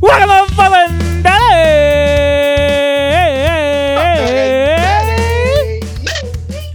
[0.00, 1.22] Welcome to Fallen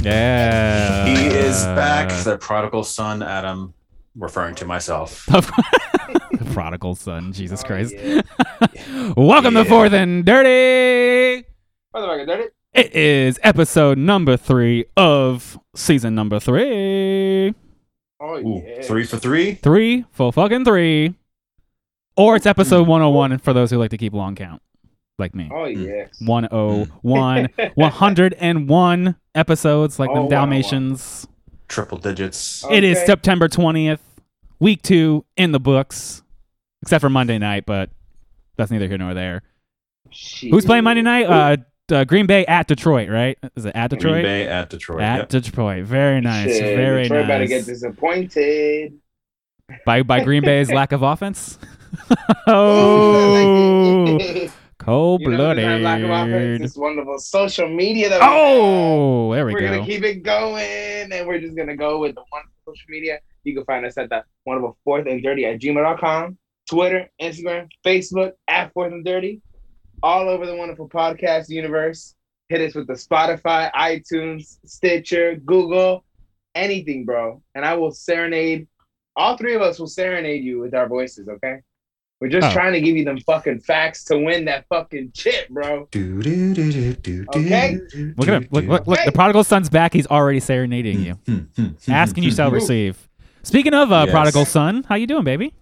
[0.03, 1.05] Yeah.
[1.05, 2.09] He is back.
[2.23, 3.73] The prodigal son, Adam.
[4.15, 5.25] Referring to myself.
[5.27, 7.93] the prodigal son, Jesus Oh, Christ.
[7.93, 8.21] yeah.
[9.15, 9.63] Welcome Yeah.
[9.63, 11.45] to Fourth and Dirty.
[11.93, 12.53] Motherfucker, did it?
[12.73, 17.53] It is episode number three of season number three.
[18.21, 18.81] Oh Ooh, yeah.
[18.81, 19.55] three for three.
[19.55, 21.15] Three, full fucking three.
[22.15, 24.61] Or it's episode 101 for those who like to keep long count,
[25.17, 25.49] like me.
[25.51, 26.09] Oh yes.
[26.21, 30.29] 101, 101 episodes like Oh, them 101.
[30.29, 31.27] Dalmatians.
[31.67, 32.63] Triple digits.
[32.65, 32.71] Oh.
[32.73, 33.05] It is Okay.
[33.07, 33.99] September 20th,
[34.59, 36.21] week two in the books,
[36.83, 37.89] except for Monday night, but
[38.57, 39.41] that's neither here nor there.
[40.09, 40.51] Shit.
[40.51, 41.25] Who's playing Monday night?
[41.25, 41.57] Uh,
[41.91, 43.37] uh, Green Bay at Detroit, right?
[43.55, 44.13] Is it at Detroit?
[44.13, 45.01] Green Bay at Detroit.
[45.01, 45.29] At Yep.
[45.29, 45.85] Detroit.
[45.85, 46.57] Very nice.
[46.57, 48.93] Shit, Very Detroit about to get disappointed.
[49.85, 51.57] By by Green Bay's lack of offense.
[52.47, 54.17] oh,
[54.79, 55.65] cold You know, blooded.
[55.65, 59.47] this lack of offense, this wonderful social media that we Oh, there have.
[59.47, 59.67] we we're go.
[59.75, 63.19] gonna keep it going, and we're just gonna go with the one social media.
[63.43, 66.37] You can find us at the wonderful fourth and dirty at gmail.com,
[66.69, 69.41] Twitter, Instagram, Facebook at fourth and dirty,
[70.03, 72.15] all over the wonderful podcast universe.
[72.49, 76.03] Hit us with the Spotify, iTunes, Stitcher, Google,
[76.55, 77.41] anything, bro.
[77.55, 78.67] And I will serenade.
[79.15, 81.27] All three of us will serenade you with our voices.
[81.27, 81.59] Okay.
[82.19, 82.53] We're just Oh.
[82.53, 85.87] trying to give you them fucking facts to win that fucking chip, bro.
[85.91, 87.79] Do, do, do, do, do, Okay.
[88.15, 88.47] Look at him.
[88.51, 88.99] Look, look, look.
[89.05, 89.93] The prodigal son's back.
[89.93, 91.13] He's already serenading you.
[91.25, 93.09] Hmm, hmm, hmm, Asking you shall receive.
[93.43, 94.11] Speaking of uh, Yes.
[94.11, 95.53] prodigal son, how you doing, baby?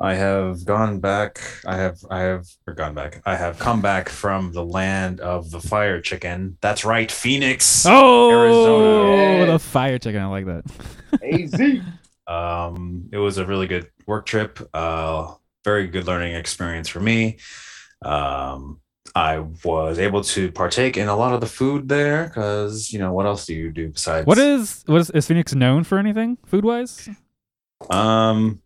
[0.00, 1.40] I have gone back.
[1.66, 1.98] I have.
[2.10, 3.20] I have or gone back.
[3.26, 6.56] I have come back from the land of the fire chicken.
[6.60, 7.84] That's right, Phoenix.
[7.86, 9.52] Oh, Arizona.
[9.52, 10.22] the fire chicken.
[10.22, 10.64] I like that.
[11.22, 11.82] AZ.
[12.28, 14.60] Um, it was a really good work trip.
[14.74, 15.32] Uh,
[15.64, 17.38] very good learning experience for me.
[18.02, 18.80] Um,
[19.14, 23.12] I was able to partake in a lot of the food there because you know
[23.14, 26.36] what else do you do besides What is what is, is Phoenix known for anything
[26.44, 27.08] food wise?
[27.88, 28.60] Um,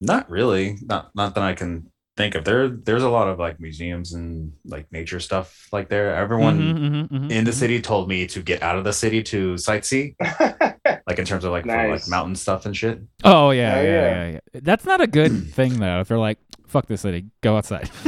[0.00, 0.76] not really.
[0.82, 2.44] Not not that I can think of.
[2.44, 6.14] There there's a lot of like museums and like nature stuff like there.
[6.14, 7.54] Everyone Mhm, mhm, mhm, in the mhm.
[7.54, 10.14] city told me to get out of the city to sightsee,
[11.06, 13.00] like in terms of like for, like mountain stuff and shit.
[13.24, 14.10] Oh yeah, yeah, yeah.
[14.26, 14.60] yeah, yeah.
[14.62, 16.00] That's not a good thing though.
[16.00, 17.90] If you're like, fuck this city, go outside.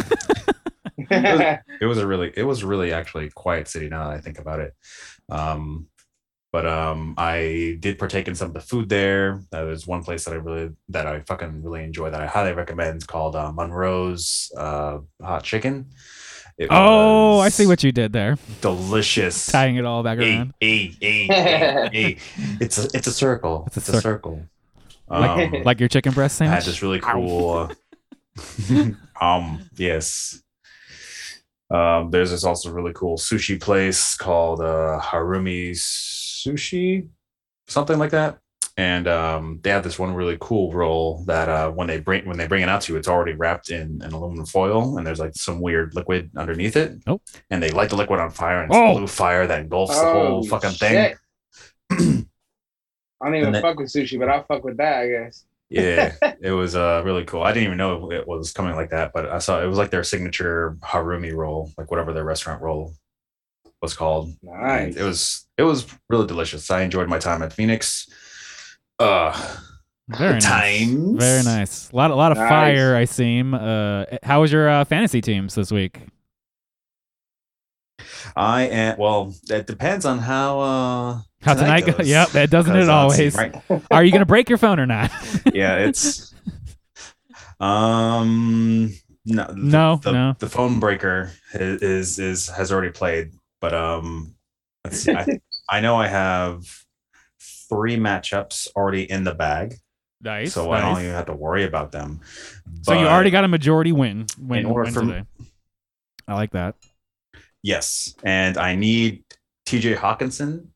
[1.10, 4.60] It was a really it was really actually quiet city now that I think about
[4.60, 4.74] it.
[5.30, 5.86] Um
[6.52, 9.42] but um I did partake in some of the food there.
[9.52, 12.52] Uh, there's one place that I really that I fucking really enjoy that I highly
[12.52, 15.86] recommend called uh, Monroe's uh hot chicken.
[16.56, 19.46] It oh, I see what you did there, delicious.
[19.46, 20.54] tying it all back Hey, around.
[20.60, 22.16] hey, hey, hey, hey.
[22.60, 23.62] It's a it's a circle.
[23.68, 24.42] It's a It's a, circle.
[25.08, 26.64] Like, Um, like your chicken breast I sandwich.
[26.64, 27.70] had this really cool.
[28.70, 28.92] Uh,
[29.24, 29.70] um.
[29.76, 30.42] Yes.
[31.70, 32.10] Um.
[32.10, 35.76] There's this also really cool sushi place called uh, Harumi
[36.46, 37.08] Sushi,
[37.66, 38.38] something like that.
[38.76, 42.38] And um, they have this one really cool roll that uh, when they bring when
[42.38, 45.18] they bring it out to you, it's already wrapped in an aluminum foil, and there's
[45.18, 46.92] like some weird liquid underneath it.
[47.08, 47.20] Oh.
[47.50, 48.94] And they light the liquid on fire, and it's Oh.
[48.96, 51.14] blue fire that engulfs the whole Oh, fucking thing.
[51.90, 55.44] I don't even then- fuck with sushi, but I'll fuck with that, I guess.
[55.70, 57.42] Yeah, it was uh really cool.
[57.42, 59.90] I didn't even know it was coming like that, but I saw it was like
[59.90, 62.94] their signature Harumi roll, like whatever their restaurant roll
[63.82, 64.28] was called.
[64.42, 64.96] And Nice.
[64.96, 66.70] It was it was really delicious.
[66.70, 68.08] I enjoyed my time at Phoenix.
[68.98, 69.56] Uh
[70.08, 70.44] Very nice.
[70.44, 71.22] times.
[71.22, 71.90] Very nice.
[71.92, 72.48] A lot, a lot of Nice.
[72.48, 72.96] fire.
[72.96, 73.54] I seem.
[73.54, 76.00] Uh, how was your uh, fantasy teams this week?
[78.36, 81.86] I am well, it depends on how uh How tonight?
[81.86, 82.08] go- goes.
[82.08, 83.34] Yep, that doesn't it uh, always?
[83.36, 83.54] right,
[83.90, 85.10] Are you gonna break your phone or not?
[85.52, 86.34] yeah, it's
[87.60, 88.92] um
[89.26, 90.34] no the, No, the, no.
[90.38, 94.34] the phone breaker is, is is has already played but um
[94.84, 95.26] let's see I,
[95.70, 96.64] I know i have
[97.68, 99.74] three matchups already in the bag
[100.22, 100.52] nice.
[100.54, 102.20] so i don't even have to worry about them
[102.82, 104.26] So you already got a majority win.
[104.38, 105.22] Win, In order win for- today.
[106.26, 106.74] I like that.
[107.62, 109.24] yes and i need
[109.66, 110.68] tj hockenson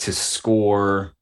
[0.00, 1.12] to score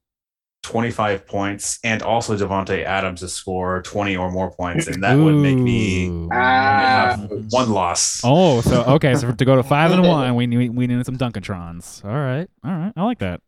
[0.63, 5.33] 25 points and also davante adams to score 20 or more points and that would
[5.35, 6.77] make me Ah.
[6.77, 10.69] have one loss Oh, so okay, so to go to five and one, we need
[10.75, 12.05] we need some Dunkatrons.
[12.05, 13.41] All right, all right, I like that.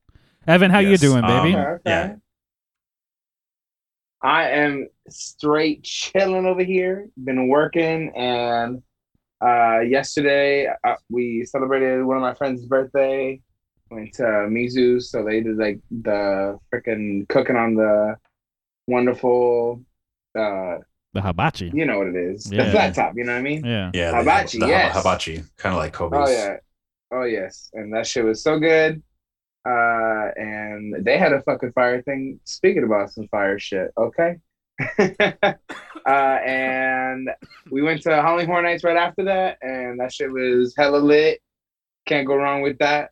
[0.48, 1.54] Evan, how you doing, baby?
[1.54, 1.82] um, Okay, okay.
[1.86, 2.16] yeah.
[4.22, 7.08] I am straight chilling over here.
[7.24, 8.82] Been working and
[9.44, 13.42] Uh, yesterday uh, we celebrated one of my friends' birthday.
[13.94, 18.16] Went to Mizu, so they did like the freaking cooking on the
[18.88, 19.82] wonderful.
[20.38, 20.78] Uh,
[21.14, 21.72] The hibachi.
[21.74, 23.14] you know what it is, the flat top.
[23.16, 23.64] You know what I mean?
[23.64, 23.92] Yeah.
[23.94, 24.96] Yeah, Hibachi, the, the yes.
[24.96, 26.18] hibachi, kind of like Kobe's.
[26.30, 26.58] Oh yeah,
[27.12, 29.02] oh yes, and that shit was so good.
[29.66, 32.40] Uh, and they had a fucking fire thing.
[32.46, 34.38] Speaking about some fire shit, okay.
[35.00, 35.54] uh,
[36.08, 37.30] and
[37.70, 41.42] we went to Halloween Horror Nights right after that, and that shit was hella lit.
[42.06, 43.12] Can't go wrong with that.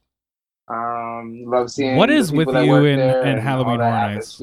[0.67, 4.39] Um, love seeing What the with you work and- there and Halloween that Horror Nights?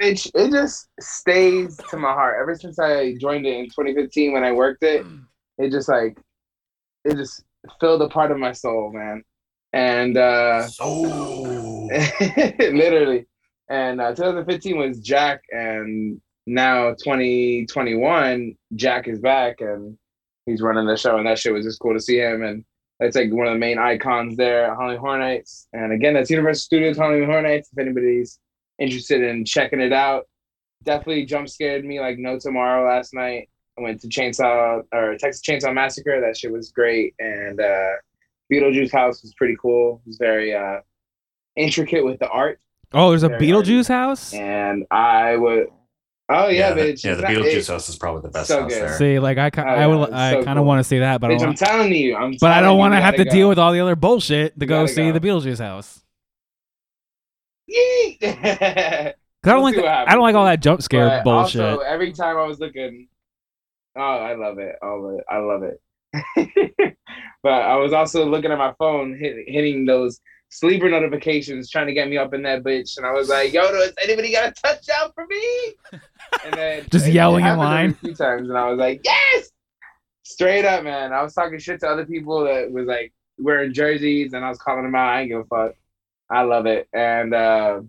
[0.00, 2.36] It, it just stays to my heart.
[2.40, 5.06] Ever since I joined it in 2015 when I worked it,
[5.58, 6.18] it just like
[7.04, 7.44] it just
[7.80, 9.22] filled a part of my soul, man.
[9.72, 11.00] And uh So
[12.58, 13.26] literally.
[13.68, 19.96] And uh 2015 was Jack and now 2021 Jack is back and
[20.46, 22.64] he's running the show and that shit was just cool to see him and
[23.02, 25.68] it's like one of the main icons there at Halloween Horror Nights.
[25.72, 27.70] And again, that's Universal Studios Halloween Horror Nights.
[27.72, 28.38] If anybody's
[28.78, 30.26] interested in checking it out,
[30.84, 33.48] definitely jump scared me like no tomorrow last night.
[33.78, 36.20] I went to Chainsaw or Texas Chainsaw Massacre.
[36.20, 37.14] That shit was great.
[37.18, 37.92] And uh
[38.52, 40.02] Beetlejuice house was pretty cool.
[40.04, 40.80] It was very uh
[41.56, 42.58] intricate with the art.
[42.92, 44.34] Oh, there's a Beetlejuice house.
[44.34, 45.68] And I would
[46.34, 47.04] oh yeah, the, bitch.
[47.04, 48.82] yeah, the Beetlejuice it- house is probably the best so house good.
[48.82, 48.96] there.
[48.98, 50.68] See, like I, Oh, I yeah, would, it's I so kind of cool.
[50.68, 52.78] want to see that, but I Bitch, I'm don't, telling you, I'm but I don't
[52.78, 55.18] want to have to gotta deal with all the other bullshit to go see go.
[55.18, 56.00] the Beetlejuice house.
[57.70, 58.18] Yeet.
[59.42, 61.60] 'Cause I don't We'll like, the- I don't like all that jump scare But bullshit.
[61.62, 63.08] Also, every time I was looking,
[63.96, 64.76] oh, I love it.
[64.82, 65.20] All of.
[65.28, 65.80] I love it.
[67.42, 70.20] but I was also looking at my phone, hit, hitting those
[70.50, 72.98] sleeper notifications, trying to get me up in that bitch.
[72.98, 75.74] And I was like, "Yo, does anybody got a touchdown for me?"
[76.44, 77.94] And then Just it yelling in happened every line?
[77.94, 79.50] few times, and I was like, "Yes!"
[80.24, 81.12] Straight up, man.
[81.12, 84.58] I was talking shit to other people that was like wearing jerseys, and I was
[84.58, 85.08] calling them out.
[85.08, 85.74] I ain't give a fuck.
[86.30, 87.34] I love it, and.
[87.34, 87.80] uh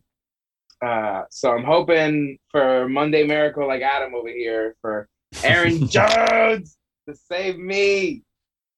[0.83, 5.07] uh, so I'm hoping for Monday Miracle like Adam over here for
[5.41, 6.75] Aaron Jones
[7.07, 8.21] to save me,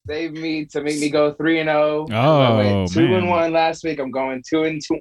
[0.08, 2.06] save me to make me go three and zero.
[2.12, 2.14] I
[2.52, 3.14] Oh, went two man.
[3.22, 3.98] and one last week.
[3.98, 5.00] I'm going two and two.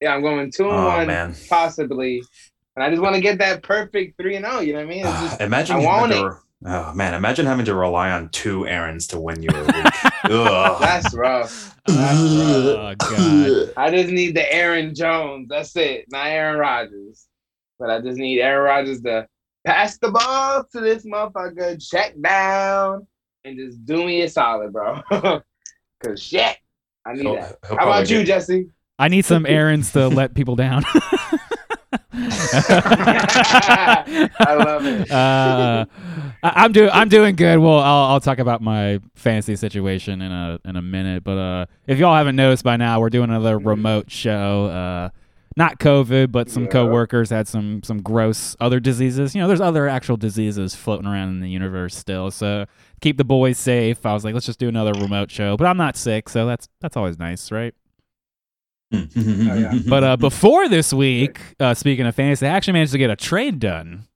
[0.00, 2.22] Yeah, I'm going two and Oh one man, possibly,
[2.76, 4.60] and I just want to get that perfect three and zero.
[4.60, 4.98] You know what I mean?
[5.00, 8.28] It's Ah, just, imagine I having want to, oh man, imagine having to rely on
[8.30, 9.92] two Aarons to win you a week.
[10.24, 11.76] That's rough.
[11.86, 12.76] That's rough.
[12.78, 13.72] Oh god.
[13.76, 15.48] I just need the Aaron Jones.
[15.48, 16.06] That's it.
[16.10, 17.26] Not Aaron Rodgers.
[17.78, 19.26] But I just need Aaron Rodgers to
[19.66, 23.06] pass the ball to this motherfucker, check down,
[23.44, 25.00] and just do me a solid, bro.
[26.04, 26.56] Cause shit,
[27.06, 27.58] I need He'll- that.
[27.66, 28.68] he'll How probably about you, get- Jesse?
[28.98, 30.84] I need some Aarons to let people down.
[33.28, 35.10] I love it.
[35.10, 35.84] Uh,
[36.42, 37.58] I- I'm doing I'm doing good.
[37.58, 41.24] Well, I'll I'll talk about my fantasy situation in a in a minute.
[41.24, 44.66] But uh, if y'all haven't noticed by now, we're doing another remote show.
[44.66, 45.08] Uh,
[45.58, 46.70] not COVID, but some Yeah.
[46.70, 49.34] coworkers had some some gross other diseases.
[49.34, 52.30] You know, there's other actual diseases floating around in the universe still.
[52.30, 52.66] So
[53.00, 54.04] keep the boys safe.
[54.04, 55.56] I was like, let's just do another remote show.
[55.56, 57.74] But I'm not sick, so that's that's always nice, right?
[58.90, 59.78] Yeah.
[59.88, 63.16] But uh, before this week, uh, speaking of fantasy, I actually managed to get a
[63.16, 64.06] trade done,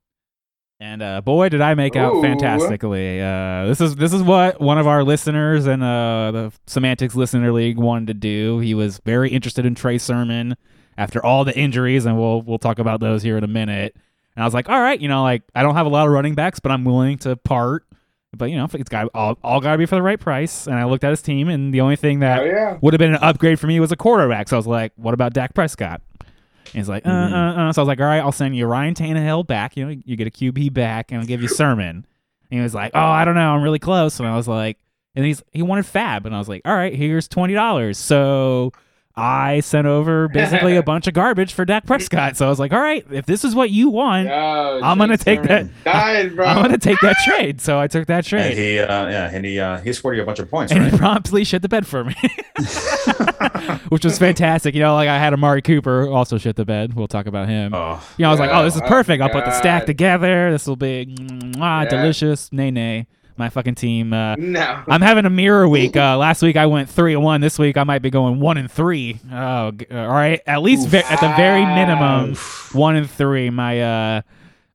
[0.79, 2.21] and uh, boy, did I make out Ooh.
[2.21, 3.21] fantastically!
[3.21, 7.51] Uh, this is this is what one of our listeners and uh, the Semantics Listener
[7.51, 8.59] League wanted to do.
[8.59, 10.55] He was very interested in Trey Sermon
[10.97, 13.95] after all the injuries, and we'll we'll talk about those here in a minute.
[14.35, 16.13] And I was like, all right, you know, like I don't have a lot of
[16.13, 17.85] running backs, but I'm willing to part.
[18.35, 20.65] But you know, it's got all, all got to be for the right price.
[20.67, 22.77] And I looked at his team, and the only thing that Oh yeah.
[22.81, 24.47] would have been an upgrade for me was a quarterback.
[24.47, 26.01] So I was like, what about Dak Prescott?
[26.21, 26.29] And
[26.73, 27.31] he's like, uh, Mhm.
[27.33, 27.73] uh, uh.
[27.73, 29.75] So I was like, all right, I'll send you Ryan Tannehill back.
[29.75, 32.05] You know, you get a QB back, and I'll give you Sermon.
[32.49, 34.19] And he was like, oh, I don't know, I'm really close.
[34.19, 34.77] And I was like,
[35.15, 37.97] and he's he wanted Fab, and I was like, all right, here's twenty dollars.
[37.97, 38.71] So
[39.15, 42.37] I sent over basically a bunch of garbage for Dak Prescott.
[42.37, 45.17] So I was like, all right, if this is what you want, Yo, I'm gonna
[45.17, 46.45] take Sermon Died, bro.
[46.45, 47.59] I'm gonna take that trade.
[47.61, 48.57] So I took that And trade.
[48.57, 50.97] he, uh, yeah, and he, uh, he scored you a bunch of points, And he
[50.97, 52.15] promptly shit the bed for me.
[53.89, 54.73] which was fantastic.
[54.75, 56.93] You know, like I had Amari Cooper also shit the bed.
[56.93, 57.73] We'll talk about him.
[57.73, 59.21] oh, You know, I was like, oh, this is Oh, perfect.
[59.21, 60.51] I'll put the stack together.
[60.51, 61.89] This will be mwah, Yeah.
[61.89, 62.51] delicious.
[62.51, 63.07] Nay, nay.
[63.37, 64.13] My fucking team.
[64.13, 64.83] Uh, no.
[64.87, 65.95] I'm having a mirror week.
[65.97, 67.41] Uh, last week I went three and one.
[67.41, 69.19] This week I might be going one and three.
[69.31, 70.41] Oh, g- all right.
[70.45, 72.35] At least ve- at the very minimum,
[72.73, 73.49] one and three.
[73.49, 74.21] My uh,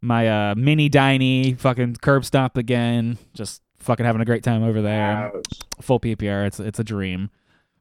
[0.00, 3.18] my uh, mini diny fucking curb stomp again.
[3.34, 5.44] Just fucking having a great time over there Ouch.
[5.80, 6.46] full PPR.
[6.46, 7.30] It's it's a dream.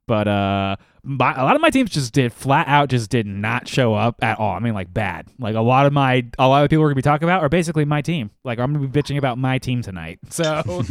[0.07, 3.67] But uh, my, a lot of my teams just did flat out just did not
[3.67, 4.53] show up at all.
[4.55, 5.27] I mean, like bad.
[5.39, 7.49] Like a lot of my a lot of people we're gonna be talking about are
[7.49, 8.29] basically my team.
[8.43, 10.19] Like I'm gonna be bitching about my team tonight.
[10.29, 10.63] So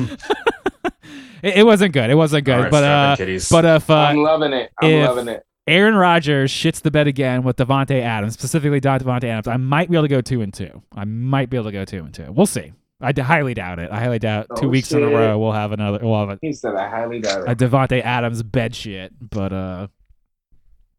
[1.43, 2.11] it, it wasn't good.
[2.11, 2.55] It wasn't good.
[2.57, 3.49] All right, but uh, kitties.
[3.49, 4.71] but if uh, I'm loving it.
[4.81, 5.45] I'm if- loving it.
[5.67, 9.49] Aaron Rodgers shits the bed again with Davante Adams, specifically Davante Adams.
[9.49, 10.83] I might be able to go two and two.
[10.95, 12.31] I might be able to go two and two.
[12.31, 12.75] We'll see.
[13.01, 13.91] I d- highly doubt it.
[13.91, 15.99] I highly doubt two Oh, weeks in a row we'll have another.
[16.03, 17.49] We'll have a, He said I highly doubt it.
[17.49, 17.59] a it.
[17.59, 19.87] Davante Adams bed shit, but uh,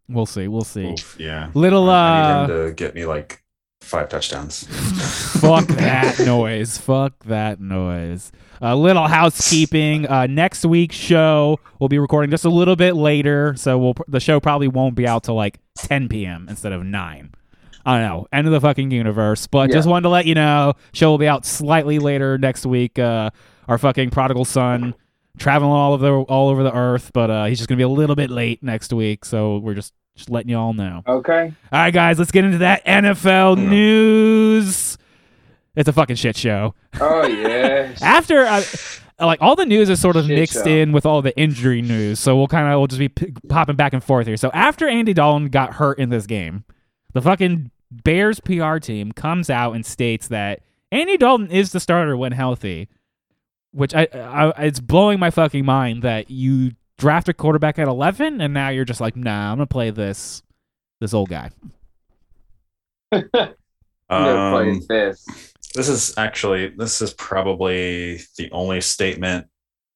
[0.09, 0.47] we'll see.
[0.47, 0.91] We'll see.
[0.91, 1.49] Oof, yeah.
[1.53, 3.41] Little I need uh, him to get me like
[3.81, 4.63] five touchdowns.
[5.39, 6.77] fuck that noise.
[6.77, 8.31] Fuck that noise.
[8.61, 10.07] A little housekeeping.
[10.07, 14.19] Uh, next week's show we'll be recording just a little bit later, so we'll the
[14.19, 16.47] show probably won't be out till like 10 p.m.
[16.49, 17.33] instead of nine.
[17.85, 19.47] I don't know, end of the fucking universe.
[19.47, 22.97] But just wanted to let you know, show will be out slightly later next week.
[22.97, 23.29] Uh,
[23.67, 24.95] our fucking prodigal son
[25.37, 27.87] traveling all over the all over the earth, but uh, he's just gonna be a
[27.89, 29.25] little bit late next week.
[29.25, 31.03] So we're just just letting you all know.
[31.05, 31.53] Okay.
[31.71, 34.97] All right, guys, let's get into that NFL news.
[35.75, 36.73] It's a fucking shit show.
[37.01, 37.93] Oh yeah.
[38.01, 38.63] After, uh,
[39.19, 40.69] like, all the news is sort of Shit mixed show.
[40.69, 43.75] in with all the injury news, so we'll kind of we'll just be p- popping
[43.75, 44.37] back and forth here.
[44.37, 46.63] So after Andy Dalton got hurt in this game,
[47.13, 47.71] the fucking
[48.03, 50.61] Bears PR team comes out and states that
[50.91, 52.87] Andy Dalton is the starter when healthy,
[53.71, 58.39] which I, I it's blowing my fucking mind that you draft a quarterback at 11
[58.41, 60.41] and now you're just like, nah, I'm gonna play this
[61.01, 61.51] this old guy.
[63.11, 63.49] Play
[64.09, 65.25] Um, this.
[65.73, 69.47] this is actually this is probably the only statement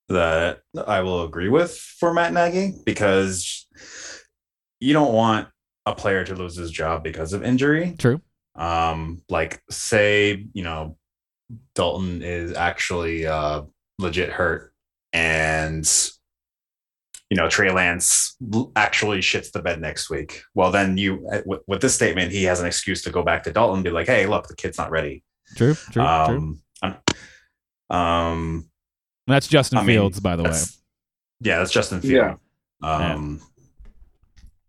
[0.10, 3.68] that I will agree with for Matt Nagy because
[4.80, 5.48] you don't want
[5.90, 7.96] a player to lose his job because of injury.
[7.98, 8.22] True.
[8.56, 10.98] Um, like say, you know,
[11.76, 13.64] Dalton is actually uh
[13.98, 14.74] legit hurt
[15.14, 15.86] and
[17.30, 18.36] you know Trey Lance
[18.76, 20.42] actually shits the bed next week.
[20.56, 23.44] Well, then you uh, with, with this statement, he has an excuse to go back
[23.44, 25.24] to Dalton and be like, "Hey, look, the kid's not ready."
[25.56, 26.04] True, true, true.
[26.04, 26.96] um, I'm-
[27.90, 28.70] um,
[29.28, 30.54] That's Justin I mean, Fields, by the way.
[31.42, 32.14] Yeah, that's Justin Fields.
[32.14, 32.36] Yeah.
[32.82, 33.12] Field.
[33.12, 33.42] Um,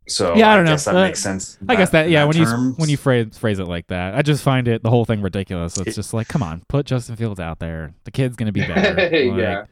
[0.09, 0.73] so Yeah, I don't know.
[0.73, 1.59] guess that Uh, makes sense.
[1.69, 2.25] I guess that yeah.
[2.25, 5.05] When you when you phrase phrase it like that, I just find it the whole
[5.05, 5.77] thing ridiculous.
[5.79, 7.93] It's It- just like, come on, put Justin Fields out there.
[8.05, 8.95] The kid's gonna be better.
[9.31, 9.65] Like, yeah.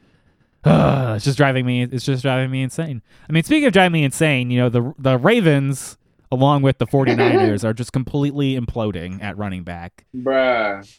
[0.65, 1.83] ugh, it's just driving me.
[1.83, 3.03] It's just driving me insane.
[3.29, 5.97] I mean, speaking of driving me insane, you know the the Ravens
[6.31, 10.05] along with the 49ers are just completely imploding at running back.
[10.15, 10.87] Bruh.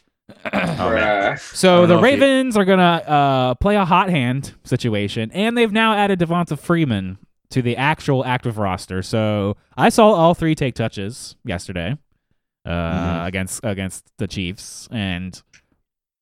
[0.54, 1.34] Oh.
[1.52, 5.72] So the if you- Ravens are gonna uh, play a hot hand situation, and they've
[5.72, 7.18] now added Devonta Freeman
[7.50, 9.02] to the actual active roster.
[9.02, 11.96] So I saw all three take touches yesterday
[12.64, 13.26] uh, Mhm.
[13.26, 15.40] against against the Chiefs, and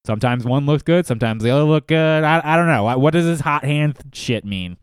[0.06, 2.24] sometimes one looked good, sometimes the other looked good.
[2.24, 2.96] I, I don't know.
[2.98, 4.76] What does this hot hand shit mean?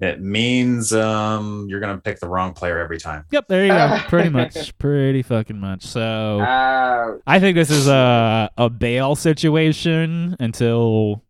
[0.00, 3.24] It means um, you're gonna pick the wrong player every time.
[3.30, 3.98] Yep, there you go.
[4.08, 5.84] Pretty much, pretty fucking much.
[5.84, 6.40] So.
[6.40, 7.20] Ouch.
[7.24, 11.22] I think this is a a bail situation until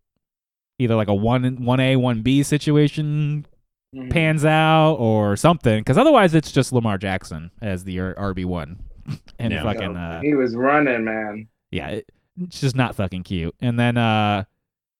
[0.79, 3.45] either like a one one A one B situation
[3.93, 4.09] Mhm.
[4.09, 5.79] pans out or something.
[5.79, 8.79] Because otherwise, it's just Lamar Jackson as the RB one,
[9.39, 9.63] and Yeah.
[9.63, 11.47] fucking uh, He was running, man.
[11.71, 12.09] yeah, it,
[12.41, 13.53] it's just not fucking cute.
[13.61, 14.45] And then uh,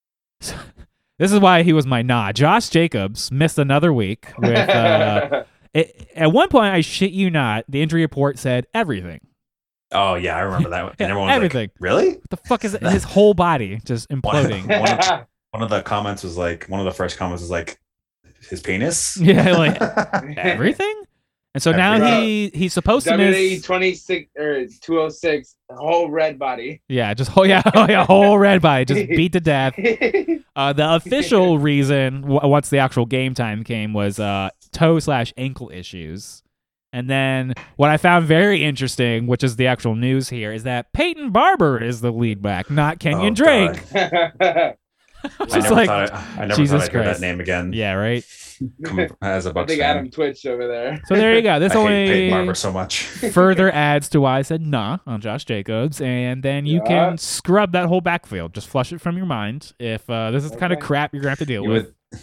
[1.19, 2.31] this is why he was my nah.
[2.31, 4.57] Josh Jacobs missed another week with.
[4.69, 9.21] Uh, it, at one point, I shit you not, the injury report said everything.
[9.91, 10.83] Oh yeah, I remember that.
[10.83, 10.95] one.
[10.99, 11.61] And everyone was everything.
[11.61, 12.81] like, "Really?" What the fuck is it?
[12.83, 14.67] His whole body just imploding.
[14.67, 17.79] One of, one of the comments was like, one of the first comments was like,
[18.49, 19.81] "His penis." Yeah, like
[20.37, 21.03] everything.
[21.55, 23.61] And so now he he's supposed to WWE miss.
[23.61, 26.81] 26 or 206, whole red body.
[26.89, 29.73] Yeah, just whole yeah, oh yeah, whole red body, just beat to death.
[30.55, 35.33] Uh, the official reason, w- once the actual game time came, was uh, toe slash
[35.35, 36.43] ankle issues.
[36.91, 40.93] And then what I found very interesting, which is the actual news here, is that
[40.93, 43.33] Peyton Barber is the lead back, not Kenyan Oh,
[44.61, 44.75] Drake.
[45.23, 45.31] God.
[45.39, 47.19] I Just never like, thought I, I never Jesus thought I'd hear Christ.
[47.21, 47.73] that name again.
[47.73, 48.25] yeah, right.
[48.85, 49.97] Coming as a I Bucks think fan.
[49.97, 51.01] Adam twitched over there.
[51.07, 51.59] So there you go.
[51.59, 53.03] This I hate Peyton Barber only so much.
[53.03, 56.87] further adds to why I said nah on Josh Jacobs, and then you Yeah.
[56.87, 58.53] can scrub that whole backfield.
[58.53, 59.73] Just flush it from your mind.
[59.79, 60.85] If uh, this is the kind of Okay.
[60.87, 61.85] crap you're gonna have to deal You with.
[62.11, 62.19] would,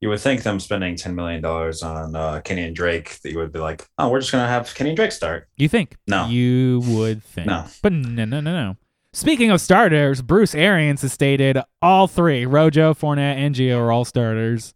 [0.00, 3.52] you would think them spending ten million dollars on uh, Kenyan Drake that you would
[3.52, 5.48] be like, oh, we're just gonna have Kenyan Drake start.
[5.56, 5.96] You think?
[6.06, 6.26] No.
[6.26, 7.46] You would think.
[7.46, 7.64] No.
[7.82, 8.76] But no, no, no, no.
[9.14, 14.06] Speaking of starters, Bruce Arians has stated all three, Rojo, Fournette, and Gio are all
[14.06, 14.72] starters.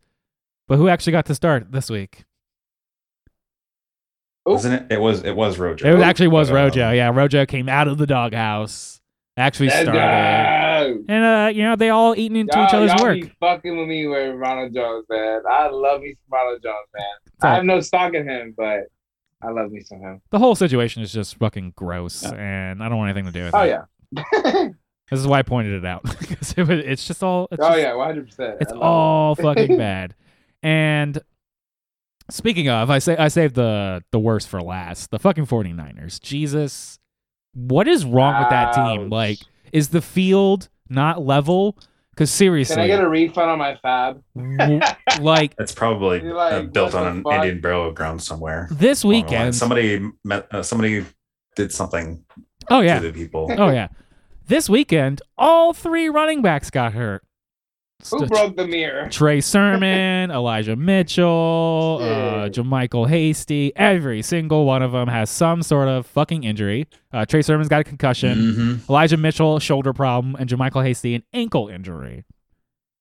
[0.69, 2.25] But who actually got to start this week?
[4.45, 4.93] Wasn't it?
[4.95, 5.25] It was.
[5.25, 5.89] It was Rojo.
[5.89, 6.91] It was actually was um, Rojo.
[6.93, 9.01] Yeah, Rojo came out of the doghouse,
[9.37, 9.93] actually started.
[9.93, 11.07] Jones.
[11.09, 13.21] and uh, you know they all eating into each Y'all, other's y'all work.
[13.23, 15.41] be fucking with me with Ronald Jones, man.
[15.51, 17.05] I love me some Ronald Jones, man.
[17.43, 18.83] all- I have no stock in him, but
[19.43, 20.21] I love me some him.
[20.31, 22.35] The whole situation is just fucking gross, Yeah.
[22.35, 23.63] and I don't want anything to do with Oh it.
[23.63, 23.83] Oh yeah.
[24.13, 27.47] This is why I pointed it out because it was, it's just all.
[27.53, 28.57] It's oh just- yeah, one hundred percent.
[28.61, 30.15] It's all fucking bad.
[30.63, 31.19] And
[32.31, 35.11] speaking of, I say I saved the the worst for last.
[35.11, 36.21] The fucking 49ers.
[36.21, 36.99] Jesus.
[37.55, 39.09] What is wrong with that team?
[39.09, 39.39] Like
[39.73, 41.79] is the field not level?
[42.17, 44.23] Cuz seriously, Can I get a refund on my fab?
[45.21, 47.33] like It's probably like, uh, built on an fuck?
[47.35, 48.69] Indian burial ground somewhere.
[48.71, 49.25] this along the line.
[49.27, 49.55] weekend.
[49.55, 51.05] somebody met, uh, somebody
[51.57, 52.25] did something
[52.71, 53.01] oh yeah.
[53.01, 53.51] to the people.
[53.57, 53.89] Oh yeah.
[54.49, 57.23] This weekend, all three running backs got hurt.
[58.11, 59.09] Who St- broke the mirror?
[59.09, 63.73] Trey Sermon, Elijah Mitchell, uh, JaMycal Hasty.
[63.75, 66.87] Every single one of them has some sort of fucking injury.
[67.13, 68.39] Uh, Trey Sermon's got a concussion.
[68.39, 68.89] Mhm.
[68.91, 72.25] Elijah Mitchell, shoulder problem, and JaMycal Hasty, an ankle injury.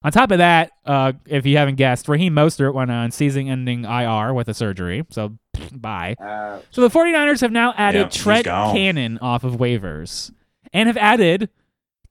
[0.06, 4.36] On top of that, uh, if you haven't guessed, Raheem Mostert went on season-ending IR
[4.36, 5.04] with a surgery.
[5.10, 5.36] So,
[5.72, 6.14] bye.
[6.24, 8.46] Uh, So the 49ers have now added Yeah, Trent.
[8.46, 10.32] Cannon off of waivers
[10.72, 11.50] and have added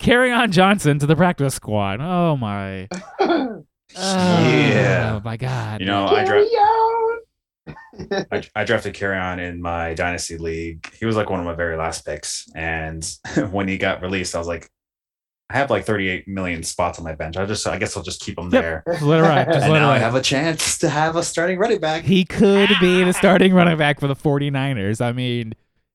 [0.01, 2.01] Kerryon Johnson to the practice squad.
[2.01, 2.89] Oh my.
[3.97, 5.15] Yeah.
[5.17, 5.79] Oh my god.
[5.81, 7.19] You know, I, Carry dra- on.
[8.33, 10.91] I, I drafted Kerryon in my dynasty league.
[10.99, 13.09] He was like one of my very last picks, and
[13.53, 14.69] when he got released, I was like,
[15.51, 17.37] I have like 38 million spots on my bench.
[17.37, 18.63] I just, I guess I'll just keep him Yep.
[18.63, 18.83] there.
[18.89, 19.47] Just let it ride.
[19.47, 22.05] Just And let it now I have a chance to have a starting running back.
[22.05, 25.01] He could be the starting running back for the 49ers.
[25.05, 25.53] I mean,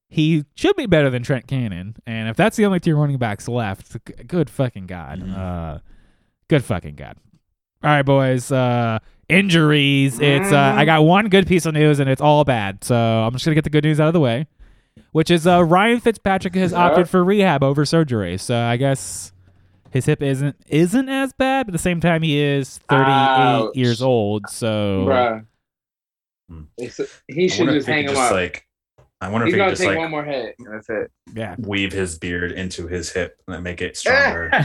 [0.08, 1.96] he should be better than Trent Cannon.
[2.06, 5.20] And if that's the only two running backs left, good fucking God.
[5.22, 5.38] Mhm.
[5.38, 5.79] Uh,
[6.48, 7.18] good fucking God.
[7.84, 8.51] All right, boys.
[8.51, 10.20] Uh, injuries.
[10.20, 12.84] It's uh, I got one good piece of news, and it's all bad.
[12.84, 14.48] So I'm just gonna get the good news out of the way,
[15.12, 18.38] which is uh, Ryan Fitzpatrick has opted for rehab over surgery.
[18.38, 19.32] So I guess
[19.91, 23.75] his hip isn't isn't as bad, but at the same time he is 38 Ouch.
[23.75, 24.50] years old.
[24.50, 25.46] So Bruh.
[26.50, 26.62] Hmm.
[26.77, 28.31] It's- He I should wonder just if he hang him just up.
[28.31, 28.65] like,
[29.22, 30.55] I wonder He's if he could just take like one more hit.
[30.72, 31.12] That's it.
[31.34, 31.55] yeah.
[31.60, 34.50] weave his beard into his hip and make it stronger.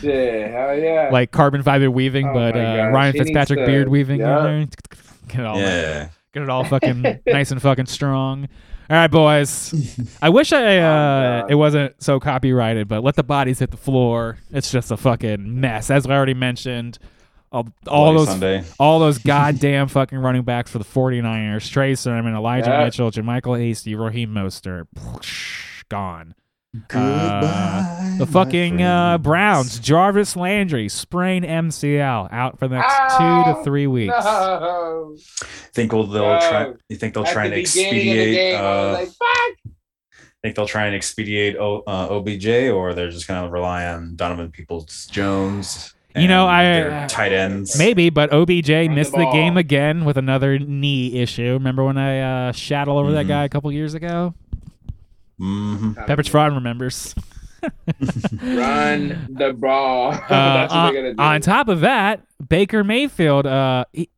[0.00, 1.08] Shit, hell yeah.
[1.12, 4.64] like carbon fiber weaving, Oh but uh, Ryan he Fitzpatrick to- beard weaving yeah.
[5.28, 6.08] Get it all, yeah.
[6.34, 8.48] get it all fucking nice and fucking strong.
[8.90, 9.72] All right, boys.
[10.20, 13.76] I wish I uh, Oh, it wasn't so copyrighted, but let the bodies hit the
[13.76, 14.38] floor.
[14.50, 16.98] It's just a fucking mess, as I already mentioned.
[17.52, 18.64] All, all those Sunday.
[18.80, 21.70] all those goddamn fucking running backs for the 49ers.
[21.70, 22.84] Trey Sermon, Elijah Yeah.
[22.84, 24.86] Mitchell, JaMycal Hasty, Raheem Mostert.
[25.88, 26.34] Gone.
[26.88, 29.18] Goodbye, The fucking uh.
[29.18, 34.14] Browns, Jarvis Landry, sprained MCL, out for the next two to three weeks.
[34.24, 35.16] No.
[35.72, 36.72] Think they'll, they'll try?
[36.88, 38.34] You think they'll At try the and beginning of the expedite?
[38.34, 39.72] game, I Uh, was like, fuck.
[40.42, 44.50] think they'll try and expedite o, uh, OBJ, or they're just gonna rely on Donovan
[44.52, 45.94] Peoples Jones.
[46.16, 47.76] You know, I- their tight ends.
[47.78, 49.32] Maybe, but OBJ the missed the, ball.
[49.32, 51.52] game again with another knee issue.
[51.52, 53.28] Remember when I uh, shat all over that Mhm.
[53.28, 54.34] guy a couple years ago?
[55.40, 55.94] Mhm.
[56.06, 57.14] Pepperidge Fraud remembers.
[58.42, 60.12] Run the ball.
[60.12, 61.22] Uh, That's what on, gonna do.
[61.22, 64.08] on top of that, Baker Mayfield, uh, he,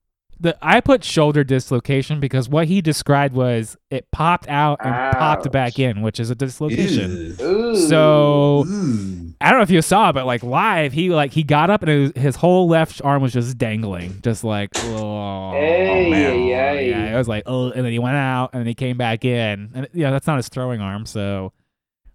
[0.42, 5.50] the I put shoulder dislocation because what he described was it popped out and popped
[5.52, 7.36] back in, which is a dislocation.
[7.38, 7.76] Ew.
[7.76, 9.34] So Ooh.
[9.40, 11.90] I don't know if you saw, but like live, he like he got up and
[11.90, 16.32] his, his whole left arm was just dangling, just like oh, Hey, man.
[16.32, 17.14] hey, yeah.
[17.14, 19.70] It was like oh, and then he went out and then he came back in,
[19.74, 21.06] and yeah, that's not his throwing arm.
[21.06, 21.52] So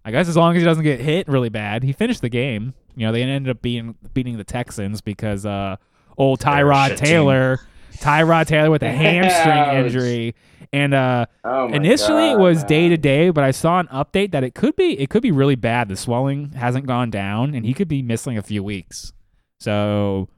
[0.04, 2.74] I guess as long as he doesn't get hit really bad, he finished the game.
[2.94, 5.76] You know, they ended up being beating the Texans because uh,
[6.18, 7.66] old Tyrod Taylor team.
[8.00, 9.84] Tyrod Taylor with a hamstring Ouch.
[9.86, 10.34] injury,
[10.72, 14.44] and uh, Oh Initially, it was day to day, but I saw an update that
[14.44, 15.88] it could be it could be really bad.
[15.88, 19.12] The swelling hasn't gone down, and he could be missing a few weeks.
[19.60, 20.28] So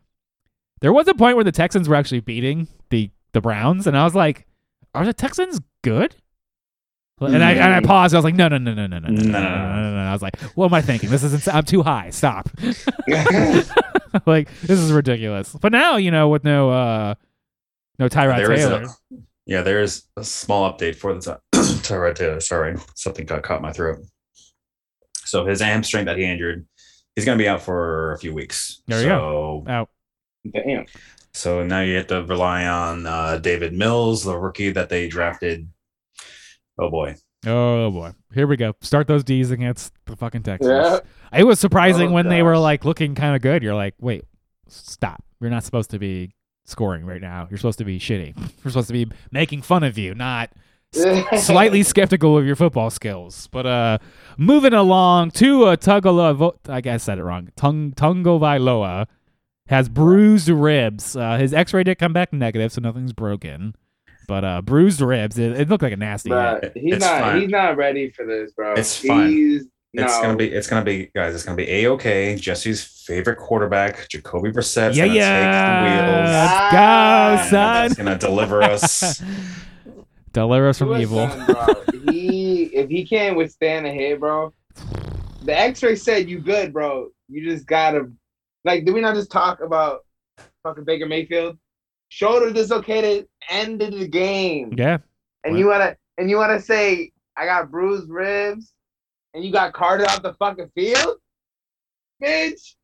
[0.80, 4.04] there was a point where the Texans were actually beating the the Browns, and I
[4.04, 4.46] was like,
[4.94, 6.14] "Are the Texans good?"
[7.22, 7.86] And I and I Mm.
[7.86, 8.14] paused.
[8.14, 9.76] I was like, "No, no, no, no, no, no, no, no, No, no, no, no,
[9.76, 9.82] no.
[9.90, 11.10] no, no." I was like, "What am I thinking?
[11.10, 11.54] This isn't.
[11.54, 12.08] I'm too high.
[12.10, 12.48] Stop."
[14.26, 15.54] like this is ridiculous.
[15.60, 17.14] But now you know with no uh
[18.00, 18.82] no Tyrod There is Taylor.
[18.82, 19.62] a yeah.
[19.62, 22.40] There is a small update for the Ty- Tyrod Taylor.
[22.40, 23.98] Sorry, something got caught in my throat.
[25.24, 26.66] So his hamstring that he injured,
[27.14, 28.82] he's gonna be out for a few weeks.
[28.88, 29.64] There you go.
[29.68, 29.90] Out.
[30.52, 30.86] Damn.
[31.32, 35.68] So now you have to rely on uh, Davis Mills, the rookie that they drafted.
[36.78, 37.14] Oh boy.
[37.46, 38.74] Oh boy, here we go.
[38.80, 40.70] Start those D's against the fucking Texans.
[40.70, 40.98] Yeah.
[41.38, 43.62] It was surprising Oh, when they were like looking kind of good.
[43.62, 44.24] You're like, wait,
[44.68, 45.22] stop.
[45.40, 46.34] You're not supposed to be
[46.70, 47.46] scoring right now.
[47.50, 48.36] You're supposed to be shitty.
[48.64, 50.50] We're supposed to be making fun of you, not
[50.92, 53.48] slightly skeptical of your football skills.
[53.48, 53.98] But uh,
[54.38, 57.48] moving along to uh, Tugala, I guess I said it wrong.
[57.56, 59.06] Tung Vailoa
[59.68, 61.14] has bruised ribs.
[61.14, 63.74] Uh, his X-ray did come back negative, so nothing's broken.
[64.26, 66.30] But uh, bruised ribs, it, it looked like a nasty.
[66.30, 66.72] Bruh, hit.
[66.76, 67.20] he's It's not.
[67.20, 67.40] fine.
[67.40, 68.74] He's not ready for this, bro.
[68.74, 69.28] It's fine.
[69.30, 70.06] He's, It's no.
[70.22, 70.46] gonna be.
[70.50, 71.34] It's gonna be, guys.
[71.34, 72.36] It's gonna be a okay.
[72.36, 74.94] Jesse's favorite quarterback, Jacoby Brissett.
[74.94, 76.70] Yeah, yeah.
[76.72, 77.88] Ah, Let's go, son.
[77.88, 79.22] He's gonna deliver us.
[80.32, 81.28] Deliver us from Do evil.
[81.28, 81.66] son, bro.
[82.12, 84.54] he if he can't withstand a hit, bro.
[85.42, 87.08] The X-ray said you good, bro.
[87.28, 88.10] You just gotta
[88.64, 88.84] like.
[88.84, 90.00] Did we not just talk about
[90.62, 91.58] fucking Baker Mayfield?
[92.10, 94.98] Shoulder dislocated, ended the game, Yeah.
[95.44, 98.72] and you wanna and you wanna say I got bruised ribs,
[99.34, 101.16] and you got carted off the fucking field,
[102.22, 102.74] bitch.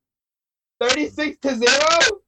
[0.80, 2.20] Thirty six to zero.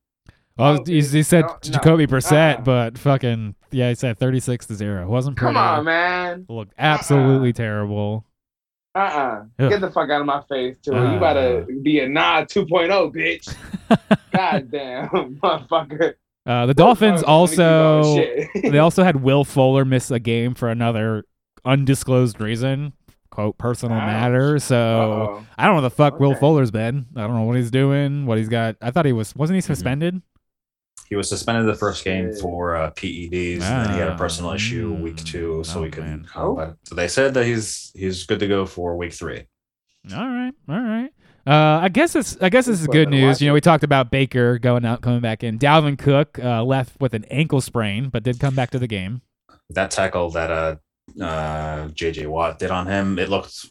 [0.57, 1.59] Well, Oh, he, he said no, no.
[1.63, 2.63] Jacoby Brissett, Uh-uh.
[2.63, 5.07] but fucking yeah, he said thirty-six to zero.
[5.09, 5.55] Wasn't pretty.
[5.55, 6.47] Come on, man.
[6.49, 8.25] Looked absolutely terrible.
[8.95, 9.71] Uh uh Ugh.
[9.71, 10.95] Get the fuck out of my face, too.
[10.95, 11.13] Uh.
[11.13, 13.55] you about to be a Nod 2.0, bitch.
[14.33, 15.09] God damn,
[15.43, 16.15] motherfucker.
[16.45, 20.19] Uh, the Dolphins Fuck, let me keep also they also had Will Fuller miss a
[20.19, 21.25] game for another
[21.65, 22.95] undisclosed reason,
[23.39, 24.07] quote personal Ouch.
[24.07, 24.59] matter.
[24.59, 25.47] So Uh-oh.
[25.57, 27.07] I don't know the fuck Will Fuller's been.
[27.15, 28.75] I don't know what he's doing, what he's got.
[28.83, 29.73] I thought he was wasn't he Mm-hmm.
[29.75, 30.23] suspended?
[31.09, 34.51] He was suspended the first game for uh, PEDs, and then he had a personal
[34.51, 36.25] Ah, issue week mm, two, so oh, he couldn't man.
[36.31, 36.57] come.
[36.57, 39.47] But so they said that he's he's good to go for week three.
[40.13, 41.11] All right, all right.
[41.47, 43.41] Uh, I guess it's I guess this is good news.
[43.41, 45.59] You know, we talked about Baker going out, coming back in.
[45.59, 49.23] Dalvin Cook uh, left with an ankle sprain, but did come back to the game.
[49.71, 50.77] That tackle that uh,
[51.21, 53.67] uh, JJ Watt did on him, it looked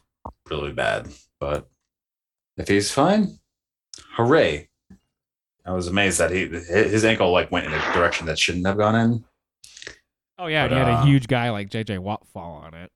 [0.49, 1.07] really bad.
[1.39, 1.67] But
[2.57, 3.39] if he's fine,
[4.13, 4.69] hooray!
[5.65, 8.77] I was amazed that he his ankle like went in a direction that shouldn't have
[8.77, 9.25] gone in.
[10.39, 12.73] Oh yeah, and But, he had a uh, huge guy like JJ Watt fall on
[12.73, 12.91] it.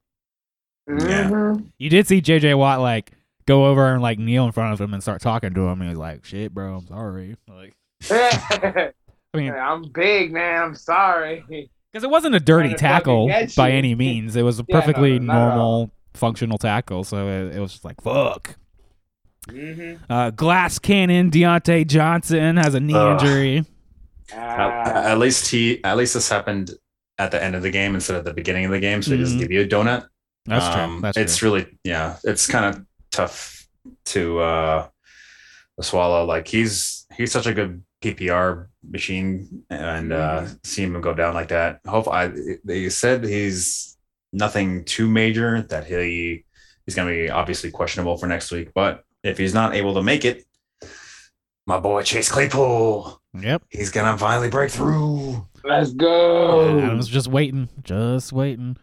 [0.87, 1.29] Yeah.
[1.29, 1.71] Mhm.
[1.77, 3.11] You did see JJ Watt like
[3.45, 5.81] go over and like kneel in front of him and start talking to him.
[5.81, 7.75] He was like, "Shit, bro, I'm sorry." Like,
[8.09, 8.93] I
[9.33, 10.63] mean, I'm big, man.
[10.63, 11.69] I'm sorry.
[11.91, 14.35] Because it wasn't a dirty Trying to tackle by any means.
[14.35, 15.57] It was a Yeah, no, perfectly no, not at all.
[15.57, 17.03] normal, functional tackle.
[17.03, 18.55] So it, it was just like, "Fuck."
[19.49, 23.19] hmm Uh, glass cannon Diontae Johnson has a knee Ugh.
[23.21, 23.57] injury.
[24.33, 26.71] At, Ah, at least he at least this happened
[27.17, 29.17] at the end of the game instead of the beginning of the game, so he
[29.17, 29.41] doesn't Mhm.
[29.41, 30.07] give you a donut.
[30.45, 31.01] That's Um, true.
[31.01, 31.51] That's it's true.
[31.53, 33.67] really yeah, it's kind of tough
[34.05, 34.87] to uh
[35.81, 36.23] swallow.
[36.25, 40.53] Like he's he's such a good PPR machine, and uh Mm-hmm.
[40.63, 41.79] seeing him go down like that.
[41.87, 42.31] Hope I
[42.63, 43.97] they said he's
[44.33, 46.45] nothing too major that he
[46.85, 50.25] he's gonna be obviously questionable for next week, but if he's not able to make
[50.25, 50.45] it,
[51.67, 53.63] my boy Chase Claypool, Yep.
[53.69, 55.45] he's gonna finally break through.
[55.63, 56.79] let's go.
[56.79, 58.77] Adam's just waiting, just waiting.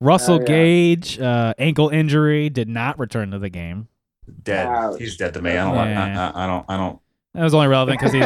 [0.00, 0.46] Russell Oh, yeah.
[0.46, 3.88] Gage, uh, ankle injury, did not return to the game.
[4.42, 4.66] Dead.
[4.66, 4.98] Ouch.
[4.98, 5.50] He's dead to me.
[5.52, 5.74] I don't.
[5.88, 6.30] Yeah.
[6.34, 6.64] I, I, I don't.
[6.68, 6.98] I don't.
[7.34, 8.22] That was only relevant because he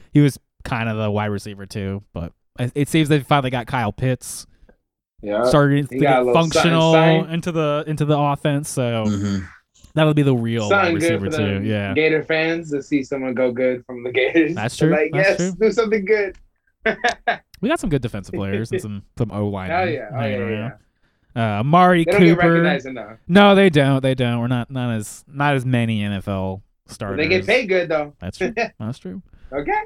[0.12, 2.02] he was kind of the wide receiver too.
[2.12, 4.46] But it it seems they finally got Kyle Pitts
[5.22, 5.44] Yeah.
[5.44, 7.34] started to he got a get functional something, something.
[7.34, 8.68] into the into the offense.
[8.68, 9.46] So Mhm.
[9.94, 11.60] that'll be the real wide good receiver for too.
[11.60, 14.54] the Yeah, Gator fans to see someone go good from the Gators.
[14.54, 15.66] That's They're true, Like, that's yes, true.
[15.68, 16.36] do something good.
[17.60, 19.70] we got some good defensive players and some some O line.
[19.70, 20.08] Hell yeah.
[20.12, 20.70] Oh, yeah, yeah.
[21.36, 22.78] Uh, Amari They get Cooper.
[23.28, 24.02] No, they don't.
[24.02, 24.40] They don't.
[24.40, 27.18] We're not not as not as many NFL But starters.
[27.18, 28.14] they get paid good though.
[28.20, 28.52] That's true.
[28.78, 29.22] That's true.
[29.52, 29.82] Okay.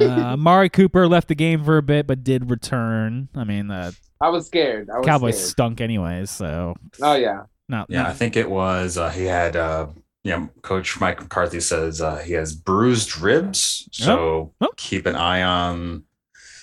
[0.00, 3.28] Uh, Amari Cooper left the game for a bit, but did return.
[3.34, 4.90] I mean, the I was scared.
[4.90, 5.50] I was Cowboys scared.
[5.50, 7.42] stunk anyways, so Oh yeah.
[7.68, 7.86] not.
[7.90, 8.98] Yeah, I think it was.
[8.98, 9.54] Uh, he had.
[9.56, 9.88] Uh,
[10.24, 13.88] yeah, Coach Mike McCarthy says uh, he has bruised ribs.
[13.92, 14.70] So Oh.
[14.76, 16.04] keep an eye on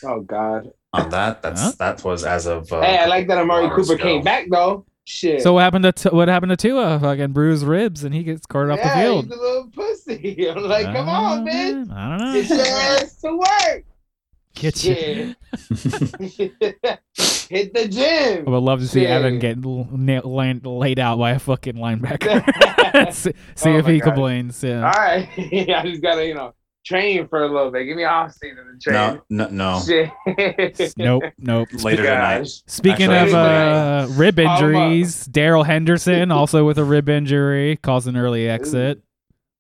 [0.03, 0.71] Oh god.
[0.93, 1.41] on that.
[1.43, 1.71] That's Huh?
[1.77, 2.73] that was as of.
[2.73, 4.03] Uh, hey, I like that Amari Cooper ago.
[4.03, 4.85] came back though.
[5.05, 5.41] Shit.
[5.41, 6.99] So what happened to T- what happened to Tua?
[6.99, 9.25] Fucking bruised ribs, and he gets carted off the field.
[9.25, 10.49] he's a little pussy.
[10.49, 11.91] I'm like, come on, man.
[11.91, 12.63] I don't Get your know.
[12.63, 13.85] ass to work.
[14.53, 14.93] Get you.
[17.49, 18.47] Hit the gym.
[18.47, 19.15] I would love to see Yeah.
[19.15, 23.11] Evan get laid, out by a fucking linebacker.
[23.13, 24.05] see see Oh if he God.
[24.05, 24.63] complains.
[24.63, 24.81] All Yeah.
[24.81, 25.27] right.
[25.37, 26.53] I just gotta, you know,
[26.85, 27.85] train for a little bit.
[27.85, 29.21] Give me off season to train.
[29.29, 29.81] no, no, no.
[29.85, 30.93] Shit.
[30.97, 31.23] Nope.
[31.37, 31.69] Nope.
[31.83, 32.47] Later tonight.
[32.67, 33.71] Speaking Actually, of I
[34.03, 39.01] uh, rib injuries, Darrell Henderson also with a rib injury caused an early exit.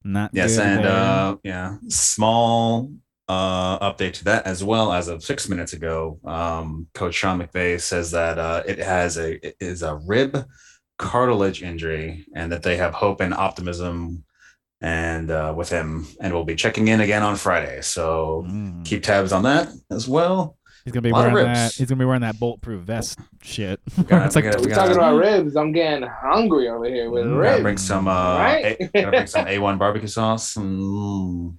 [0.03, 2.91] Not Yes, good and uh, yeah, small
[3.27, 4.91] uh, update to that as well.
[4.91, 9.45] As of six minutes ago, um, Coach Sean McVay says that uh, it has a
[9.45, 10.43] it is a rib
[10.97, 14.23] cartilage injury, and that they have hope and optimism,
[14.81, 17.81] and uh, with him, and we'll be checking in again on Friday.
[17.81, 18.83] So Mm.
[18.85, 20.57] keep tabs on that as well.
[20.83, 21.73] He's gonna be A lot of wearing that.
[21.73, 23.79] He's gonna be wearing that bulletproof vest shit.
[24.07, 25.55] gotta- it's like we gotta- We we talking gotta- about ribs.
[25.55, 27.35] I'm getting hungry over here with Mm.
[27.37, 27.61] Gotta ribs.
[27.61, 28.77] bring some uh Right?
[28.79, 30.55] A, gotta bring some A1 barbecue sauce.
[30.55, 31.55] Mm.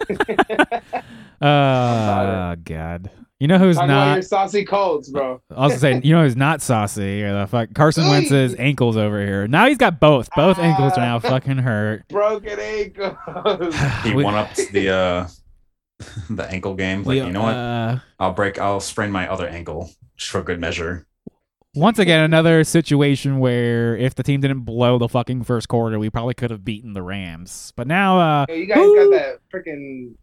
[1.40, 3.10] uh, God.
[3.38, 4.12] You know who's Talk about not?
[4.14, 5.42] your saucy colds, bro.
[5.54, 7.22] I was saying, you know who's not saucy?
[7.22, 9.46] Or the fuck Carson Wentz's ankles over here.
[9.46, 10.30] Now he's got both.
[10.34, 11.18] Both ankles are now Ah.
[11.20, 12.08] fucking hurt.
[12.08, 13.74] Broken ankles.
[14.04, 15.28] He We- won up the uh
[16.30, 17.00] the ankle game.
[17.00, 17.54] Like, we- you know what?
[17.54, 21.06] uh, I'll break I'll sprain my other ankle just for good measure.
[21.74, 26.08] once again, another situation where if the team didn't blow the fucking first quarter, we
[26.08, 27.74] probably could have beaten the Rams.
[27.76, 29.10] But now, uh, Hey, you guys Woo.
[29.10, 30.14] got that freaking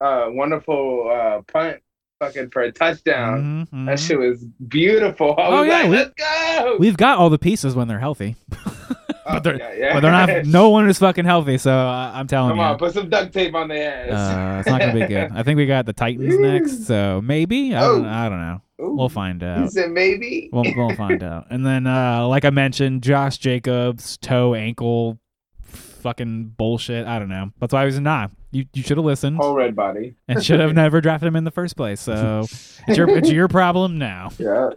[0.00, 1.78] uh, wonderful uh, punt
[2.20, 3.66] fucking for a touchdown.
[3.72, 5.34] mhm, That shit was beautiful.
[5.38, 6.76] I Oh, was yeah, like, we- let's go.
[6.78, 8.36] we've got all the pieces when they're healthy,
[9.26, 9.92] Oh, they're- yeah, yeah.
[9.94, 10.44] but they're not.
[10.46, 11.56] No one is fucking healthy.
[11.58, 12.62] So uh, I'm telling Come you.
[12.64, 14.12] Come on, put some duct tape on their ass.
[14.12, 15.30] Uh, it's not gonna be good.
[15.34, 18.08] I think we got the Titans next, so maybe I don't, Oh.
[18.08, 18.60] I don't know.
[18.82, 19.70] Ooh, We'll find He out.
[19.72, 20.48] said maybe.
[20.52, 21.46] We'll, we'll find out.
[21.50, 25.18] And then, uh, like I mentioned, Josh Jacobs toe ankle,
[25.62, 27.06] fucking bullshit.
[27.06, 27.50] I don't know.
[27.60, 28.30] That's why was not.
[28.52, 30.16] You you should have listened Whole red body.
[30.28, 32.00] and should have never drafted him in the first place.
[32.00, 32.40] So
[32.88, 34.30] it's your it's your problem now.
[34.38, 34.70] Yeah.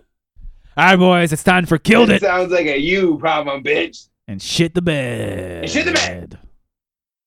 [0.76, 4.08] All right, boys, it's time for killed it Sounds like a you problem, bitch.
[4.28, 5.64] and shit the bed.
[5.64, 6.38] And Shit the bed.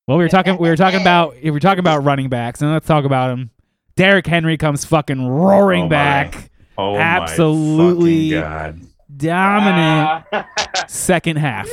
[0.09, 0.57] Well, we were talking.
[0.59, 1.35] We were talking about.
[1.43, 3.51] We were talking about running backs, and let's talk about him.
[3.97, 5.89] Derrick Henry comes fucking roaring Oh, my.
[5.89, 8.31] back, Oh Absolutely.
[8.33, 8.81] my fucking god.
[9.17, 10.47] dominant Ah.
[10.89, 11.69] second half.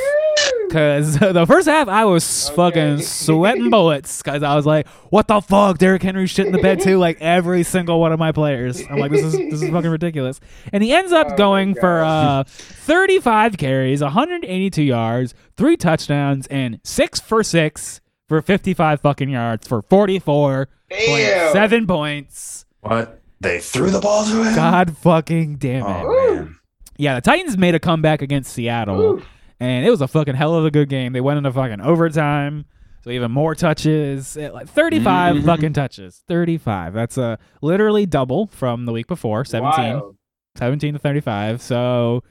[0.73, 2.55] Cause the first half I was Okay.
[2.55, 4.23] fucking sweating bullets.
[4.23, 6.97] Cause I was like, "What the fuck?" Derrick Henry shit in the bed too.
[6.97, 8.81] Like every single one of my players.
[8.89, 10.39] I'm like, "This is this is fucking ridiculous."
[10.71, 16.79] And he ends up Oh going for uh 35 carries, 182 yards, three touchdowns, and
[16.83, 21.53] six for six for 55 fucking yards for 44 Damn.
[21.53, 22.65] seven points.
[22.81, 23.21] What?
[23.41, 24.55] They threw the ball to him?
[24.55, 25.86] God fucking damn it.
[25.88, 26.55] Oh man.
[26.97, 28.99] Yeah, the Titans made a comeback against Seattle.
[29.01, 29.23] Ooh.
[29.63, 31.13] And it was a fucking hell of a good game.
[31.13, 32.65] They went into fucking overtime,
[33.04, 35.45] so even more touches, It- like 35 Mhm.
[35.45, 36.93] fucking touches, 35.
[36.93, 40.15] That's a literally double from the week before, 17, Wild.
[40.56, 41.62] 17 to 35.
[41.62, 42.21] So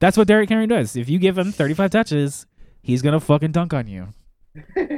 [0.00, 0.96] that's what Derrick Henry does.
[0.96, 2.46] If you give him 35 touches,
[2.82, 4.08] he's gonna fucking dunk on you.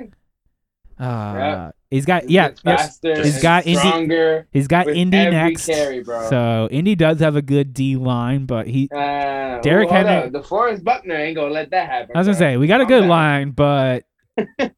[1.00, 1.74] Uh, Yep.
[1.90, 3.22] He's got yeah, Gets yes, faster.
[3.24, 4.46] He's and got Indy- stronger.
[4.52, 5.66] he's got Indy next.
[5.66, 6.28] carry, bro.
[6.30, 10.28] So Indy does have a good D line, but he Uh, Derrick ooh, hold Henry-
[10.28, 10.44] up.
[10.44, 12.14] DeForest Buckner ain't gonna let that happen.
[12.14, 12.46] I was gonna bro.
[12.46, 13.08] say we got a Calm good down.
[13.08, 14.04] line, but
[14.36, 14.72] it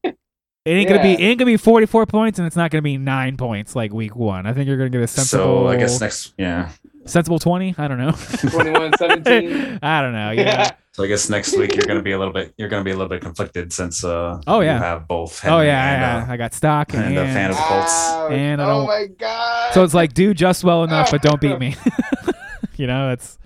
[0.66, 2.96] ain't gonna be it ain't gonna be forty four points, and it's not gonna be
[2.96, 4.46] nine points like week one.
[4.46, 5.44] I think you're gonna get a sensible.
[5.44, 6.70] So I guess next yeah.
[7.04, 7.74] sensible twenty.
[7.76, 8.12] I don't know.
[8.12, 9.80] 21-17.
[9.82, 10.30] I don't know.
[10.42, 10.70] Yeah.
[10.94, 12.94] So I guess next week you're gonna be a little bit you're gonna be a
[12.94, 14.78] little bit conflicted since uh Oh, you yeah.
[14.78, 16.30] have both oh yeah, and, yeah.
[16.30, 17.92] uh, I got stock and, and a fan of the Colts.
[18.30, 19.72] And I oh don't- my god.
[19.72, 21.76] so it's like do just well enough, but don't beat me.
[22.76, 23.38] you know, it's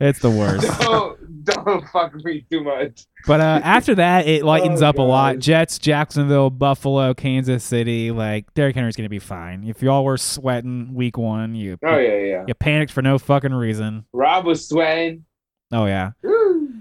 [0.00, 0.66] it's the worst.
[0.80, 3.06] don't don't fuck me too much.
[3.26, 5.38] But uh, after that, it lightens Oh, up a lot.
[5.38, 8.10] Jets, Jacksonville, Buffalo, Kansas City.
[8.10, 9.64] Like Derrick Henry's gonna be fine.
[9.64, 12.44] If y'all were sweating week one, you Oh yeah, yeah.
[12.46, 14.04] you panicked for no fucking reason.
[14.12, 15.24] Rob was sweating.
[15.72, 16.12] Oh yeah.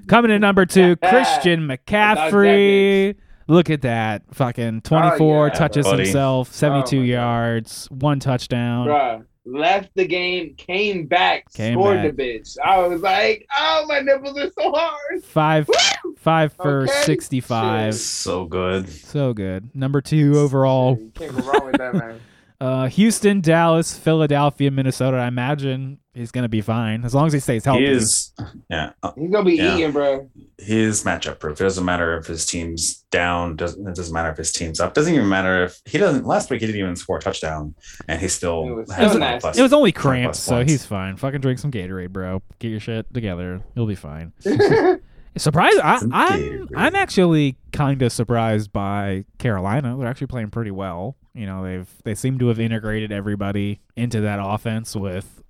[0.07, 3.15] Coming in number two, Christian McCaffrey.
[3.47, 4.23] Look at that.
[4.33, 6.03] Fucking 24 Oh, yeah, touches buddy.
[6.03, 7.11] himself, 72 Oh, my God.
[7.11, 8.87] yards, one touchdown.
[8.87, 12.15] Bruh, left the game, came back, Came scored back.
[12.15, 12.57] the bitch.
[12.63, 15.23] I was like, oh, my nipples are so hard.
[15.23, 15.69] Five
[16.17, 16.91] five for Okay.
[17.03, 17.95] 65.
[17.95, 18.87] so good.
[18.89, 19.69] So good.
[19.75, 20.97] Number two overall.
[20.99, 22.19] You can't go wrong with that, man.
[22.61, 25.17] Uh, Houston, Dallas, Philadelphia, Minnesota.
[25.17, 27.85] I imagine he's going to be fine as long as he stays healthy.
[27.85, 28.33] He is
[28.69, 28.91] yeah.
[29.03, 29.75] uh, He's gonna be Yeah.
[29.77, 30.29] eating, bro.
[30.57, 31.59] He is matchup proof.
[31.59, 33.55] It doesn't matter if his team's down.
[33.55, 34.93] Doesn't it doesn't matter if his team's up.
[34.93, 36.25] Doesn't even matter if he doesn't.
[36.25, 37.73] Last week he didn't even score a touchdown,
[38.07, 39.39] and he It still was has so 20 nasty.
[39.41, 39.57] plus.
[39.57, 41.17] It was only cramps, so he's fine.
[41.17, 42.41] Fucking drink some Gatorade, bro.
[42.59, 43.61] Get your shit together.
[43.75, 44.33] You'll be fine.
[45.37, 45.79] Surprised.
[45.79, 49.95] I, I'm I'm actually kind of surprised by Carolina.
[49.97, 51.15] They're actually playing pretty well.
[51.33, 55.40] You know, they've they seem to have integrated everybody into that offense with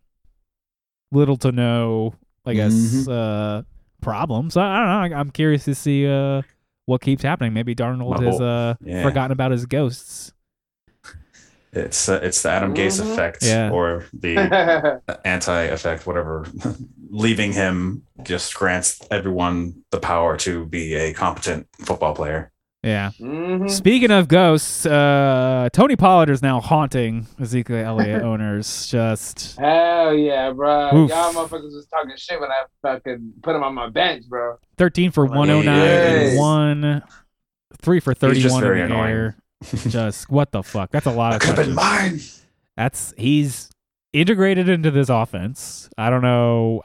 [1.12, 2.14] little to no,
[2.46, 3.08] I guess, Mhm.
[3.10, 3.64] uh,
[4.02, 4.58] problems.
[4.58, 5.18] I, I don't know.
[5.18, 6.42] I'm curious to see uh
[6.86, 7.54] what keeps happening.
[7.54, 9.04] Maybe Darnold My has uh yeah.
[9.04, 10.34] forgotten about his ghosts.
[11.74, 13.14] It's uh, it's the Adam Gase Mhm.
[13.14, 13.70] effect, Yeah.
[13.72, 16.46] or the anti effect, whatever.
[17.10, 22.51] Leaving him just grants everyone the power to be a competent football player.
[22.84, 23.12] Yeah.
[23.20, 23.70] Mhm.
[23.70, 28.88] Speaking of ghosts, uh, Tony Pollard is now haunting Ezekiel Elliott owners.
[28.88, 30.88] Just Hell yeah, bro.
[30.96, 31.10] Oof.
[31.12, 34.58] Y'all motherfuckers was talking shit when I fucking put him on my bench, bro.
[34.80, 36.38] 13 for 109 and Yes.
[36.40, 37.04] one,
[37.84, 39.12] three for 31 very in the annoying.
[39.12, 39.36] air.
[39.88, 40.90] Just what the fuck?
[40.90, 42.20] That's a lot of could have been mine.
[42.78, 43.70] That's he's
[44.12, 45.88] integrated into this offense.
[46.00, 46.82] I don't know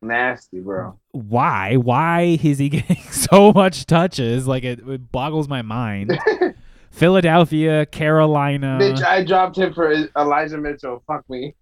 [0.00, 0.98] Nasty, bro.
[1.12, 1.76] why.
[1.76, 4.46] Why is he getting so much touches?
[4.46, 6.18] Like it, it boggles my mind.
[6.90, 8.78] Philadelphia, Carolina.
[8.80, 11.02] Bitch, I dropped him for Elijah Mitchell.
[11.06, 11.54] Fuck me.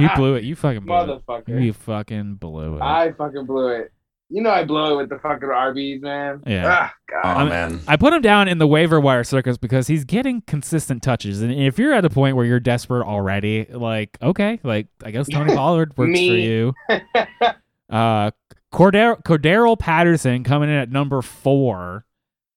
[0.00, 0.44] you blew it.
[0.44, 1.26] You fucking blew it.
[1.26, 1.62] Motherfucker.
[1.62, 2.82] You fucking blew it.
[2.82, 3.92] I fucking blew it.
[4.32, 6.42] You know I blow it with the fucking RBs, man.
[6.46, 6.64] Yeah.
[6.66, 7.36] Ah, Oh God.
[7.36, 7.80] I'm- man.
[7.86, 11.42] I put him down in the waiver wire circus because he's getting consistent touches.
[11.42, 15.28] And if you're at a point where you're desperate already, like, okay, like, I guess
[15.28, 16.72] Tony Pollard works for you.
[17.90, 18.30] Uh,
[18.72, 22.06] Cordarrelle, Cordarrelle Patterson coming in at number four.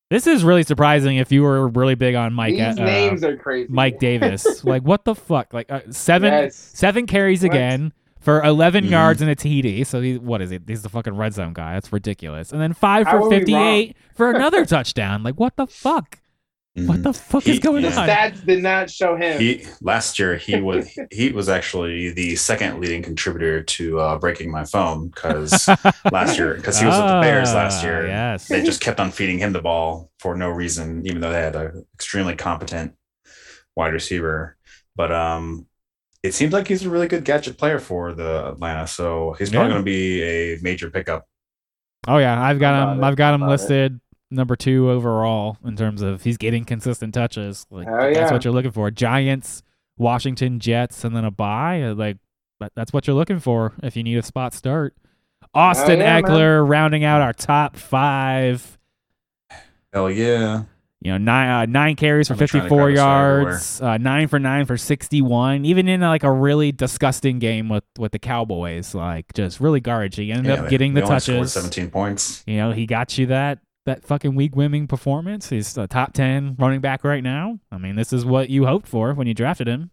[0.10, 3.36] This is really surprising if you were really big on Mike These uh, names are
[3.36, 3.68] crazy.
[3.70, 4.64] Mike Davis.
[4.64, 5.54] like, what the fuck?
[5.54, 6.56] Like, uh, seven Yes.
[6.56, 7.52] seven carries What?
[7.52, 7.92] again
[8.26, 8.90] for 11 Mhm.
[8.90, 9.86] yards and a TD.
[9.86, 10.64] So he, what is it?
[10.68, 11.76] He's the fucking red zone guy.
[11.76, 12.52] That's ridiculous.
[12.52, 15.24] And then five for 58 for another touchdown.
[15.24, 16.20] Like, what the fuck?
[16.78, 17.04] What Mhm.
[17.04, 17.98] the fuck He- is going yeah.
[17.98, 18.10] on?
[18.10, 19.40] stats did not show him.
[19.40, 24.52] He last year he was he was actually the second leading contributor to uh, breaking
[24.52, 25.70] my phone because
[26.12, 28.08] last year because he was with the Bears last Ah, year.
[28.08, 28.50] Yes.
[28.50, 31.56] They just kept on feeding him the ball for no reason, even though they had
[31.56, 32.94] an extremely competent
[33.78, 34.58] wide receiver.
[34.98, 35.68] But um,
[36.26, 39.68] it seems like he's a really good gadget player for the Atlanta, so he's probably
[39.70, 39.74] Yeah.
[39.74, 41.28] going to be a major pickup.
[42.08, 43.04] Oh yeah, I've got him.
[43.04, 43.52] it, I've got him about it.
[43.54, 44.00] listed
[44.32, 47.66] number two overall in terms of he's getting consistent touches.
[47.70, 48.32] Like Hell that's yeah.
[48.32, 48.92] what you're looking for.
[48.92, 49.64] Giants,
[49.98, 51.82] Washington, Jets, and then a bye.
[51.82, 52.18] uh, Like
[52.60, 54.96] that- that's what you're looking for if you need a spot start.
[55.54, 56.24] Austin yeah, man.
[56.24, 58.78] Ekeler rounding out our top five.
[59.94, 60.64] Hell yeah!
[61.02, 63.42] You know, nine uh, nine carries for I've been trying to 54 grab a star
[63.42, 65.64] yards, uh, nine for nine for 61.
[65.66, 70.16] Even in like a really disgusting game with with the Cowboys, like just really garbage.
[70.16, 71.54] He ended Yeah, up they- getting they the touches.
[71.54, 72.44] seventeen points.
[72.48, 75.50] You know, he got you that that fucking week winning performance.
[75.50, 77.60] He's a top ten running back right now.
[77.72, 79.92] I mean, this is what you hoped for when you drafted him.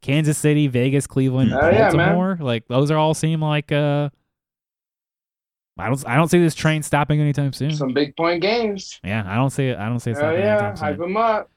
[0.00, 1.90] Kansas City, Vegas, Cleveland, Oh, yeah.
[1.92, 2.38] Baltimore.
[2.40, 4.08] like those are all seem like uh
[5.82, 7.72] I don't I don't see this train stopping anytime soon.
[7.74, 9.00] Some big point games.
[9.04, 9.78] yeah, I don't see it.
[9.78, 10.52] I don't see it Hell stopping yeah.
[10.56, 10.86] anytime soon.
[10.88, 11.50] Hype them up.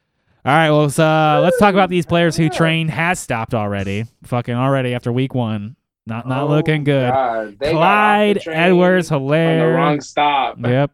[0.46, 4.06] All right, well, let's, uh, let's talk about these players who train has stopped already.
[4.26, 5.76] Fucking already after week one.
[6.06, 7.12] Not not Oh, looking good.
[7.12, 7.58] God.
[7.60, 9.76] They got off Clyde Edwards on Helaire.
[9.76, 10.58] wrong stop.
[10.64, 10.92] Yep.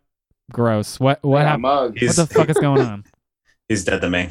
[0.54, 1.00] Gross.
[1.02, 1.64] What what happened?
[1.64, 2.02] mugged.
[2.02, 3.04] What the fuck is going on?
[3.68, 4.30] He's dead to me.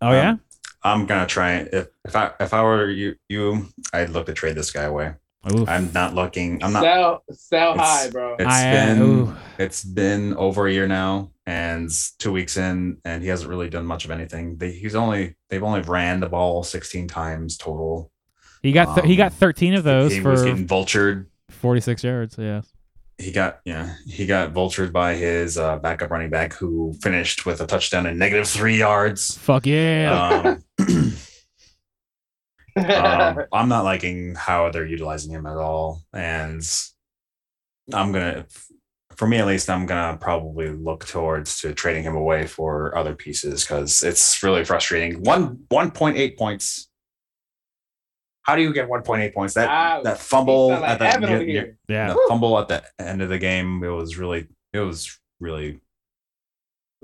[0.00, 0.36] Oh Um, yeah?
[0.82, 4.56] I'm gonna try if if I if I were you you I'd look to trade
[4.56, 5.14] this guy away.
[5.52, 5.68] Oof.
[5.68, 6.62] I'm not looking.
[6.62, 6.82] I'm not.
[6.82, 8.36] sell sell high, bro.
[8.38, 9.36] It's I, uh, been ooh.
[9.58, 13.86] it's been over a year now, and two weeks in, and he hasn't really done
[13.86, 14.56] much of anything.
[14.56, 18.10] They, he's only they've only ran the ball 16 times total.
[18.62, 21.26] He got th- he got um, 13 of those he for was getting vultured.
[21.50, 22.36] 46 yards.
[22.38, 22.62] Yeah.
[23.16, 27.60] He got yeah he got vultured by his uh, backup running back who finished with
[27.60, 29.36] a touchdown and negative three yards.
[29.38, 30.42] Fuck yeah.
[30.44, 30.64] Um,
[32.84, 36.62] um, I'm not liking how they're utilizing him at all, and
[37.92, 38.46] I'm gonna,
[39.16, 43.14] for me at least, I'm gonna probably look towards to trading him away for other
[43.14, 45.22] pieces because it's really frustrating.
[45.22, 46.88] One 1.8 points.
[48.42, 49.54] How do you get 1.8 points?
[49.54, 50.04] That Ouch.
[50.04, 52.08] that fumble like at the, Evan near- near- yeah.
[52.08, 53.82] the fumble at the end of the game.
[53.84, 55.80] It was really, it was really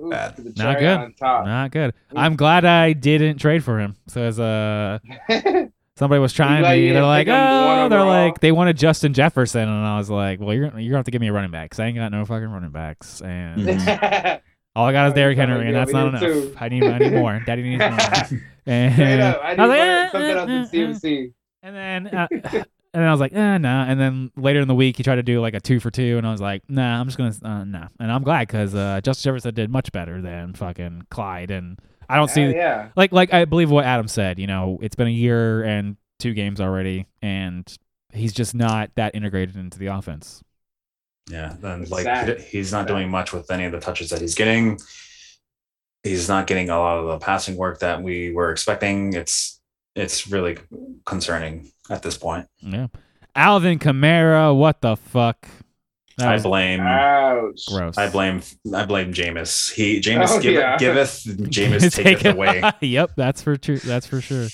[0.00, 0.36] Ooh, bad.
[0.36, 1.14] the Not good.
[1.20, 1.94] Not good.
[2.14, 3.96] I'm glad I didn't trade for him.
[4.08, 4.98] So as uh
[5.96, 8.52] somebody was trying glad to, you they're like, pick him one oh, they're like, they
[8.52, 11.28] wanted Justin Jefferson, and I was like, well, you're you're gonna have to give me
[11.28, 14.40] a running back because I ain't got no fucking running backs, and Mhm.
[14.76, 16.20] all I got is Derrick Henry, and that's not enough.
[16.22, 16.56] too.
[16.58, 17.40] I need I need more.
[17.46, 18.40] Daddy needs more.
[18.66, 19.40] And up.
[19.44, 21.32] I need was like, "Eh, something eh, else eh, in eh." CMC.
[21.62, 22.28] And then, uh,
[22.94, 23.84] and then I was like, eh, nah.
[23.84, 26.16] And then later in the week, he tried to do like a two for two,
[26.16, 27.88] and I was like, nah, I'm just gonna, uh, nah.
[27.98, 31.78] And I'm glad because uh, Justin Jefferson did much better than fucking Clyde, and
[32.08, 32.88] I don't see Hell yeah.
[32.96, 34.38] like like I believe what Adam said.
[34.38, 37.66] You know, it's been a year and two games already, and
[38.12, 40.42] he's just not that integrated into the offense.
[41.28, 42.40] Yeah, then It's like sad.
[42.40, 44.78] he's not doing much with any of the touches that he's getting.
[46.02, 49.14] He's not getting a lot of the passing work that we were expecting.
[49.14, 49.58] It's
[49.94, 50.58] it's really
[51.04, 52.46] concerning at this point.
[52.60, 52.88] Yeah,
[53.34, 55.46] Alvin Kamara, what the fuck?
[56.16, 57.66] That I blame Ouch.
[57.66, 57.98] gross.
[57.98, 58.40] I blame
[58.72, 59.72] I blame Jameis.
[59.72, 60.76] He Jameis Oh, give, yeah.
[60.76, 62.62] giveth, Jameis taketh away.
[62.80, 63.78] yep, that's for true.
[63.78, 64.46] That's for sure.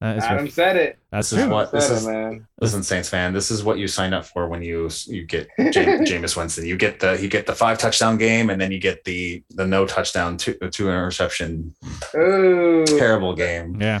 [0.00, 0.98] That is Adam for, said it.
[1.12, 2.06] that's This is what this Said is.
[2.06, 2.46] man.
[2.60, 6.04] Listen, Saints fan, this is what you sign up for when you you get Jam-
[6.06, 6.64] Jameis Winston.
[6.66, 9.66] You get the you get the five touchdown game, and then you get the the
[9.66, 11.74] no touchdown two two interception
[12.16, 12.84] Ooh.
[12.86, 13.80] terrible game.
[13.80, 14.00] Yeah,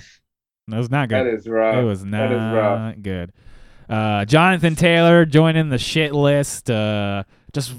[0.72, 1.26] that was not good.
[1.26, 1.76] That is rough.
[1.76, 2.78] It was That is rough.
[2.80, 3.32] not good.
[3.88, 6.70] Uh, Jonathan Taylor joining the shit list.
[6.70, 7.74] Uh, just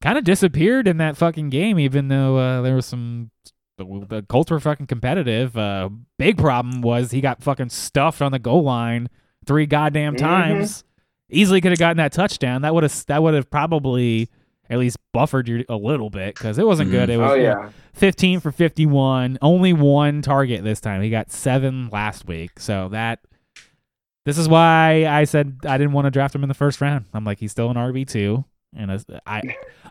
[0.00, 3.30] kind of disappeared in that fucking game, even though uh, there was some
[3.78, 5.56] the, the Colts were fucking competitive.
[5.56, 9.08] Uh, big problem was he got fucking stuffed on the goal line
[9.46, 10.18] three goddamn Mhm.
[10.18, 10.84] times.
[11.30, 12.62] Easily could have gotten that touchdown.
[12.62, 14.28] That would have that would have probably
[14.70, 17.08] at least buffered you a little bit because it wasn't good.
[17.08, 17.20] Mm-hmm.
[17.20, 17.70] It was Oh yeah.
[17.94, 21.02] 15 for 51, only one target this time.
[21.02, 22.58] He got seven last week.
[22.58, 23.20] So that
[24.24, 27.06] this is why I said I didn't want to draft him in the first round.
[27.12, 28.44] I'm like, he's still an RB two,
[28.74, 29.42] and as- I,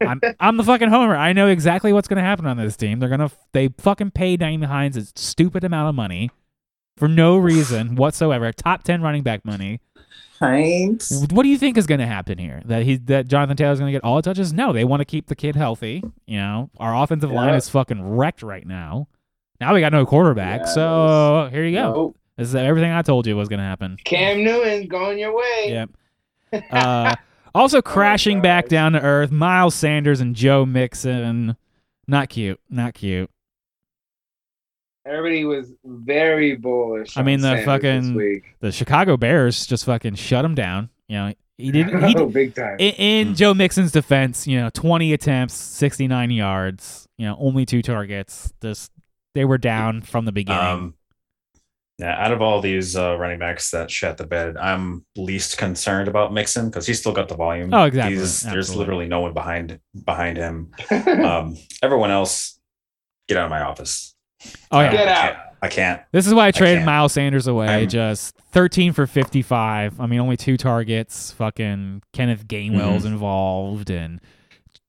[0.01, 1.15] I'm, I'm the fucking homer.
[1.15, 2.99] I know exactly what's gonna happen on this team.
[2.99, 6.31] They're gonna they fucking pay Danny Hines a stupid amount of money
[6.97, 8.51] for no reason whatsoever.
[8.51, 9.79] Top 10 running back money.
[11.31, 12.61] What do you think is going to happen here?
[12.65, 14.51] That he that Jonathan Taylor's going to get all the touches?
[14.53, 16.03] No, they want to keep the kid healthy.
[16.25, 19.07] You know, our offensive line is fucking wrecked right now.
[19.59, 21.93] Now we got no quarterback, Yeah, so here you go.
[21.93, 22.17] Nope.
[22.37, 23.97] This is everything I told you was going to happen.
[24.03, 25.65] Cam Newton's going your way.
[25.67, 25.89] Yep.
[26.71, 27.15] Uh,
[27.55, 31.55] also crashing back down to earth, Miles Sanders and Joe Mixon.
[32.07, 32.59] Not cute.
[32.69, 33.29] Not cute.
[35.05, 37.17] Everybody was very bullish.
[37.17, 40.89] I mean, on the Sanders fucking- The Chicago Bears just fucking shut him down.
[41.07, 42.03] You know, he didn't.
[42.07, 42.75] He oh, big time.
[42.79, 43.33] in, in Hmm.
[43.33, 48.53] Joe Mixon's defense, you know, 20 attempts, 69 yards, you know, only two targets.
[48.61, 48.91] Just
[49.35, 50.61] they were down from the beginning.
[50.63, 50.93] Um,
[51.97, 56.07] yeah, out of all these uh, running backs that shat the bed, I'm least concerned
[56.07, 57.71] about Mixon because he's still got the volume.
[57.73, 58.17] Oh, exactly.
[58.17, 60.71] He's, there's literally no one behind behind him.
[60.91, 62.59] Um, everyone else,
[63.27, 64.10] get out of my office.
[64.71, 64.91] Oh yeah.
[64.91, 65.33] Get I out.
[65.33, 65.37] can't.
[65.63, 66.01] I can't.
[66.11, 66.85] This is why I traded can't.
[66.87, 67.67] Miles Sanders away.
[67.67, 69.99] I'm- just 13 for 55.
[69.99, 71.31] I mean, only two targets.
[71.33, 73.13] Fucking Kenneth Gainwell's Mm-hmm.
[73.13, 74.19] involved, and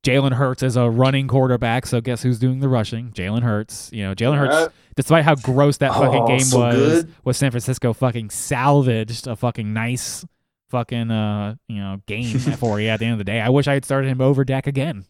[0.02, 1.86] Jalen Hurts is a running quarterback.
[1.86, 3.10] So guess who's doing the rushing?
[3.10, 3.90] Jalen Hurts.
[3.92, 4.54] You know, Jalen Hurts.
[4.54, 4.72] Yep.
[4.96, 6.74] Despite how gross that fucking Oh, game so was,
[7.04, 7.14] good.
[7.24, 10.24] was San Francisco fucking salvaged a fucking nice
[10.70, 13.40] fucking uh you know game for you at the end of the day.
[13.40, 15.04] I wish I had started him over Dak again,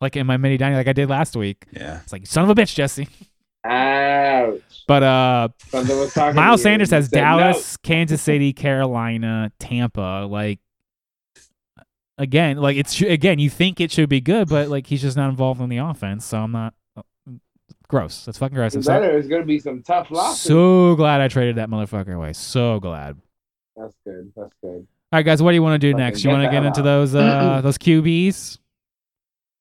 [0.00, 1.66] like in my mini dining, like I did last week.
[1.72, 2.00] Yeah.
[2.02, 3.08] It's like son of a bitch, Jesse.
[3.68, 4.84] Ouch.
[4.86, 6.62] But uh, Something was talking to Miles.
[6.62, 10.26] Sanders has said Dallas, Kansas City, Carolina, Tampa.
[10.28, 10.60] Like
[12.16, 15.28] again, like it's again, you think it should be good, but like he's just not
[15.28, 16.24] involved in the offense.
[16.24, 16.74] So I'm not.
[17.88, 18.26] Gross.
[18.26, 18.74] That's fucking gross.
[18.74, 18.78] No.
[18.78, 19.18] I'm so, Better.
[19.18, 20.42] It's gonna be some tough losses.
[20.42, 22.34] so glad I traded that motherfucker away.
[22.34, 23.16] So glad.
[23.76, 24.30] That's good.
[24.36, 24.86] That's good.
[25.10, 26.22] All right, guys, what do you want to do Fucking next?
[26.22, 26.84] You want to get into out.
[26.84, 28.58] those uh those QBs?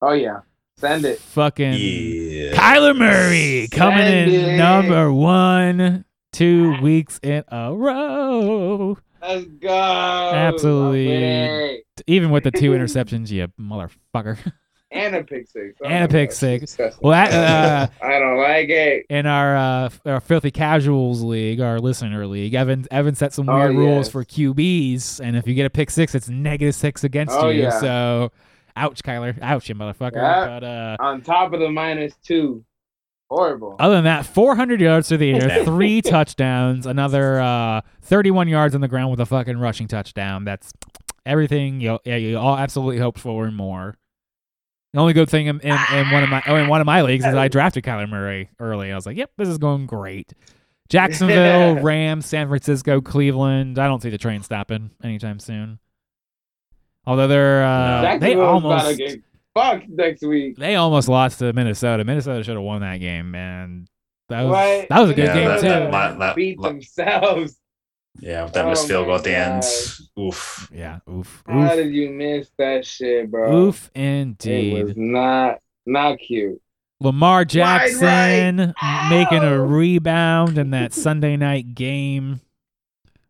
[0.01, 0.39] Oh yeah.
[0.75, 1.19] Send it.
[1.19, 2.46] Fucking Yeah.
[2.57, 8.97] Kyler Murray coming in number one, two weeks in a row.
[9.21, 9.69] Let's go.
[9.69, 11.07] Absolutely.
[11.07, 12.03] I'm with it.
[12.07, 14.37] Even with the two interceptions, you motherfucker.
[14.89, 15.77] And a pick six.
[15.83, 16.77] Oh And a pick gosh, six.
[17.01, 17.31] Well, that,
[18.01, 19.05] uh, I don't like it.
[19.09, 23.55] in our uh, our filthy casuals league, our listener league, Evan Evan set some Oh,
[23.55, 27.35] weird rules for QBs, and if you get a pick six, it's negative six against
[27.35, 27.63] Oh, you.
[27.63, 27.79] yeah.
[27.81, 28.31] So,
[28.77, 30.15] ouch, Kyler, ouch, you motherfucker.
[30.15, 30.45] Yeah.
[30.45, 32.63] But uh, On top of the minus two.
[33.29, 33.75] Horrible.
[33.77, 38.79] Other than that, 400 yards through the air, three touchdowns, another uh, 31 yards on
[38.79, 40.45] the ground with a fucking rushing touchdown.
[40.45, 40.71] That's
[41.25, 43.97] everything you, yeah, you all absolutely hoped for and more.
[44.93, 47.01] The only good thing in, in, in one of my oh, in one of my
[47.01, 48.91] leagues is I drafted Kyler Murray early.
[48.91, 50.33] I was like, "Yep, this is going great."
[50.89, 53.77] Jacksonville, Rams, San Francisco, Cleveland.
[53.77, 55.79] I don't see the train stopping anytime soon.
[57.07, 58.01] Although they're uh, No.
[58.19, 59.21] they Jacksonville's about to almost get
[59.55, 60.57] fucked next week.
[60.57, 62.03] they almost lost to Minnesota.
[62.03, 63.87] Minnesota should have won that game, man.
[64.29, 64.89] That was What?
[64.89, 65.67] that was a good Yeah, game that- too.
[65.69, 67.57] that la- la- beat la- themselves.
[68.19, 69.63] Yeah, with that Oh missed field goal at the end.
[70.19, 70.69] Oof.
[70.73, 73.67] yeah, oof, How oof, did you miss that shit, bro?
[73.67, 74.73] oof, indeed.
[74.73, 74.83] It indeed.
[74.85, 76.59] was not not cute.
[76.99, 77.47] Lamar right.
[77.47, 78.73] Jackson
[79.09, 82.41] making a rebound in that Sunday night game.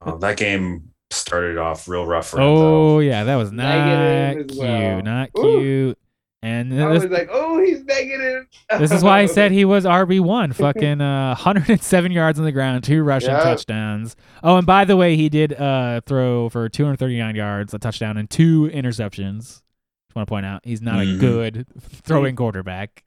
[0.01, 2.43] Oh, that game started off real rough for him.
[2.43, 2.57] Oh
[2.95, 2.99] though.
[2.99, 5.01] yeah, that was not Negative cute, well.
[5.01, 5.59] not Ooh.
[5.59, 5.97] cute.
[6.43, 8.45] And I this, was like, oh, he's negative.
[8.77, 10.53] this is why I said he was RB one.
[10.53, 13.39] Fucking uh, 107 yards on the ground, two rushing Yeah.
[13.43, 14.15] touchdowns.
[14.43, 18.29] Oh, and by the way, he did uh, throw for 239 yards, a touchdown, and
[18.29, 19.39] two interceptions.
[19.45, 21.19] Just want to point out he's not a Mhm.
[21.19, 23.03] good throwing quarterback.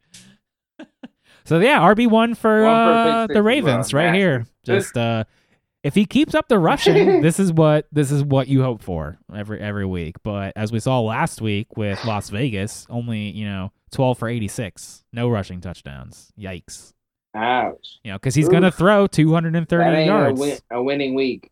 [1.45, 3.43] so yeah, RB one for, One for uh, the as well.
[3.45, 4.19] Ravens right Massive.
[4.21, 4.47] here.
[4.65, 5.25] Just uh,
[5.83, 9.19] if he keeps up the rushing, this is what this is what you hope for
[9.35, 10.17] every every week.
[10.23, 15.05] But as we saw last week with Las Vegas, only you know 12 for 86,
[15.13, 16.33] no rushing touchdowns.
[16.39, 16.93] Yikes!
[17.35, 17.99] Ouch.
[18.05, 20.39] You know because he's gonna throw 230 yards.
[20.39, 21.51] A, win- a winning week.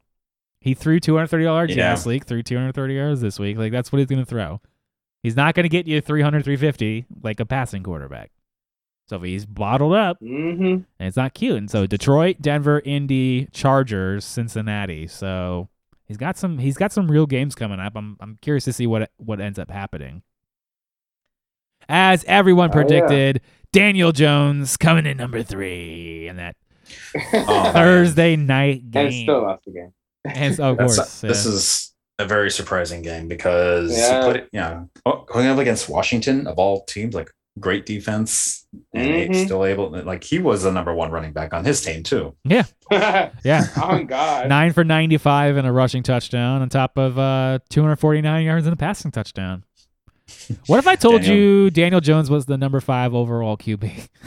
[0.60, 1.90] He threw 230 yards Yeah.
[1.90, 3.56] last week, threw 230 yards this week.
[3.56, 4.60] Like that's what he's gonna throw.
[5.22, 8.30] He's not gonna get you 300, 350 like a passing quarterback.
[9.09, 10.64] So if he's bottled up, Mm-hmm.
[10.64, 11.56] and it's not cute.
[11.56, 15.06] And so Detroit, Denver, Indy, Chargers, Cincinnati.
[15.06, 15.68] So
[16.06, 17.94] he's got some he's got some real games coming up.
[17.96, 20.22] I'm I'm curious to see what what ends up happening.
[21.88, 22.84] as everyone Oh, yeah.
[22.84, 23.40] predicted,
[23.72, 26.56] Daniel Jones coming in number three in that
[27.32, 27.72] Oh, man.
[27.72, 29.06] Thursday night game.
[29.06, 29.92] And still lost the game.
[30.24, 31.52] And so, of That's- course, this yeah.
[31.52, 34.20] is a very surprising game because Yeah.
[34.20, 34.88] he put it, you know,
[35.26, 39.44] going up against Washington of all teams, like great defense, and Mhm.
[39.44, 39.90] still able.
[39.90, 42.34] Like he was the number one running back on his team too.
[42.44, 42.64] yeah.
[43.44, 43.64] Yeah.
[43.76, 44.48] Oh God.
[44.48, 48.76] Nine for 95 and a rushing touchdown on top of uh, 249 yards and a
[48.76, 49.64] passing touchdown.
[50.66, 54.09] What if I told Daniel- you Daniel Jones was the number five overall QB?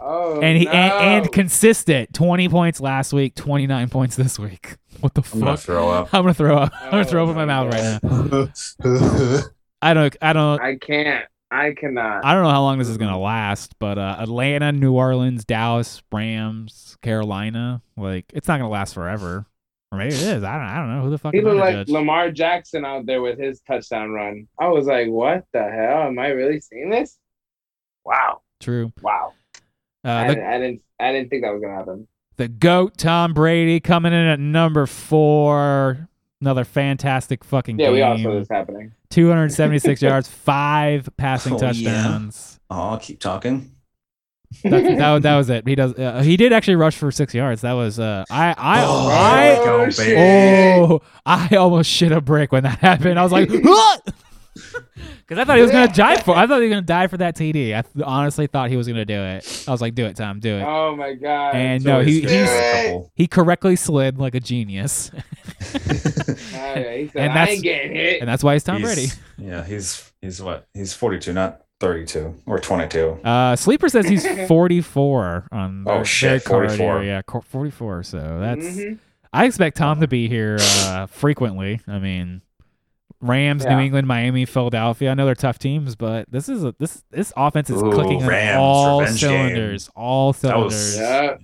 [0.00, 0.70] Oh, and he no.
[0.70, 5.56] and, and consistent 20 points last week 29 points this week what the I'm gonna
[5.56, 6.14] fuck throw up.
[6.14, 9.46] i'm gonna throw up i'm gonna Oh throw up in my my mouth right now
[9.82, 11.24] i don't i don't I can't.
[11.50, 12.24] I cannot.
[12.24, 16.02] i don't know how long this is gonna last but uh atlanta new orleans dallas
[16.12, 19.46] rams carolina like it's not gonna last forever
[19.92, 21.74] or maybe it is i don't, I don't know who the fuck he looked like
[21.74, 21.88] judge?
[21.88, 24.48] Lamar Jackson out there with his touchdown run.
[24.58, 26.02] I was like, what the hell?
[26.08, 27.16] Am I really seeing this?
[28.04, 28.40] Wow.
[28.60, 29.32] true Wow.
[30.04, 32.08] uh, I, the, didn't, I didn't I didn't think that was gonna happen.
[32.36, 36.08] the goat tom brady coming in at number four
[36.40, 37.84] another fantastic fucking game.
[37.84, 38.92] Yeah, game we all saw this happening.
[39.10, 41.60] 276 yards five passing Oh, yeah.
[41.72, 43.72] touchdowns Oh, keep talking.
[44.62, 45.66] That, that, that was it.
[45.66, 45.94] He does.
[45.98, 47.62] Uh, he did actually rush for six yards.
[47.62, 47.98] That was.
[47.98, 48.54] Uh, I.
[48.56, 48.84] I.
[48.84, 49.44] Oh, I.
[49.54, 53.18] there go, Oh, Oh, I almost shit a brick when that happened.
[53.18, 54.14] I was like, what?
[55.18, 56.36] Because I thought he was gonna die for.
[56.36, 57.76] I thought he was gonna die for that TD.
[57.76, 59.64] I th- honestly thought he was gonna do it.
[59.68, 60.62] I was like, do it, Tom, do it.
[60.62, 61.54] Oh my god.
[61.54, 63.12] And It's no, he- he's- for a couple.
[63.14, 65.10] He correctly slid like a genius,
[65.74, 68.20] yeah, he said, And that's- getting hit.
[68.20, 69.12] and that's why he's Tom He's- Brady.
[69.38, 70.66] Yeah, he's he's what?
[70.74, 73.18] He's 42, not 32 or 22.
[73.24, 75.84] Uh, Sleeper says he's 44 on.
[75.86, 77.00] Oh, their- shit, card 44.
[77.02, 77.08] here.
[77.12, 78.02] Yeah, cor- 44.
[78.04, 78.64] So that's.
[78.64, 78.98] Mhm.
[79.32, 81.80] I expect Tom to be here uh, frequently.
[81.86, 82.40] I mean,
[83.26, 85.10] Rams, New England, Miami, Philadelphia.
[85.10, 88.22] I know they're tough teams, but this is a this this offense is Ooh, clicking
[88.22, 89.30] on Rams, all revenge game.
[89.30, 89.90] cylinders.
[89.96, 90.72] All That cylinders.
[90.72, 91.36] was Yeah.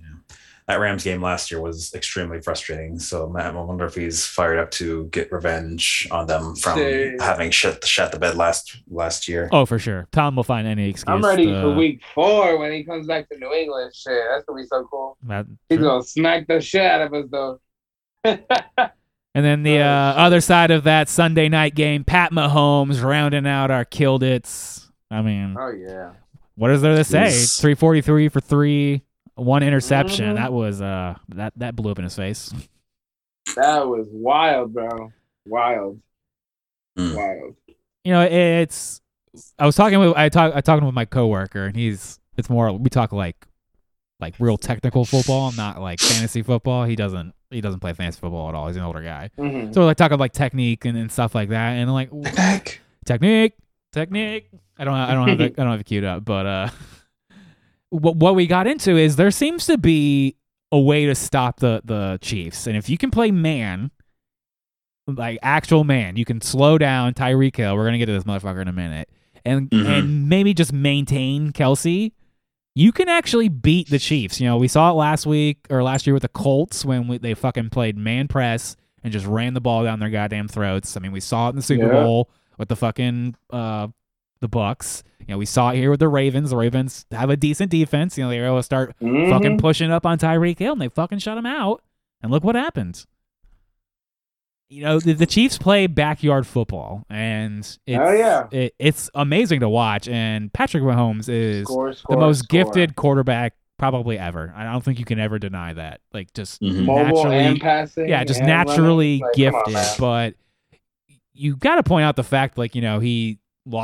[0.67, 2.97] that Rams game last year was extremely frustrating.
[2.97, 7.21] So Matt, I wonder if he's fired up to get revenge on them from Shit.
[7.21, 9.49] having shit shut the bed last last year.
[9.51, 10.07] Oh, for sure.
[10.13, 11.13] Tom will find any excuse.
[11.13, 13.93] I'm ready to- for week four when he comes back to New England.
[13.93, 15.17] Shit, that's gonna be so cool.
[15.27, 15.87] that- He's true.
[15.87, 17.59] gonna smack the shit out of us though.
[19.35, 23.71] And then the uh, other side of that Sunday night game, Pat Mahomes rounding out
[23.71, 24.91] our killed it's.
[25.09, 26.11] I mean, oh yeah.
[26.55, 27.25] what is there to say?
[27.25, 27.59] Yes.
[27.59, 29.01] 343 for three,
[29.35, 30.33] one interception.
[30.33, 30.35] Mhm.
[30.35, 32.53] That was uh that that blew up in his face.
[33.55, 35.11] That was wild, bro.
[35.45, 35.99] Wild.
[36.97, 37.15] Mm.
[37.15, 37.55] Wild.
[38.03, 39.01] you know, it's.
[39.57, 42.71] I was talking with I talk I talking with my coworker, and he's it's more
[42.71, 43.47] we talk like
[44.19, 46.85] like real technical football, not like fantasy football.
[46.85, 48.67] He doesn't he doesn't play fantasy football at all.
[48.67, 49.73] He's an older guy, Mhm.
[49.73, 52.79] so we're like talking like technique and, and stuff like that, and I'm like Heck.
[53.05, 53.53] technique,
[53.91, 54.49] technique.
[54.77, 56.69] I don't I don't have it, I don't have it queued up, but uh,
[57.89, 60.35] what what we got into is there seems to be
[60.71, 63.91] a way to stop the the Chiefs, and if you can play man.
[65.05, 67.75] Like actual man, you can slow down Tyreek Hill.
[67.75, 69.09] We're gonna get to this motherfucker in a minute,
[69.43, 69.85] and Mhm.
[69.99, 72.13] and maybe just maintain Kelce.
[72.75, 74.39] You can actually beat the Chiefs.
[74.41, 77.17] You know, we saw it last week or last year with the Colts when we,
[77.19, 80.97] they fucking played man press and just ran the ball down their goddamn throats.
[80.97, 82.01] I mean, we saw it in the Super Yeah.
[82.03, 83.87] Bowl with the fucking uh
[84.39, 85.03] the Bucs.
[85.19, 86.49] You know, we saw it here with the Ravens.
[86.49, 88.17] The Ravens have a decent defense.
[88.17, 89.29] You know, they were able to start Mhm.
[89.29, 91.81] fucking pushing up on Tyreek Hill, and they fucking shut him out.
[92.21, 93.05] And look what happened.
[94.73, 98.47] You know, the, the Chiefs play backyard football, and it's Hell yeah.
[98.51, 100.07] it, it's amazing to watch.
[100.07, 102.63] And Patrick Mahomes is Score, score, the most score.
[102.63, 104.51] gifted quarterback probably ever.
[104.55, 106.01] I don't think you can ever deny that.
[106.13, 106.85] Like just Mhm.
[106.85, 108.07] naturally- and passing.
[108.09, 109.99] yeah, just and naturally Like, come on, gifted.
[109.99, 110.35] but
[111.33, 113.39] you got to point out the fact, like you know, he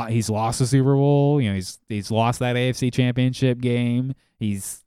[0.08, 1.40] he's lost the Super Bowl.
[1.40, 4.14] You know, he's he's lost that AFC Championship game.
[4.38, 4.84] He's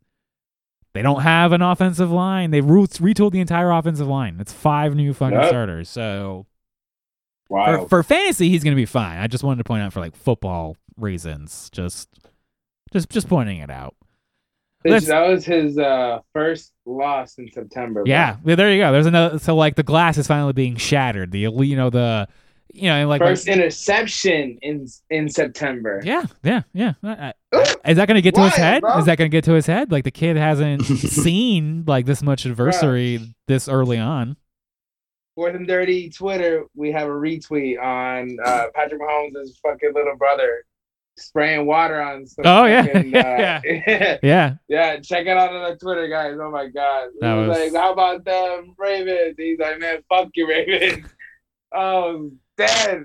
[0.93, 2.51] they don't have an offensive line.
[2.51, 4.37] They re- retooled the entire offensive line.
[4.39, 5.47] It's five new fucking Yep.
[5.49, 5.89] starters.
[5.89, 6.45] So
[7.47, 7.85] for, Wow.
[7.87, 9.17] for fantasy, he's gonna be fine.
[9.17, 11.69] I just wanted to point out for like football reasons.
[11.71, 12.09] Just
[12.91, 13.95] just just pointing it out.
[14.85, 18.03] let's- that was his uh, first loss in September.
[18.05, 18.91] Yeah, yeah, there you go.
[18.91, 19.39] There's another.
[19.39, 21.31] So like the glass is finally being shattered.
[21.31, 22.27] The you know the
[22.73, 26.01] you know like First like- interception in in September.
[26.03, 26.93] yeah yeah yeah.
[27.03, 27.33] I-
[27.85, 28.81] Is that going to get to his head?
[28.81, 28.97] bro.
[28.97, 29.91] Is that going to get to his head?
[29.91, 34.37] Like the kid hasn't seen like this much adversary this early on.
[35.35, 40.63] Fourth and dirty Twitter, we have a retweet on uh, Patrick Mahomes' fucking little brother
[41.17, 42.83] spraying water on some Oh, yeah.
[42.85, 44.17] fucking, uh, Yeah.
[44.23, 46.37] Yeah, yeah, check it out on the Twitter, guys.
[46.39, 47.09] Oh my god.
[47.13, 49.35] He That was, was- like, How about them Ravens?
[49.37, 51.07] He's like, Man, fuck you, Ravens.
[51.73, 53.03] oh dead.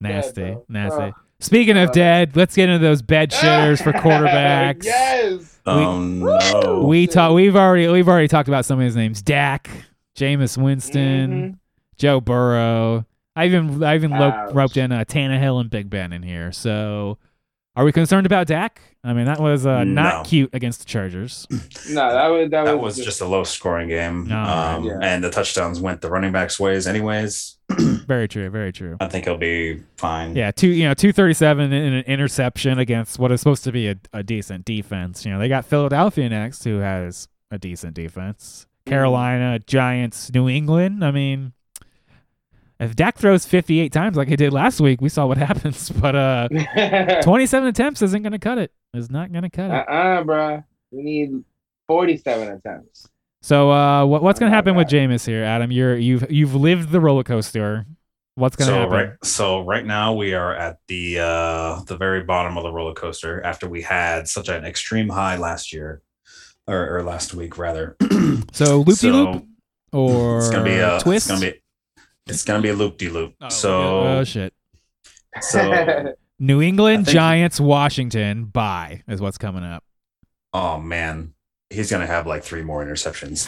[0.00, 0.64] nasty, bro.
[0.68, 1.02] nasty.
[1.02, 1.14] Ugh.
[1.40, 4.84] Speaking of Uh, dead, let's get into those bed shitters for quarterbacks.
[4.84, 5.60] yes.
[5.66, 6.84] Oh no.
[6.86, 7.34] We talk.
[7.34, 9.68] We've already we've already talked about some of his names: Dak,
[10.16, 11.58] Jameis Winston, Mhm.
[11.98, 13.04] Joe Burrow.
[13.36, 16.50] I even I even lo- roped in uh, Tannehill and Big Ben in here.
[16.52, 17.18] So,
[17.76, 18.80] are we concerned about Dak?
[19.04, 20.02] I mean, that was uh, No.
[20.02, 21.46] not cute against the Chargers.
[21.90, 24.26] No, that was that, That was, was just a low scoring game.
[24.26, 24.98] No, um, yeah.
[25.00, 27.56] And the touchdowns went the running backs' ways, anyways.
[27.78, 28.50] Very true.
[28.50, 28.96] Very true.
[29.00, 30.34] I think he'll be fine.
[30.36, 33.72] Yeah, two you know two thirty seven in an interception against what is supposed to
[33.72, 35.24] be a, a decent defense.
[35.24, 38.66] You know they got Philadelphia next, who has a decent defense.
[38.86, 38.90] Mhm.
[38.90, 41.04] Carolina, Giants, New England.
[41.04, 41.52] I mean,
[42.80, 45.90] if Dak throws fifty eight times like he did last week, we saw what happens.
[45.90, 48.72] But uh, uh twenty seven attempts isn't going to cut it.
[48.94, 48.98] it.
[48.98, 49.88] Is not going to cut it.
[49.88, 50.62] uh, bro.
[50.90, 51.44] We need
[51.86, 53.08] forty-seven attempts.
[53.42, 54.96] So uh, what what's going to happen with God.
[54.96, 55.70] Jameis here, Adam?
[55.70, 57.86] You're you've you've lived the roller coaster.
[58.34, 58.94] What's going to so happen?
[58.94, 62.94] right so right now we are at the uh the very bottom of the roller
[62.94, 66.02] coaster after we had such an extreme high last year
[66.68, 67.96] or, or last week rather
[68.52, 69.44] So loop So, loop
[69.92, 71.28] or it's gonna be a twist.
[71.30, 71.60] it's gonna be
[72.28, 74.52] it's gonna be a loop de loop Oh, so oh shit.
[75.40, 79.82] so New England, think- Giants, Washington, bye is what's coming up.
[80.52, 81.34] oh man
[81.70, 83.46] he's gonna have like three more interceptions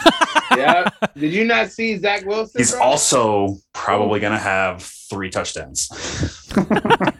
[0.56, 0.88] yeah.
[1.16, 2.58] Did you not see Zach Wilson?
[2.60, 2.82] he's bro?
[2.82, 5.88] also probably gonna have three touchdowns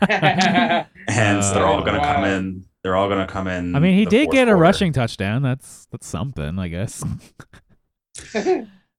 [0.09, 2.15] and Uh, they're all gonna wow.
[2.17, 4.57] come in they're all gonna come in I mean, he did get a quarter.
[4.57, 5.43] rushing touchdown.
[5.43, 7.05] That's that's something, I guess.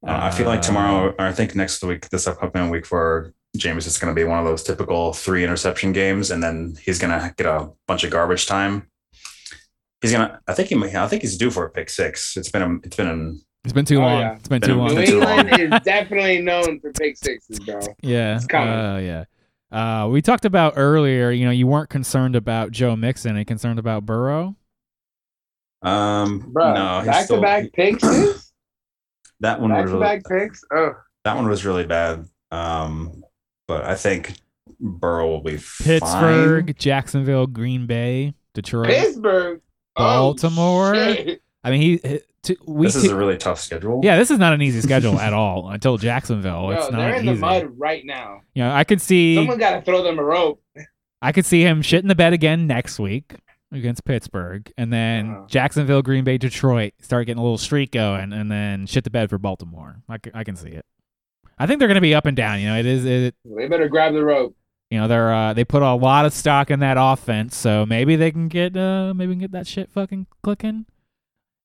[0.06, 3.34] Uh, I feel like Uh, tomorrow, or I think next week, this upcoming week for
[3.56, 6.98] James, it's going to be one of those typical three interception games, and then he's
[7.00, 8.88] going to get a bunch of garbage time.
[10.02, 10.40] He's gonna.
[10.48, 10.76] I think he.
[10.76, 12.36] might- I think he's due for a pick six.
[12.36, 12.64] It's been.
[12.64, 13.08] A, it's been.
[13.08, 14.20] An, It's been too Oh, long.
[14.22, 14.34] yeah.
[14.36, 14.88] It's been Been too long.
[14.88, 15.40] New been too long.
[15.48, 17.80] England is definitely known for pick sixes, bro.
[18.02, 18.36] Yeah.
[18.38, 18.74] It's coming.
[18.74, 19.26] Oh yeah.
[19.72, 21.30] Uh, we talked about earlier.
[21.30, 23.38] You know, you weren't concerned about Joe Mixon.
[23.38, 24.56] and concerned about Burrow.
[25.84, 26.40] um.
[26.52, 28.51] Bro, no, back to back picks.
[29.42, 30.64] That one Back was really, back picks.
[30.72, 30.94] Oh,
[31.26, 32.26] that one was really bad.
[32.52, 33.24] Um,
[33.68, 34.34] but I think
[34.80, 36.76] Burrow will be Pittsburgh, fine.
[36.78, 38.88] Jacksonville, Green Bay, Detroit.
[38.88, 39.62] Pittsburgh.
[39.96, 40.96] Oh, Baltimore.
[40.96, 41.42] shit.
[41.64, 41.98] I mean, he.
[42.08, 44.02] he t- we This is t- a really tough schedule.
[44.04, 46.68] yeah, this is not an easy schedule at all until Jacksonville.
[46.68, 47.34] Bro, it's they're not in easy.
[47.36, 48.42] the mud right now.
[48.56, 49.36] You know, I could see.
[49.36, 50.62] Someone got to throw them a rope.
[51.22, 53.36] I could see him shitting the bed again next week
[53.72, 55.46] against Pittsburgh, and then Uh-huh.
[55.48, 59.30] Jacksonville, Green Bay, Detroit start getting a little streak going, and then shit the bed
[59.30, 60.02] for Baltimore.
[60.10, 60.86] I, c- I can see it.
[61.58, 62.60] I think they're going to be up and down.
[62.60, 63.36] You know, it is it.
[63.46, 64.56] They better grab the rope.
[64.90, 68.16] You know, they're uh, they put a lot of stock in that offense, so maybe
[68.18, 70.86] they can get uh maybe can get that shit fucking clicking.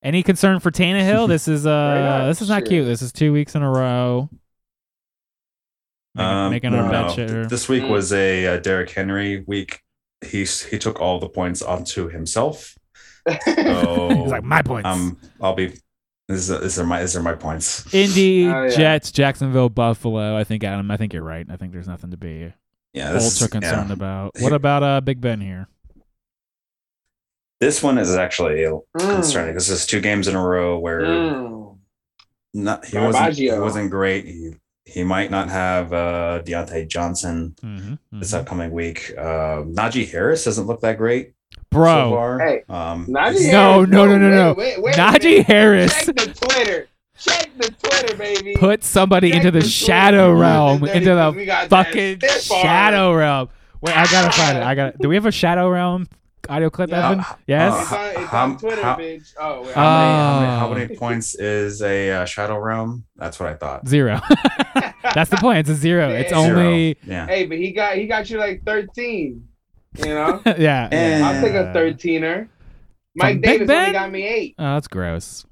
[0.02, 1.26] Any concern for Tannehill?
[1.28, 2.28] This is uh on.
[2.28, 2.68] this is not Shit.
[2.68, 2.86] cute.
[2.86, 4.28] This is two weeks in a row.
[6.14, 7.12] Making, Um, making our no, no.
[7.14, 7.48] shitter.
[7.48, 9.82] This week was a uh, Derrick Henry week.
[10.24, 12.76] He he took all the points onto himself.
[13.44, 14.86] So He's like my points.
[14.88, 15.74] um, I'll be.
[16.28, 17.92] These are, these are my these are my points.
[17.94, 18.68] Indy, Oh, yeah.
[18.76, 20.36] Jets, Jacksonville, Buffalo.
[20.36, 20.90] I think Adam.
[20.90, 21.46] I think you're right.
[21.50, 22.52] I think there's nothing to be
[22.92, 23.94] Yeah, this ultra is, concerned yeah.
[23.94, 24.36] about.
[24.36, 25.68] Here- What about uh Big Ben here?
[27.60, 28.82] This one is actually Mm.
[28.98, 29.54] concerning.
[29.54, 31.78] This is two games in a row where Mm.
[32.54, 34.24] not he wasn't he wasn't great.
[34.26, 34.54] He
[34.86, 39.12] he might not have uh, Diontae Johnson Mm-hmm, this upcoming week.
[39.18, 42.38] Uh, Najee Harris doesn't look that great so Bro, far.
[42.38, 44.54] Hey, um, Najee No, Harris, no, no, no, no.
[44.54, 45.46] Wait, wait, wait Najee minute.
[45.46, 46.88] Harris Check the Twitter.
[47.18, 48.54] Check the Twitter, baby.
[48.56, 49.70] put somebody Check into the Twitter.
[49.70, 53.48] shadow More realm, into the we got that fucking shadow realm.
[53.80, 54.62] Wait, I gotta find it.
[54.62, 54.98] I got.
[54.98, 56.06] Do we have a shadow realm
[56.48, 57.06] audio clip, Yeah.
[57.10, 57.20] Evan?
[57.20, 57.82] Uh, Yes.
[57.82, 59.34] It's on, it's How- on Twitter, how- bitch.
[59.40, 59.74] Oh, wait.
[59.74, 60.74] How many, how, many, how Oh.
[60.74, 63.04] many points is a uh, Shadow Realm?
[63.16, 63.86] That's what I thought.
[63.88, 64.20] Zero.
[65.14, 65.58] That's the point.
[65.60, 66.08] It's a zero.
[66.10, 66.40] It's Zero.
[66.60, 66.96] only.
[67.06, 67.26] Yeah.
[67.26, 69.48] Hey, but he got he got you like thirteen.
[69.98, 70.88] You know, yeah.
[70.92, 71.22] Eh.
[71.22, 72.48] I'll take a thirteener.
[73.14, 73.78] Mike Big Davis Ben?
[73.80, 74.54] only got me eight.
[74.58, 75.46] Oh, that's gross.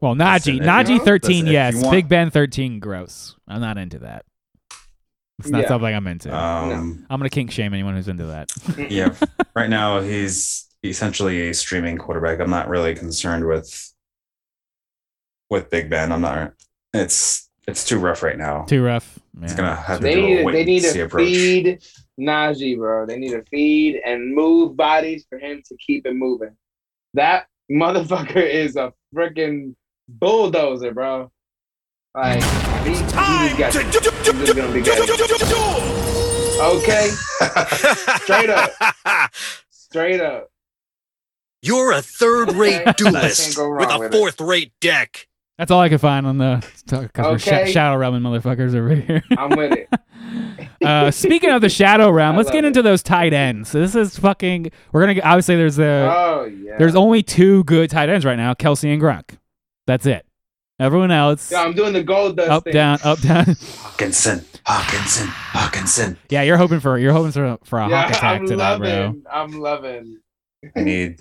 [0.00, 1.74] Well, Najee, Listen, if- Najee thirteen, listen, yes.
[1.76, 3.36] want- Big Ben thirteen, gross.
[3.48, 4.24] I'm not into that.
[5.42, 5.68] It's not Yeah.
[5.68, 6.32] something I'm into.
[6.36, 8.48] Um, I'm gonna kink shame anyone who's into that.
[8.90, 9.12] yeah.
[9.56, 12.38] Right now, he's essentially a streaming quarterback.
[12.40, 13.92] I'm not really concerned with
[15.50, 16.12] with Big Ben.
[16.12, 16.54] I'm not.
[16.94, 18.62] It's it's too rough right now.
[18.66, 19.18] Too rough.
[19.40, 19.56] He's Yeah.
[19.56, 21.26] gonna have to They do need a wait they and need see to approach.
[21.28, 21.78] feed
[22.20, 23.06] Najee, bro.
[23.06, 26.56] They need to feed and move bodies for him to keep it moving.
[27.14, 29.74] That motherfucker is a freaking
[30.08, 31.30] bulldozer, bro.
[32.14, 32.42] Like
[32.84, 34.98] he, he just got he's just gonna be good.
[36.60, 37.08] Okay,
[38.22, 38.70] Straight up.
[39.70, 40.48] straight up.
[41.62, 42.92] You're a third-rate Okay.
[42.98, 45.26] duelist Can't go wrong with a with fourth-rate deck.
[45.58, 47.72] That's all I could find on the because we're sh- Okay.
[47.72, 49.22] shadow realming motherfuckers over here.
[49.36, 49.88] I'm with it.
[50.82, 52.68] Uh, speaking of the shadow realm, I let's love get it.
[52.68, 53.70] into those tight ends.
[53.70, 54.70] So this is fucking.
[54.92, 56.76] We're gonna obviously there's a oh yeah.
[56.78, 59.36] there's only two good tight ends right now, Kelce and Gronk.
[59.86, 60.26] That's it.
[60.82, 62.72] Everyone else Yeah, I'm doing the gold dust up thing.
[62.72, 63.44] down up down.
[63.44, 66.16] Hockenson, Hockenson, Hockenson.
[66.28, 68.88] yeah, you're hoping for you're hoping for for a Yeah, hawk attack I'm tonight, bro.
[68.88, 69.22] loving.
[69.30, 70.18] I'm loving.
[70.76, 71.20] I need,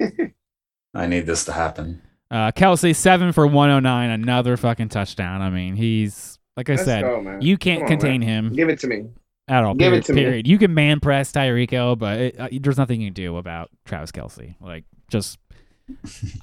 [0.94, 2.02] I need this to happen.
[2.30, 5.42] Uh, Kelce seven for 109, another fucking touchdown.
[5.42, 8.78] I mean, he's like I Let's said, go, you can't on, contain him Give it
[8.80, 9.04] to me.
[9.48, 9.74] at all.
[9.74, 10.22] Give period, it to me.
[10.22, 10.46] period.
[10.46, 13.70] You can man press Tyreek Hill, but it, uh, there's nothing you can do about
[13.84, 14.54] Travis Kelce.
[14.60, 15.38] Like just.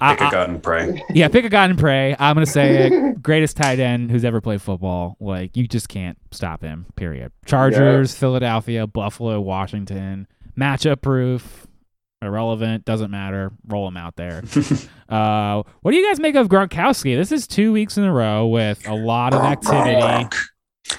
[0.00, 1.02] I- Pick a I- god and pray.
[1.10, 2.14] yeah, pick a god and pray.
[2.18, 3.22] I'm gonna say it.
[3.22, 5.16] Greatest tight end who's ever played football.
[5.20, 6.86] Like you just can't stop him.
[6.96, 7.32] Period.
[7.46, 10.26] Chargers, Philadelphia, Buffalo, Washington.
[10.58, 11.66] Matchup proof.
[12.20, 12.84] Irrelevant.
[12.84, 13.52] Doesn't matter.
[13.68, 14.42] Roll him out there.
[15.08, 17.16] uh, what do you guys make of Gronkowski?
[17.16, 20.26] This is two weeks in a row with a lot of activity.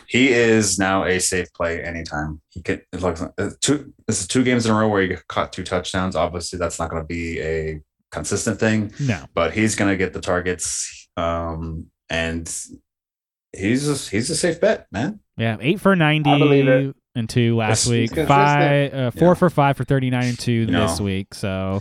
[0.08, 2.40] He is now a safe play anytime.
[2.50, 3.92] He could it looks uh, two.
[4.08, 6.16] This is two games in a row where he caught two touchdowns.
[6.16, 7.82] Obviously, that's not going to be a
[8.12, 9.26] consistent thing, No.
[9.34, 11.08] but he's going to get the targets.
[11.18, 12.48] Um, and
[13.56, 15.20] he's a, he's a safe bet, man.
[15.38, 16.96] Yeah, eight for ninety I believe it.
[17.16, 18.10] and two last He's week.
[18.10, 18.28] consistent.
[18.28, 19.34] Five, uh, four Yeah.
[19.36, 20.88] for five for thirty nine and two know.
[20.88, 21.34] this week.
[21.34, 21.80] So,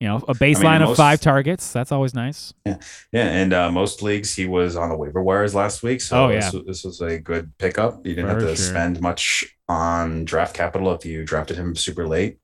[0.00, 1.72] you know, a baseline of most- five targets.
[1.74, 2.54] That's always nice.
[2.64, 2.78] Yeah,
[3.12, 6.28] yeah, and uh, most leagues he was on the waiver wires last week, so Oh,
[6.30, 6.36] yeah.
[6.40, 8.06] this, was- this was a good pickup.
[8.06, 8.66] You didn't For have to sure.
[8.66, 12.38] spend much on draft capital if you drafted him super late.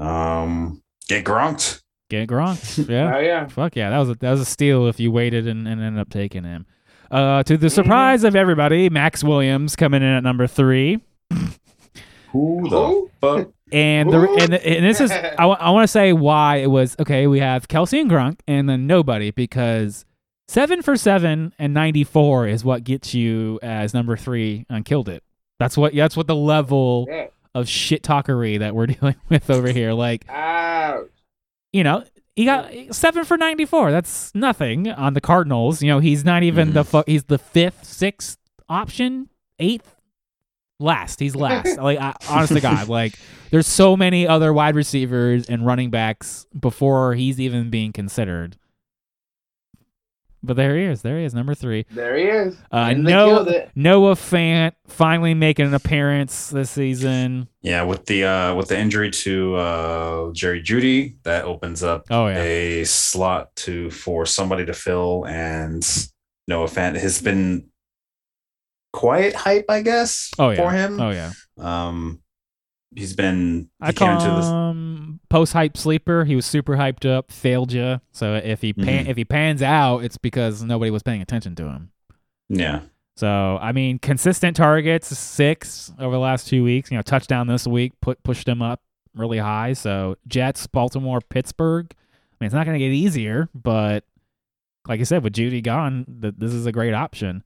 [0.00, 1.81] Um, get gronked.
[2.12, 2.88] Get Gronk.
[2.88, 3.16] Yeah.
[3.16, 3.46] Oh yeah.
[3.48, 6.00] Fuck yeah, that was a, that was a steal if you waited and, and ended
[6.00, 6.66] up taking him.
[7.10, 7.74] Uh, to the Mm-hmm.
[7.74, 11.00] surprise of everybody, Maxx Williams coming in at number three,
[12.32, 13.48] Who the fuck?
[13.72, 14.36] and the Ooh.
[14.38, 17.26] and, and this is I, want to say why it was okay.
[17.26, 20.04] We have Kelce and Gronk, and then nobody because
[20.48, 25.08] seven for seven and ninety four is what gets you as number three on Killed
[25.08, 25.22] It.
[25.58, 27.26] That's what that's what the level Yeah.
[27.54, 29.92] of shit talkery that we're dealing with over here.
[29.92, 31.08] Like Ouch.
[31.72, 32.04] You know,
[32.36, 33.90] he got seven for ninety four.
[33.90, 35.82] That's nothing on the Cardinals.
[35.82, 36.98] You know, he's not even the mm-hmm.
[36.98, 39.94] fu- he's the fifth, sixth option, eighth,
[40.78, 41.20] last.
[41.20, 41.78] He's last.
[41.78, 43.14] like, I, honest to God, like
[43.50, 48.56] there's so many other wide receivers and running backs before he's even being considered.
[50.44, 51.02] But there he is.
[51.02, 51.86] There he is, number three.
[51.90, 52.56] There he is.
[52.72, 53.70] Uh, And they no, killed it.
[53.76, 57.46] Noah Fant finally making an appearance this season.
[57.60, 62.26] Yeah, with the uh with the injury to uh Jerry Jeudy, that opens up Oh
[62.26, 65.82] yeah, a slot to for somebody to fill and
[66.48, 67.68] Noah Fant has been
[68.92, 71.00] quiet hype, I guess, oh yeah, for him.
[71.00, 71.32] Oh yeah.
[71.58, 72.20] Um
[72.94, 76.24] he's been he I came call into this him post hype sleeper.
[76.24, 78.00] He was super hyped up, failed you.
[78.12, 79.08] So if he pan, Mhm.
[79.08, 81.90] if he pans out, it's because nobody was paying attention to him.
[82.48, 82.80] yeah.
[83.16, 86.90] So I mean, consistent targets, six over the last two weeks.
[86.90, 88.80] You know, touchdown this week put pushed him up
[89.14, 89.74] really high.
[89.74, 91.88] So Jets, Baltimore, Pittsburgh.
[91.92, 94.04] I mean, it's not going to get easier, but
[94.88, 97.44] like I said, with Jeudy gone, th- this is a great option.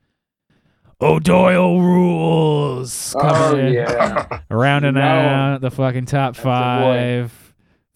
[1.01, 3.15] O'Doyle rules.
[3.17, 3.73] Oh coming in.
[3.75, 4.41] yeah.
[4.51, 5.01] Rounding No.
[5.03, 7.29] out the fucking top That's a boy.
[7.29, 7.46] five.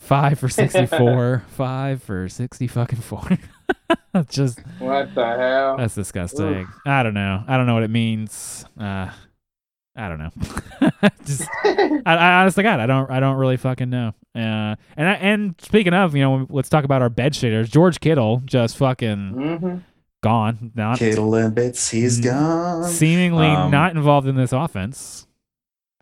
[0.01, 1.45] Five for 64.
[1.49, 3.23] five for 60 fucking four.
[4.29, 5.77] Just, what the hell?
[5.77, 6.67] that's disgusting.
[6.85, 7.45] I don't know.
[7.47, 8.65] I don't know what it means.
[8.79, 9.11] Uh,
[9.95, 10.31] I don't know.
[11.25, 14.09] Just, I, I honestly, God, I don't, I don't really fucking know.
[14.35, 17.71] Uh, and I, and speaking of, you know, let's talk about our bed shitters.
[17.71, 19.31] George Kittle just fucking
[19.61, 19.77] hmm
[20.23, 20.73] gone.
[20.75, 22.25] Not Kittle and bits, he's Mm.
[22.25, 22.85] gone.
[22.85, 25.27] seemingly Um, not involved in this offense.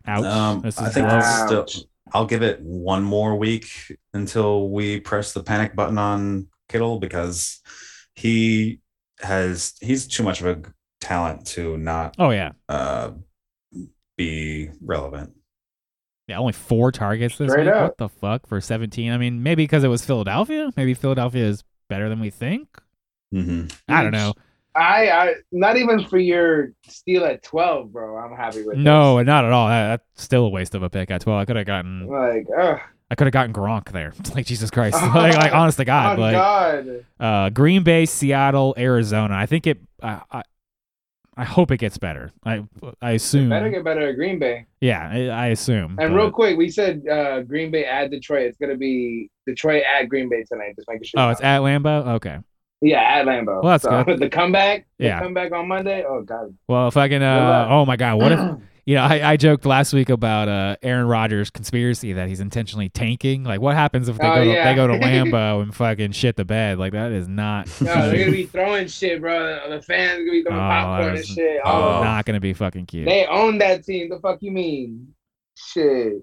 [0.06, 0.24] Ouch.
[0.24, 1.24] Um, This I think gross.
[1.48, 1.70] gross.
[1.70, 3.70] still, I'll give it one more week
[4.14, 7.60] until we press the panic button on Kittle because
[8.14, 8.80] he
[9.20, 10.62] has he's too much of a
[11.00, 12.52] talent to not Oh yeah.
[12.68, 13.12] uh,
[14.16, 15.32] be relevant.
[16.26, 17.74] Yeah, only four targets this Straight week.
[17.74, 17.82] up.
[17.82, 19.10] What the fuck for 17?
[19.12, 20.70] I mean, maybe because it was Philadelphia.
[20.76, 22.68] Maybe Philadelphia is better than we think.
[23.32, 24.34] hmm I don't know.
[24.78, 28.16] I, I not even for your steal at twelve, bro.
[28.16, 29.68] I'm happy with No, not at all.
[29.68, 31.40] That, that's still a waste of a pick at 12.
[31.40, 32.06] I could have gotten.
[32.06, 32.80] Like, ugh.
[33.10, 34.12] I could have gotten Gronk there.
[34.34, 34.94] Like Jesus Christ.
[35.14, 36.18] like, like honest to God.
[36.18, 37.04] oh like God.
[37.18, 39.34] uh Green Bay, Seattle, Arizona.
[39.34, 40.42] I think it I I,
[41.36, 42.32] I hope it gets better.
[42.44, 42.64] I
[43.00, 43.48] I assume.
[43.48, 44.66] Better get better at Green Bay.
[44.80, 45.96] yeah, I, I assume.
[45.98, 48.42] And but- real quick, we said uh, Green Bay at Detroit.
[48.46, 50.74] It's gonna be Detroit at Green Bay tonight.
[50.76, 51.20] Just making sure.
[51.20, 52.06] Oh, it's at Lambeau?
[52.16, 52.38] Okay.
[52.80, 53.62] Yeah, at Lambeau.
[53.62, 54.18] Well, that's so, good.
[54.20, 54.86] The comeback.
[54.98, 55.20] The Yeah.
[55.20, 56.04] comeback on Monday.
[56.08, 56.56] Oh God.
[56.68, 58.40] Well, if I can uh oh my god, what if
[58.86, 62.88] you know, I, I joked last week about uh, Aaron Rodgers' conspiracy that he's intentionally
[62.88, 63.44] tanking.
[63.44, 64.64] Like, what happens if they Oh, go to, yeah.
[64.64, 66.78] they go to Lambeau and fucking shit the bed?
[66.78, 69.68] Like, that is not No, they're gonna be throwing shit, bro.
[69.68, 71.60] The fans gonna be throwing Oh, popcorn and shit.
[71.66, 71.98] Oh.
[71.98, 73.04] Oh, not gonna be fucking cute.
[73.06, 74.08] they own that team.
[74.08, 75.08] The fuck you mean?
[75.54, 76.22] Shit.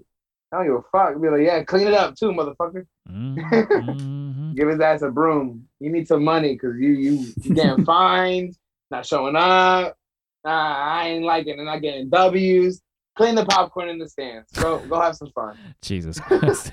[0.52, 1.20] I don't give a fuck.
[1.20, 2.86] Be like, yeah, clean it up too, motherfucker.
[3.08, 4.54] Mhm.
[4.56, 5.68] Give his ass a broom.
[5.80, 8.56] You need some money because you you you getting fined,
[8.90, 9.96] not showing up.
[10.44, 11.64] Nah, I ain't liking it.
[11.64, 12.80] Not getting W's.
[13.16, 14.50] Clean the popcorn in the stands.
[14.52, 15.56] Go go have some fun.
[15.82, 16.72] Jesus Christ.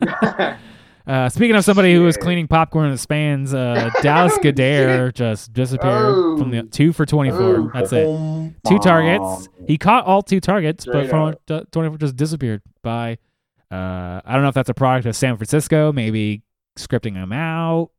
[1.06, 5.14] Uh, speaking of somebody who was cleaning popcorn in the spans, uh, Dallas Oh, Goedert
[5.14, 6.36] just disappeared Oh.
[6.38, 7.38] from the two for 24.
[7.40, 7.70] Oh.
[7.72, 8.52] That's it.
[8.68, 9.48] Two targets.
[9.68, 11.40] He caught all two targets, but from up.
[11.48, 13.18] uh, 24 just disappeared by.
[13.70, 16.42] Uh, I don't know if that's a product of San Francisco, maybe
[16.76, 17.90] scripting him out.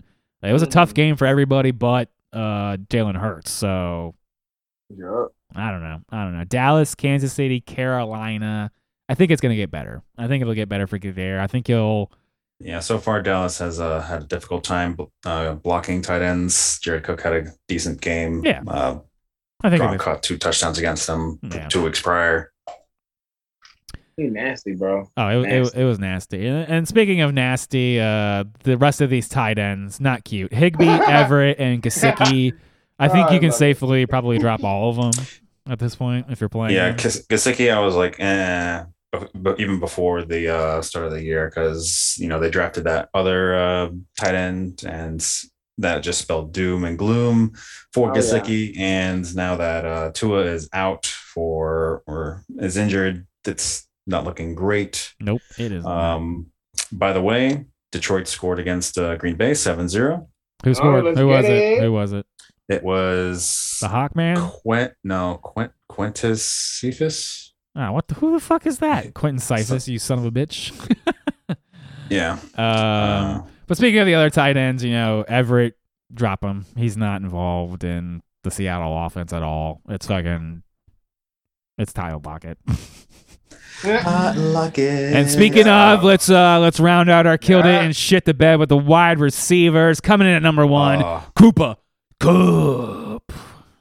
[0.43, 0.95] It was a tough Mhm.
[0.95, 3.51] game for everybody but uh, Jalen Hurts.
[3.51, 4.15] So
[4.95, 5.31] Yup.
[5.55, 6.01] I don't know.
[6.09, 6.43] I don't know.
[6.43, 8.71] Dallas, Kansas City, Carolina.
[9.09, 10.03] I think it's going to get better.
[10.17, 11.39] I think it'll get better for Goedert.
[11.39, 12.11] I think he'll.
[12.59, 16.79] Yeah, so far Dallas has uh, had a difficult time uh, blocking tight ends.
[16.79, 18.43] Jared Cook had a decent game.
[18.43, 18.63] Yeah.
[18.67, 18.99] Uh,
[19.63, 19.81] I think.
[19.83, 21.67] Gronk caught two touchdowns against them Yeah.
[21.67, 22.51] two weeks prior.
[24.15, 25.07] He nasty, bro.
[25.15, 25.79] Oh, it, it, Nasty.
[25.79, 26.47] it was nasty.
[26.47, 30.51] And, and speaking of nasty, uh, the rest of these tight ends, not cute.
[30.51, 32.53] Higbee, Everett, and Gesicki.
[32.97, 33.59] I think Oh, you can love it.
[33.59, 35.25] safely probably drop all of them
[35.69, 36.73] at this point if you're playing.
[36.73, 36.97] Yeah, them.
[36.97, 38.83] Gesicki, I was like, eh,
[39.19, 42.85] but, but even before the uh, start of the year, because you know they drafted
[42.85, 45.25] that other uh, tight end, and
[45.77, 47.53] that just spelled doom and gloom
[47.93, 48.71] for Oh, yeah.
[48.77, 55.13] And now that uh, Tua is out for or is injured, it's not looking great.
[55.19, 55.85] Nope, it is.
[55.85, 56.47] Um,
[56.91, 60.27] by the way, Detroit scored against uh, Green Bay 7-0.
[60.63, 61.05] Who scored?
[61.05, 61.51] let's Who was it?
[61.51, 61.81] it.
[61.81, 62.25] Who was it?
[62.69, 64.51] It was The Hawkman?
[64.61, 67.53] Quint no Quint Quintez Cephus.
[67.79, 68.15] Ah, what the?
[68.15, 69.13] Who the fuck is that?
[69.13, 70.71] Quentin Sisis, you son of a bitch.
[72.09, 72.39] Yeah.
[72.55, 75.77] um, Uh, but speaking of the other tight ends, you know, Everett,
[76.13, 76.65] drop him.
[76.77, 79.81] He's not involved in the Seattle offense at all.
[79.89, 80.63] It's fucking,
[81.77, 82.57] it's Tyler Lockett.
[83.83, 88.57] And speaking of, let's uh let's round out our killed it and shit the bed
[88.57, 91.03] with the wide receivers coming in at number one.
[91.03, 91.75] Uh, Koopa
[92.19, 93.31] Cup,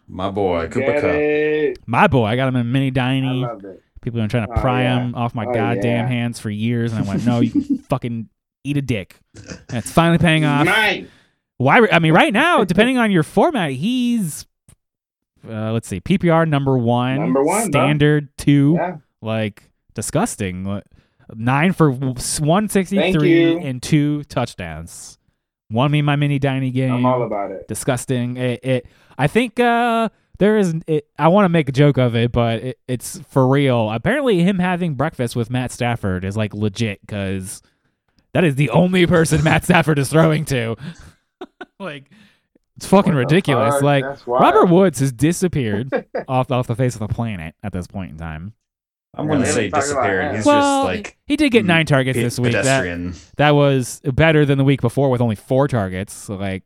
[0.06, 1.86] my boy, Cooper Get Cup.
[1.86, 2.26] my boy.
[2.26, 3.40] I got him in mini I diny.
[3.40, 3.82] love it.
[4.06, 5.00] People have been trying to Oh, pry yeah.
[5.00, 6.06] him off my Oh, goddamn yeah.
[6.06, 8.28] hands for years, and I went, no, you can fucking
[8.62, 9.18] eat a dick.
[9.68, 10.64] And it's finally paying off.
[10.64, 11.08] Mine.
[11.56, 11.88] Why?
[11.90, 14.46] I mean, right now, depending on your format, he's
[15.44, 17.80] uh, let's see, PPR number one, Number one, bro.
[17.80, 18.98] standard two, Yeah.
[19.20, 20.82] like disgusting.
[21.34, 25.18] Nine for one sixty three and two touchdowns.
[25.68, 26.92] Won me my mini diny game.
[26.92, 27.66] I'm all about it.
[27.66, 28.36] disgusting.
[28.36, 28.86] It, it
[29.18, 32.62] I think uh there is it, I want to make a joke of it, but
[32.62, 33.90] it, it's for real.
[33.90, 37.62] Apparently, him having breakfast with Matt Stafford is like legit because
[38.32, 40.76] that is the only person Matt Stafford is throwing to.
[41.78, 42.10] like,
[42.76, 43.76] it's fucking What ridiculous.
[43.76, 43.82] fuck?
[43.82, 45.90] Like Robert Woods has disappeared
[46.28, 48.52] off off the face of the planet at this point in time.
[49.14, 50.36] I'm going to say talking disappeared.
[50.36, 52.52] He's well, just like he did get mm, nine targets this week.
[52.52, 56.12] That, that was better than the week before with only four targets.
[56.12, 56.64] So like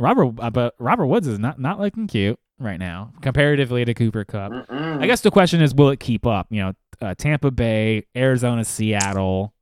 [0.00, 4.24] Robert, uh, but Robert Woods is not not looking cute right now comparatively to Cooper
[4.24, 4.52] Kupp.
[4.52, 5.02] Mm-mm.
[5.02, 6.46] I guess the question is, will it keep up?
[6.50, 9.52] You know, uh, Tampa Bay, Arizona, Seattle.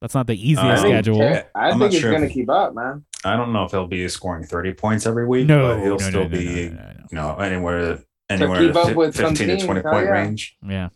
[0.00, 1.22] That's not the easiest think- schedule.
[1.22, 3.04] I I'm think not it's sure gonna keep up, man.
[3.24, 5.98] I don't know if he'll be scoring 30 points every week, No, but he'll no,
[5.98, 9.16] still no, no, be, no, no, no, you know, anywhere anywhere keep up fif- with
[9.16, 10.10] 15 to 20 point yeah.
[10.10, 10.56] range.
[10.68, 10.88] Yeah,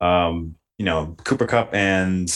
[0.00, 2.30] Um, you know, Cooper Kupp and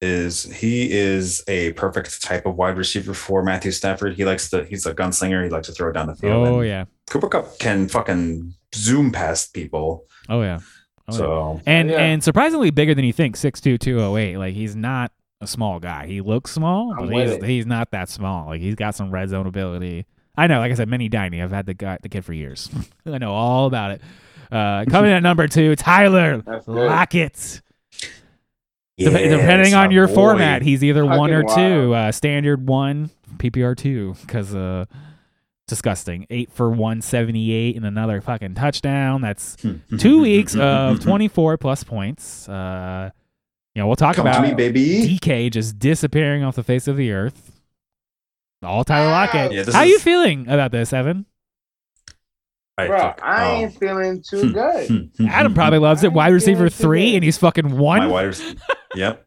[0.00, 4.14] is he is a perfect type of wide receiver for Matthew Stafford.
[4.14, 5.44] He likes to he's a gunslinger.
[5.44, 6.48] He likes to throw it down the field.
[6.48, 6.86] Oh yeah.
[7.08, 10.04] Cooper Kupp can fucking zoom past people.
[10.28, 10.60] Oh yeah.
[11.08, 11.16] Oh, yeah.
[11.18, 11.98] so And Yeah.
[11.98, 13.36] and surprisingly bigger than you think.
[13.36, 14.36] 6'2", 208.
[14.38, 16.06] Like he's not a small guy.
[16.06, 18.46] He looks small, but he's he's not that small.
[18.46, 20.06] Like he's got some red zone ability.
[20.36, 21.42] I know, like I said, mini Diney.
[21.42, 22.70] I've had the guy the kid for years.
[23.06, 24.00] I know all about it.
[24.50, 26.74] Uh, coming at number two, Tyler That's good.
[26.88, 27.60] Lockett.
[29.00, 30.14] Yes, depending on your boy.
[30.14, 31.94] format, he's either one or Fucking two.
[31.94, 34.84] Uh, standard one, PPR two, because uh,
[35.66, 36.26] disgusting.
[36.30, 39.20] Eight for one seventy eight and another fucking touchdown.
[39.22, 39.56] That's
[39.98, 42.48] two weeks of 24 plus points.
[42.48, 43.10] Uh,
[43.74, 45.18] you know, we'll talk Come about me, baby.
[45.18, 47.52] DK just disappearing off the face of the earth.
[48.62, 49.52] All Tyler Lockett.
[49.52, 51.24] Yeah, How you feeling about this, Evan?
[52.80, 53.54] I Bro, took- I oh.
[53.56, 54.88] ain't um, feeling too hmm, good.
[54.88, 56.12] Hmm, hmm, Adam probably loves it.
[56.12, 58.00] Wide receiver three, and he's fucking one.
[58.00, 58.12] my one.
[58.12, 58.56] wide rec-
[58.94, 59.26] Yep.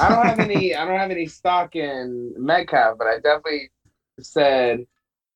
[0.00, 0.74] I don't have any.
[0.74, 3.70] I don't have any stock in Metcalf, but I definitely
[4.20, 4.86] said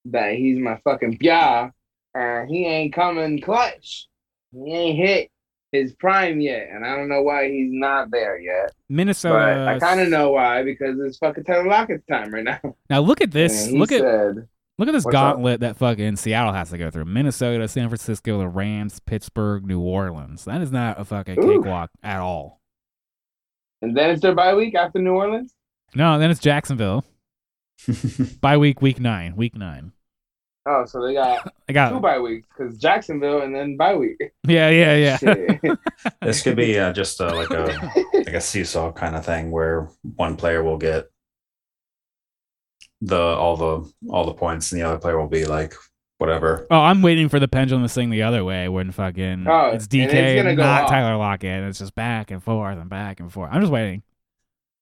[0.07, 1.73] that he's my fucking pia,
[2.15, 4.09] and he ain't coming clutch.
[4.53, 5.31] he ain't hit
[5.73, 8.73] his prime yet, and I don't know why he's not there yet.
[8.89, 9.35] Minnesota.
[9.67, 12.61] But I kind of know why because it's fucking Tyler Lockett's time right now.
[12.89, 13.65] Now look at this.
[13.65, 14.49] And he Look at said,
[14.79, 15.35] look at this What's up?
[15.37, 17.05] gauntlet that fucking Seattle has to go through.
[17.07, 20.45] Minnesota, San Francisco, the Rams, Pittsburgh, New Orleans.
[20.45, 21.57] That is not a fucking Ooh.
[21.59, 22.61] cakewalk at all.
[23.83, 25.55] and then it's their bye week after New Orleans.
[25.95, 27.05] No, then it's Jacksonville.
[28.41, 29.37] Bye week, week nine.
[29.37, 29.93] Week nine.
[30.67, 33.95] Oh, so they got I got two got bye weeks because Jacksonville and then bye
[33.95, 34.17] week.
[34.47, 35.75] yeah, yeah, yeah.
[36.23, 39.89] This could be uh, just uh, like a like a seesaw kind of thing where
[40.17, 41.11] one player will get
[43.01, 45.75] the all the all the points and the other player will be like
[46.19, 46.67] whatever.
[46.71, 49.85] Oh, I'm waiting for the pendulum to swing the other way when fucking Oh, it's
[49.85, 50.91] and DK, it's gonna go not off.
[50.91, 51.51] Tyler Lockett.
[51.51, 53.51] and It's just back and forth and back and forth.
[53.53, 54.03] I'm just waiting.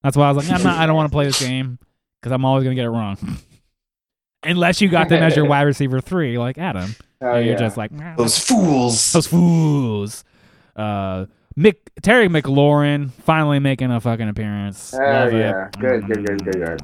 [0.03, 0.77] That's why I was like, I'm not.
[0.79, 1.79] I don't want to play this game
[2.21, 3.17] because I'm always gonna get it wrong.
[4.45, 7.59] Unless you got them as your wide receiver three, like Adam, oh, and you're yeah.
[7.59, 9.13] just like "Nah, Those fools.
[9.13, 10.25] those fools.
[10.75, 14.91] Uh, Mick Terry McLaurin finally making a fucking appearance.
[14.91, 15.37] Hell Love it.
[15.39, 15.69] yeah.
[15.79, 16.81] Good, good, good, good, good.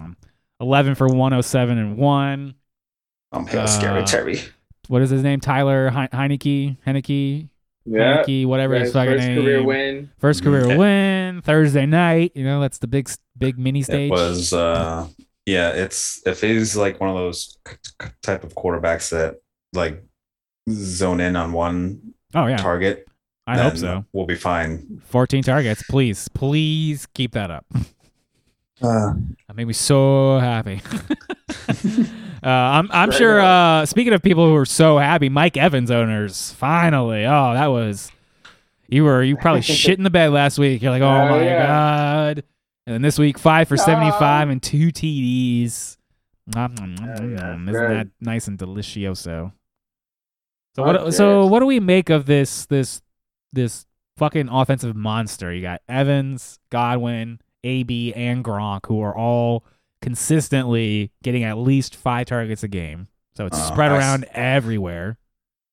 [0.59, 2.55] Eleven for 107 and one.
[3.31, 4.39] I'm here, Uh, scary Terry.
[4.87, 5.39] What is his name?
[5.39, 7.47] Tyler He- Heinicke, Heinicke,
[7.85, 8.23] yeah.
[8.23, 9.41] Heinicke, whatever his His fucking first name.
[9.41, 10.09] career win.
[10.17, 10.77] First career Mhm.
[10.77, 12.31] win Thursday night.
[12.35, 14.09] You know that's the big big mini stage.
[14.09, 15.07] It was uh
[15.45, 19.35] yeah, it's if he's like one of those c- c- type of quarterbacks that
[19.73, 20.03] like
[20.69, 23.07] zone in on one oh yeah, target,
[23.47, 24.05] I hope so.
[24.11, 25.01] We'll be fine.
[25.05, 27.65] 14 targets, please, please keep that up.
[28.81, 29.13] Uh,
[29.47, 30.81] That made me so happy.
[32.43, 33.41] uh, I'm I'm sure.
[33.41, 37.25] Uh, speaking of people who are so happy, Mike Evans owners finally.
[37.25, 38.11] Oh, that was
[38.87, 40.81] you were you probably shit in the bed last week.
[40.81, 41.67] You're like, oh Oh, my yeah.
[41.67, 42.43] god.
[42.87, 43.83] And then this week, five for No.
[43.83, 45.97] 75 and two TDs.
[46.55, 47.53] Nom, nom, nom, Oh, yeah.
[47.53, 47.89] Isn't good.
[47.91, 49.51] that nice and delicioso?
[50.75, 51.13] So what?
[51.13, 53.01] So what do we make of this this
[53.53, 53.85] this
[54.17, 55.53] fucking offensive monster?
[55.53, 59.63] You got Evans, Godwin, AB, and Gronk, who are all
[60.01, 63.07] consistently getting at least five targets a game.
[63.35, 65.17] So it's Uh, spread I around everywhere.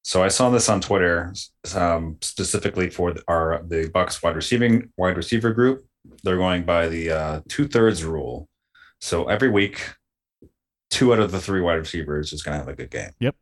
[0.03, 1.32] So I saw this on Twitter,
[1.74, 5.84] um, specifically for the, our the Bucs wide receiving wide receiver group.
[6.22, 8.49] They're going by the uh, two thirds rule.
[9.01, 9.95] So every week,
[10.91, 13.11] two out of the three wide receivers is going to have a good game.
[13.18, 13.34] Yep.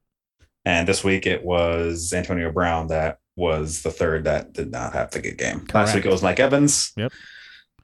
[0.64, 5.10] And this week it was Antonio Brown that was the third that did not have
[5.10, 5.66] the good game.
[5.74, 6.92] Last week it was Mike Evans.
[6.96, 7.12] Yep.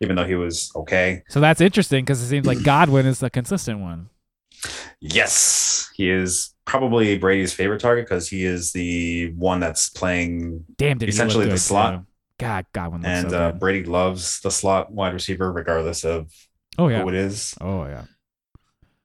[0.01, 1.23] Even though he was okay.
[1.29, 4.09] So that's interesting because it seems like Godwin is the consistent one.
[5.01, 11.03] Yes, he is probably Brady's favorite target because he is the one that's playing Damn,
[11.03, 12.01] Essentially the slot.
[12.01, 12.07] too.
[12.39, 13.53] God, Godwin looks and so uh.
[13.53, 16.33] Brady loves the slot wide receiver, regardless of
[16.79, 17.55] oh yeah, who it is.
[17.61, 18.05] oh yeah.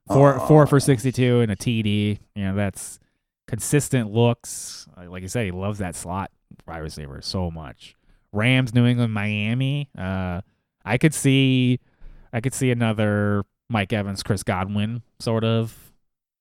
[0.08, 2.20] Four Uh, four for sixty two and a TD.
[2.36, 3.00] You know that's
[3.48, 4.88] consistent looks.
[4.96, 6.32] Like like you said, he loves that slot
[6.68, 7.96] wide receiver so much.
[8.32, 9.90] Rams, New England, Miami.
[9.98, 10.42] Uh,
[10.86, 11.80] I could see,
[12.32, 15.76] I could see another Mike Evans, Chris Godwin sort of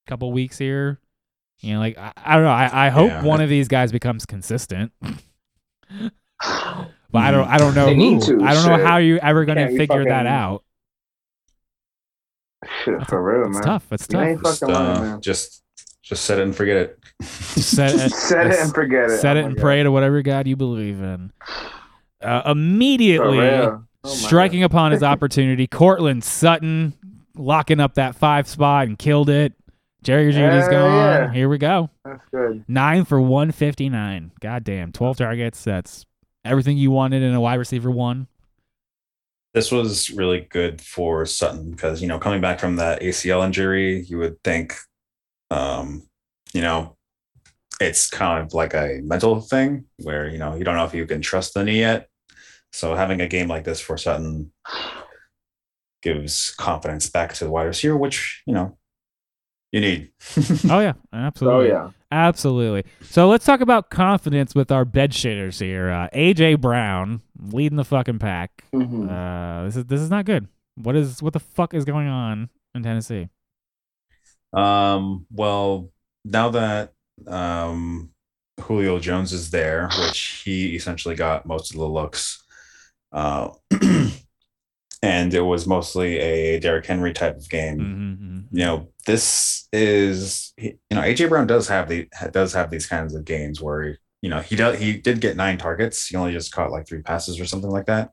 [0.06, 1.00] couple weeks here.
[1.60, 2.50] You know, like I, I don't know.
[2.50, 3.22] I, I hope Yeah.
[3.22, 4.92] one of these guys becomes consistent.
[7.10, 7.46] But I don't.
[7.48, 7.94] I don't know who.
[7.94, 10.64] need to, I don't know how you ever going to Can't be figure that out.
[12.84, 13.62] Shit, for real, It's man.
[13.62, 13.86] tough.
[13.92, 14.22] It's tough.
[14.26, 15.62] ain't Just, fucking lying, uh, just,
[16.02, 16.98] just set it and forget it.
[17.22, 19.18] Set it, Set it and forget it.
[19.20, 19.62] set Oh it my and God.
[19.62, 21.30] pray to whatever God you believe in.
[22.20, 23.86] Uh, For immediately real.
[24.04, 26.92] Oh my striking upon his opportunity, Courtland Sutton
[27.36, 29.54] locking up that five spot and killed it.
[30.02, 30.92] Jerry Jeudy's Hell gone.
[30.92, 31.32] yeah.
[31.32, 31.88] Here we go.
[32.04, 32.64] That's good.
[32.68, 34.32] Nine for 159.
[34.38, 34.92] God damn.
[34.92, 35.64] 12 targets.
[35.64, 36.04] That's
[36.44, 38.28] everything you wanted in a wide receiver one.
[39.54, 44.02] This was really good for Sutton because you know coming back from that ACL injury,
[44.02, 44.74] you would think,
[45.50, 46.02] um,
[46.52, 46.96] you know,
[47.80, 51.06] it's kind of like a mental thing where you know you don't know if you
[51.06, 52.08] can trust the knee yet.
[52.74, 54.50] So having a game like this for Sutton
[56.02, 58.76] gives confidence back to the wide receiver, which you know
[59.72, 60.10] you need.
[60.70, 60.94] Oh, yeah.
[61.12, 61.70] Absolutely.
[61.70, 61.90] Oh yeah.
[62.10, 62.84] Absolutely.
[63.02, 65.90] So let's talk about confidence with our bed shitters here.
[65.90, 68.64] Uh, AJ Brown leading the fucking pack.
[68.72, 69.08] Mhm.
[69.10, 70.48] Uh, this is this is not good.
[70.76, 73.28] What is what the fuck is going on in Tennessee?
[74.52, 75.90] Um, well,
[76.24, 76.92] now that
[77.26, 78.10] um,
[78.60, 82.43] Julio Jones is there, which he essentially got most of the looks,
[83.14, 83.48] uh,
[85.02, 87.78] and it was mostly a Derrick Henry type of game.
[87.78, 88.56] Mm-hmm.
[88.58, 93.14] You know, this is you know AJ Brown does have the does have these kinds
[93.14, 96.06] of games where you know he does he did get nine targets.
[96.08, 98.10] He only just caught like three passes or something like that.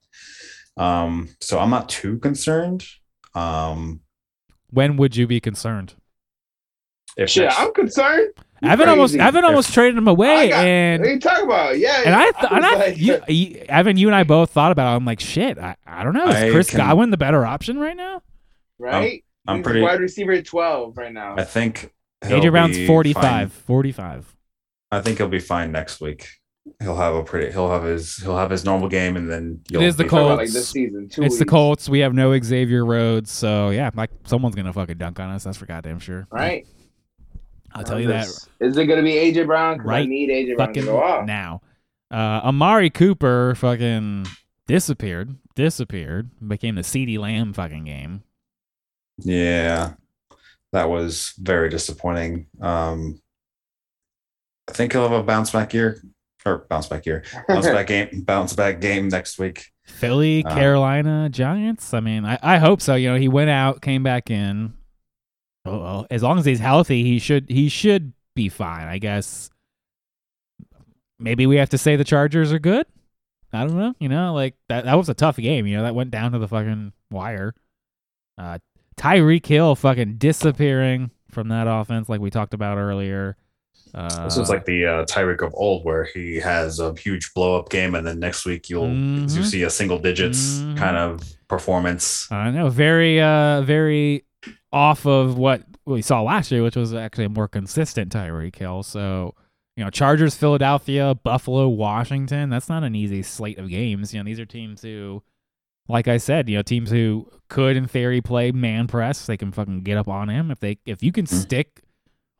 [0.77, 2.85] Um, so I'm not too concerned.
[3.35, 4.01] Um,
[4.69, 5.95] When would you be concerned?
[7.17, 8.33] if Shit, next- I'm concerned.
[8.61, 9.15] You Evan almost.
[9.15, 11.79] Evan almost traded him away, got- and What are you talking about?
[11.79, 12.01] Yeah.
[12.05, 14.51] and I, yeah, th- and was I, like, you, you, Evan, you and I both
[14.51, 14.95] thought about it.
[14.97, 16.27] I'm like, shit, I, I don't know.
[16.27, 18.21] Is I Chris can- Godwin the better option right now?
[18.77, 19.23] right?
[19.47, 21.35] I'm He's pretty- wide receiver at 12 right now.
[21.37, 21.91] I think
[22.25, 23.21] he'll AJ Brown's be 45.
[23.23, 23.49] fine.
[23.49, 24.35] 45.
[24.91, 26.27] I think he'll be fine next week.
[26.79, 27.51] He'll have a pretty.
[27.51, 28.17] He'll have his.
[28.17, 30.25] He'll have his normal game, and then It is the be Talking fine.
[30.25, 30.53] about, like Colts.
[30.53, 31.09] this season.
[31.09, 31.89] Two It's the Colts.
[31.89, 35.43] We have no Xavier Rhodes, so yeah, like someone's gonna fucking dunk on us.
[35.43, 36.27] That's for goddamn sure.
[36.31, 36.67] Right?
[37.73, 38.27] I'll tell you that
[38.59, 39.77] Is it going to be AJ Brown?
[39.77, 41.25] 'Cause I Right need AJ Brown to go off.
[41.25, 41.61] now.
[42.11, 44.25] Uh, Amari Cooper fucking
[44.67, 45.35] disappeared.
[45.55, 46.29] Disappeared.
[46.45, 48.23] Became the CeeDee Lamb fucking game.
[49.19, 49.93] Yeah,
[50.73, 52.47] that was very disappointing.
[52.59, 53.21] Um,
[54.67, 56.01] I think he'll have a bounce back year
[56.45, 59.65] or bounce back year, bounce back game, bounce back game next week.
[59.85, 61.93] Philly, Um, Carolina, Giants.
[61.93, 62.95] I mean, I, I hope so.
[62.95, 64.73] You know, he went out, came back in.
[65.65, 68.87] Oh, well, as long as he's healthy, he should he should be fine.
[68.87, 69.49] I guess.
[71.19, 72.85] Maybe we have to say the Chargers are good.
[73.53, 73.93] I don't know.
[73.99, 75.67] You know, like that that was a tough game.
[75.67, 77.53] You know, that went down to the fucking wire.
[78.37, 78.57] Uh,
[78.97, 83.37] Tyreek Hill fucking disappearing from that offense, like we talked about earlier.
[83.93, 87.59] Uh, This was like the uh, Tyreek of old, where he has a huge blow
[87.59, 89.35] up game, and then next week you'll Mhm.
[89.35, 90.77] you see a single digits Mhm.
[90.77, 92.31] kind of performance.
[92.31, 94.23] I know, very, uh, very
[94.73, 98.83] off of what we saw last year, which was actually a more consistent Tyreek Hill.
[98.83, 99.35] So,
[99.75, 102.49] you know, Chargers, Philadelphia, Buffalo, Washington.
[102.49, 104.13] That's not an easy slate of games.
[104.13, 105.23] You know, these are teams who,
[105.87, 109.25] like I said, you know, teams who could, in theory, play man press.
[109.25, 111.29] They can fucking get up on him if they if you can Mm.
[111.41, 111.81] stick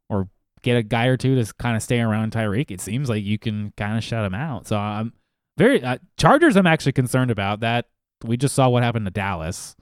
[0.09, 0.29] or
[0.61, 2.69] get a guy or two to kind of stay around Tyreek.
[2.71, 4.67] It seems like you can kind of shut him out.
[4.67, 5.13] So I'm
[5.57, 6.55] very uh, Chargers.
[6.55, 7.87] I'm actually concerned about that.
[8.23, 9.75] We just saw what happened to Dallas.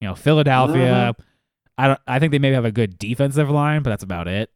[0.00, 1.14] You know, Philadelphia.
[1.78, 2.00] I don't.
[2.06, 4.50] I think they maybe have a good defensive line, but that's about it.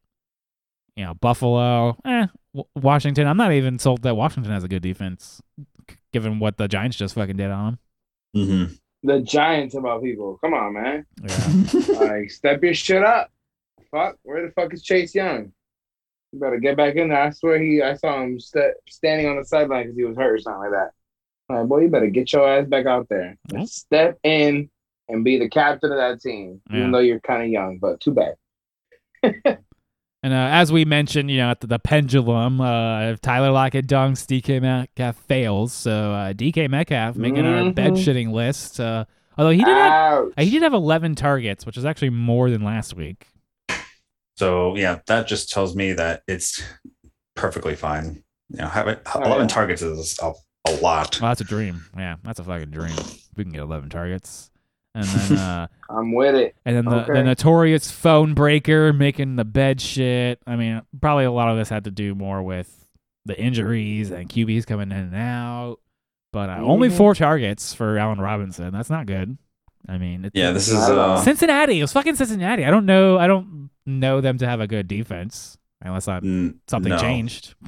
[0.97, 2.27] You know, Buffalo, eh.
[2.75, 3.27] Washington.
[3.27, 5.43] I'm not even sold that Washington has a good defense,
[6.12, 7.79] given what the Giants just fucking did on
[8.35, 8.75] Mm-hmm.
[9.03, 10.39] The Giants about people.
[10.43, 11.07] Come on, man.
[11.23, 11.53] Yeah.
[12.07, 13.31] Like, step your shit up.
[13.91, 14.17] Fuck.
[14.23, 15.53] Where the fuck is Chase Young?
[16.33, 17.23] You better get back in there.
[17.23, 17.83] I swear he.
[17.83, 20.71] I saw him st- standing on the sideline because he was hurt or something like
[20.73, 20.91] that.
[21.49, 23.37] I'm like, boy, you better get your ass back out there.
[23.53, 23.67] Well.
[23.67, 24.69] Step in
[25.09, 26.79] and be the captain of that team, Yeah.
[26.79, 27.79] even though you're kind of young.
[27.79, 28.35] But too bad.
[30.23, 33.87] And uh, as we mentioned, you know, at the, the pendulum, uh, if Tyler Lockett
[33.87, 35.73] dunks, DK Metcalf fails.
[35.73, 37.75] So uh, DK Metcalf making our Mhm.
[37.77, 38.81] bed shitting list.
[38.81, 39.05] Uh,
[39.39, 40.33] although he did have, Ouch.
[40.39, 43.29] he did have 11 targets, which is actually more than last week.
[44.37, 46.61] So yeah, that just tells me that it's
[47.37, 48.25] perfectly fine.
[48.49, 49.47] You know, having Oh, eleven yeah.
[49.55, 50.33] targets is a,
[50.67, 51.21] a lot.
[51.21, 51.85] Well, that's a dream.
[51.97, 52.97] Yeah, that's a fucking dream.
[53.37, 54.51] We can get 11 targets.
[54.97, 56.57] And then uh, I'm with it.
[56.64, 60.40] and then the, the notorious phone breaker making the bed shit.
[60.47, 62.88] I mean, probably a lot of this had to do more with
[63.26, 65.78] the injuries and QBs coming in and out.
[66.32, 66.97] But uh, only Mhm.
[66.97, 68.72] four targets for Allen Robinson.
[68.72, 69.36] That's not good.
[69.88, 71.11] I mean, it's, Yeah, this is Not at all.
[71.18, 71.78] uh, Cincinnati.
[71.78, 72.64] It was fucking Cincinnati.
[72.64, 73.18] I don't know.
[73.18, 76.99] I don't know them to have a good defense unless I, n- something no.
[76.99, 77.55] changed.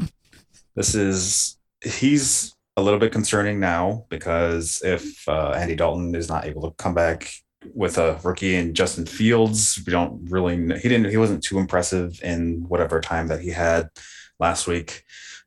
[0.74, 6.46] This is he's a little bit concerning now because if uh, Andy Dalton is not
[6.46, 7.30] able to come back
[7.74, 10.56] with a rookie in Justin Fields, we don't really.
[10.56, 11.10] kn- He didn't.
[11.10, 13.88] He wasn't too impressive in whatever time that he had
[14.38, 15.02] last week.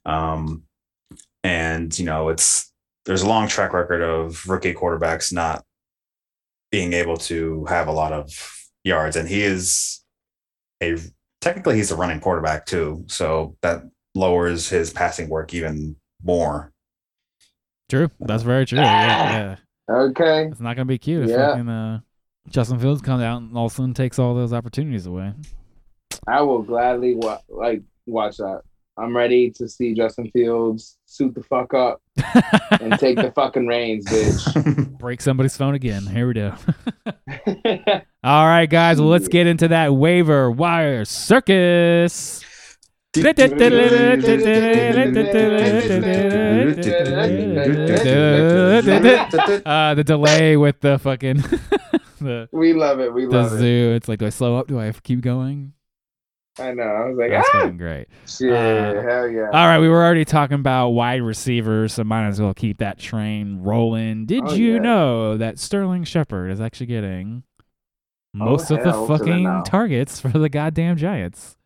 [0.06, 0.64] Um,
[1.44, 2.72] and you know, it's
[3.06, 5.64] there's a long track record of rookie quarterbacks not
[6.72, 8.30] being able to have a lot of
[8.84, 10.04] yards, and he is
[10.84, 10.98] a
[11.40, 13.84] technically he's a running quarterback too, so that
[14.16, 16.71] lowers his passing work even more.
[17.92, 18.10] True.
[18.22, 18.80] That's very true.
[18.80, 19.58] Yeah,
[19.90, 19.94] yeah.
[19.94, 20.46] Okay.
[20.50, 21.50] It's not gonna be cute Yeah.
[21.50, 22.00] fucking uh,
[22.50, 25.34] Justin Fields comes out and all of a sudden takes all those opportunities away.
[26.26, 28.62] I will gladly wa- like watch that.
[28.98, 32.02] I'm ready to see Justin Fields suit the fuck up
[32.80, 34.88] and take the fucking reins, bitch.
[34.98, 36.04] Break somebody's phone again.
[36.06, 36.54] Here we go.
[38.24, 39.02] all right, guys.
[39.02, 42.42] Well, let's get into that waiver wire circus.
[43.14, 43.24] Uh,
[49.96, 51.38] the delay with the fucking
[52.22, 53.14] the we love it.
[53.14, 53.56] We the love it.
[53.56, 53.94] The zoo.
[53.96, 54.68] It's like, do I slow up?
[54.68, 55.74] Do I keep going?
[56.60, 56.84] I know.
[56.84, 58.08] I was like, That's ah, fucking great.
[58.28, 59.46] shit, Uh, hell yeah.
[59.54, 62.98] All right, we were already talking about wide receivers, so might as well keep that
[63.00, 64.26] train rolling.
[64.26, 64.80] Did Oh, you yeah.
[64.80, 67.44] know that Sterling Shepard is actually getting
[68.34, 71.58] most of the hell to the fucking targets for the goddamn Giants?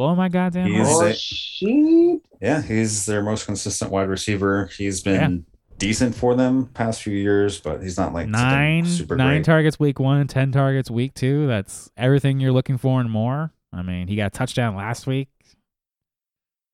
[0.00, 2.22] Blow my goddamn He's oh a- shit!
[2.40, 4.70] yeah, he's their most consistent wide receiver.
[4.78, 5.44] He's been
[5.76, 9.44] decent for them past few years, but he's not like nine super nine great.
[9.44, 11.46] targets week one, ten targets week two.
[11.46, 13.52] That's everything you're looking for and more.
[13.74, 15.28] I mean, he got a touchdown last week.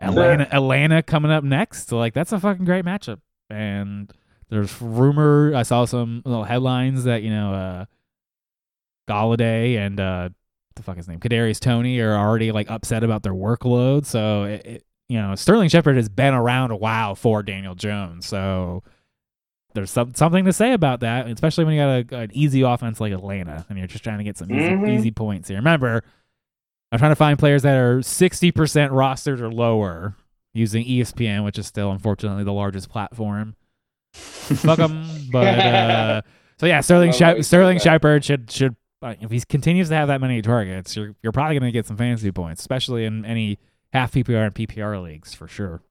[0.01, 1.89] Atlanta, Atlanta coming up next.
[1.89, 3.19] So, like, that's a fucking great matchup.
[3.51, 4.09] And
[4.51, 5.53] there's rumor.
[5.53, 7.85] I saw some little headlines that you know, uh,
[9.09, 10.28] Golladay and uh,
[10.77, 14.07] the fuck his name, Kadarius Toney are already like upset about their workload.
[14.07, 18.27] So, it, it, you know, Sterling Shepard has been around a while for Daniel Jones.
[18.27, 18.82] So,
[19.74, 22.98] there's some, something to say about that, especially when you got a, an easy offense
[23.01, 24.98] like Atlanta and you're just trying to get some easy, Mhm.
[24.98, 25.59] easy points here.
[25.59, 26.03] Remember,
[26.90, 28.53] I'm trying to find players that are 60%
[28.93, 30.15] rostered or lower
[30.55, 33.55] using ESPN, which is still unfortunately the largest platform.
[34.15, 35.05] Fuck 'em.
[35.31, 36.23] But uh,
[36.59, 37.78] so yeah, Sterling Shi- Sterling.
[37.78, 41.59] Shepard should should uh, if he continues to have that many targets, you're you're probably
[41.59, 43.59] going to get some fantasy points, especially in any
[43.93, 45.82] half PPR and PPR leagues for sure.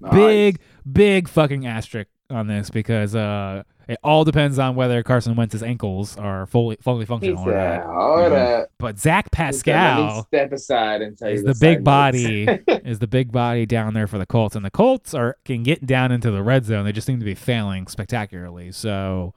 [0.00, 0.12] Nice.
[0.12, 0.60] Big
[0.90, 6.18] big fucking asterisk on this because uh, it all depends on whether Carson Wentz's ankles
[6.18, 7.86] are fully fully functional or said, not.
[8.32, 8.70] up.
[8.78, 11.58] But Zach He said, "Let me Pascal Step aside and tell you is the the
[11.58, 12.46] big body
[12.84, 15.86] is the big body down there for the Colts, and the Colts are can get
[15.86, 16.84] down into the red zone.
[16.84, 18.72] They just seem to be failing spectacularly.
[18.72, 19.32] So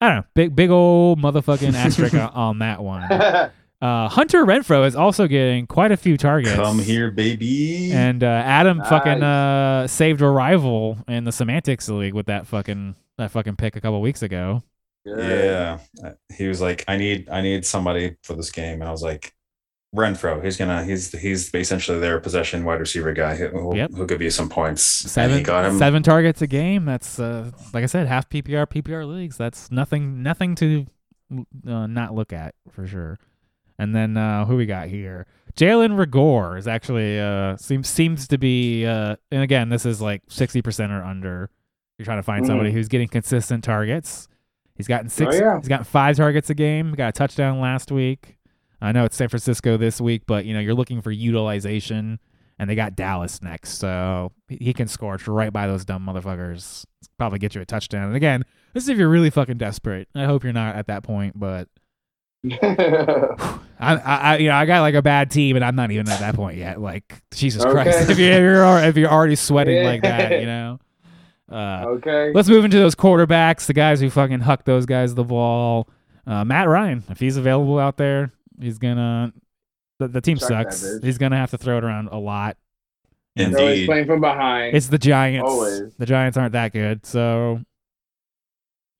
[0.00, 3.50] I don't know, big big old motherfucking asterisk on, on that one.
[3.82, 6.54] Uh, Hunter Renfrow is also getting quite a few targets.
[6.54, 7.92] Come here, baby.
[7.92, 12.94] And uh, Adam fucking uh, saved a rival in the Semantics League with that fucking
[13.18, 14.62] that fucking pick a couple weeks ago.
[15.04, 15.18] Good.
[15.18, 19.02] yeah, he was like, "I need, I need somebody for this game," and I was
[19.02, 19.34] like,
[19.94, 20.42] "Renfrow.
[20.44, 23.92] He's gonna, he's, he's essentially their possession wide receiver guy who, who, Yep.
[23.92, 25.78] who'll give you some points." Seven he got him.
[25.78, 26.84] seven targets a game.
[26.84, 29.36] That's uh, like I said, half PPR PPR leagues.
[29.36, 30.86] That's nothing nothing to
[31.66, 33.18] uh, not look at for sure.
[33.78, 35.26] And then uh, who we got here?
[35.56, 40.22] Jalen Reagor is actually uh seems seems to be uh and again this is like
[40.28, 41.48] sixty percent or under.
[41.98, 44.26] You're trying to find somebody who's getting consistent targets.
[44.74, 45.36] He's gotten six.
[45.38, 45.58] yeah.
[45.58, 46.92] He's gotten five targets a game.
[46.94, 48.36] Got a touchdown last week.
[48.80, 52.18] I know it's San Francisco this week, but you know you're looking for utilization,
[52.58, 56.84] and they got Dallas next, so he- can scorch right by those dumb motherfuckers.
[57.18, 58.06] Probably get you a touchdown.
[58.08, 60.08] And again, this is if you're really fucking desperate.
[60.14, 61.68] I hope you're not at that point, but
[62.60, 66.20] I, I, you know, I got like a bad team, and I'm not even at
[66.20, 66.80] that point yet.
[66.80, 68.12] Like Jesus Christ, Okay.
[68.12, 69.84] if you're if you're, if you're already sweating Yeah.
[69.84, 70.78] like that, you know.
[71.50, 72.32] Uh, okay.
[72.34, 75.88] Let's move into those quarterbacks, the guys who fucking huck those guys the ball.
[76.26, 79.32] Uh, Matt Ryan, if he's available out there, he's gonna.
[80.00, 80.82] The, the team Chuck sucks.
[80.84, 81.04] bitch.
[81.04, 82.56] He's gonna have to throw it around a lot.
[83.34, 83.86] He's always Indeed.
[83.86, 84.76] playing from behind.
[84.76, 85.48] It's the Giants.
[85.48, 85.94] Always.
[85.98, 87.60] The Giants aren't that good, so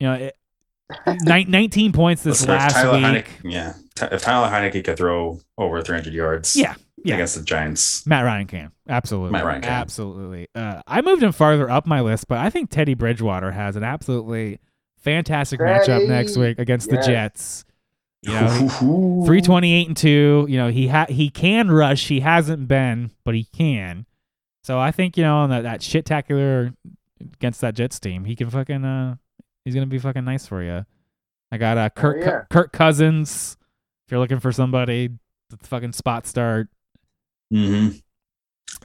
[0.01, 0.37] you know, it,
[1.23, 3.27] nine, 19 points this Listen, if last Tyler week.
[3.27, 6.75] Heinicke, yeah, Ty- if Tyler Heinicke could throw over 300 yards, Yeah,
[7.05, 7.15] yeah.
[7.15, 9.31] against the Giants, Matt Ryan can absolutely.
[9.33, 9.71] Matt Ryan can.
[9.73, 10.49] absolutely.
[10.55, 13.85] Uh, I moved him farther up my list, but I think Teddy Bridgewater has an
[13.85, 14.59] absolutely
[14.99, 17.07] fantastic matchup next week against the yes.
[17.07, 17.65] Jets.
[18.27, 20.47] You know, three twenty eight and two.
[20.49, 22.09] You know, he ha- he can rush.
[22.09, 24.07] He hasn't been, but he can.
[24.63, 26.75] So I think you know on that that shit tacular
[27.21, 29.17] against that Jets team, he can fucking uh
[29.65, 30.87] he's gonna be fucking nice for you.
[31.53, 32.45] I got uh Kirk yeah.
[32.51, 33.59] Kirk Cousins.
[34.07, 35.11] If you're looking for somebody,
[35.51, 36.69] the fucking spot start.
[37.53, 37.99] Mm-hmm.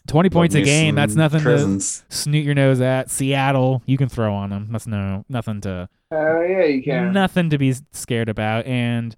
[0.07, 0.95] Twenty points a game.
[0.95, 2.03] That's nothing presents.
[2.09, 3.09] to snoot your nose at.
[3.09, 4.67] Seattle, you can throw on them.
[4.71, 7.13] That's no nothing to Hell yeah, you can.
[7.13, 8.65] nothing to be scared about.
[8.65, 9.15] And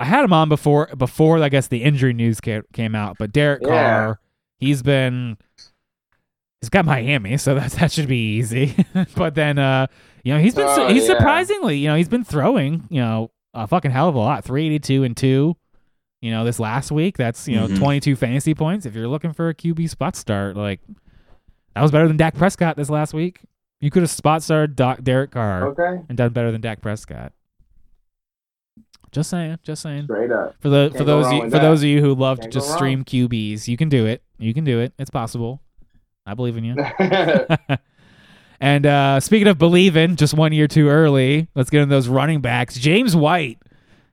[0.00, 3.16] I had him on before before I guess the injury news ca- came out.
[3.18, 3.68] But Derek Yeah.
[3.68, 4.20] Carr,
[4.58, 5.36] he's been
[6.60, 8.74] he's got Miami, so that that should be easy.
[9.14, 9.86] but then uh,
[10.24, 11.16] you know he's been Oh, he's yeah.
[11.16, 14.66] surprisingly you know he's been throwing you know a fucking hell of a lot, three
[14.66, 15.56] eighty two and two.
[16.22, 17.78] You know, this last week, that's you know Mhm.
[17.78, 18.84] twenty two fantasy points.
[18.86, 20.80] If you're looking for a QB spot start, like
[21.74, 23.40] that was better than Dak Prescott this last week.
[23.80, 26.02] You could have spot started Doc, Derek Carr Okay.
[26.08, 27.32] and done better than Dak Prescott.
[29.12, 30.04] Just saying, just saying.
[30.04, 30.54] Straight up.
[30.60, 31.62] For the Can't for those you, for that.
[31.62, 34.22] those of you who love to Can't go just stream QBs, you can do it.
[34.38, 34.92] You can do it.
[34.98, 35.60] It's possible.
[36.26, 36.76] I believe in you.
[38.60, 41.48] and uh, speaking of believing, just one year too early.
[41.54, 42.76] Let's get into those running backs.
[42.76, 43.58] James White.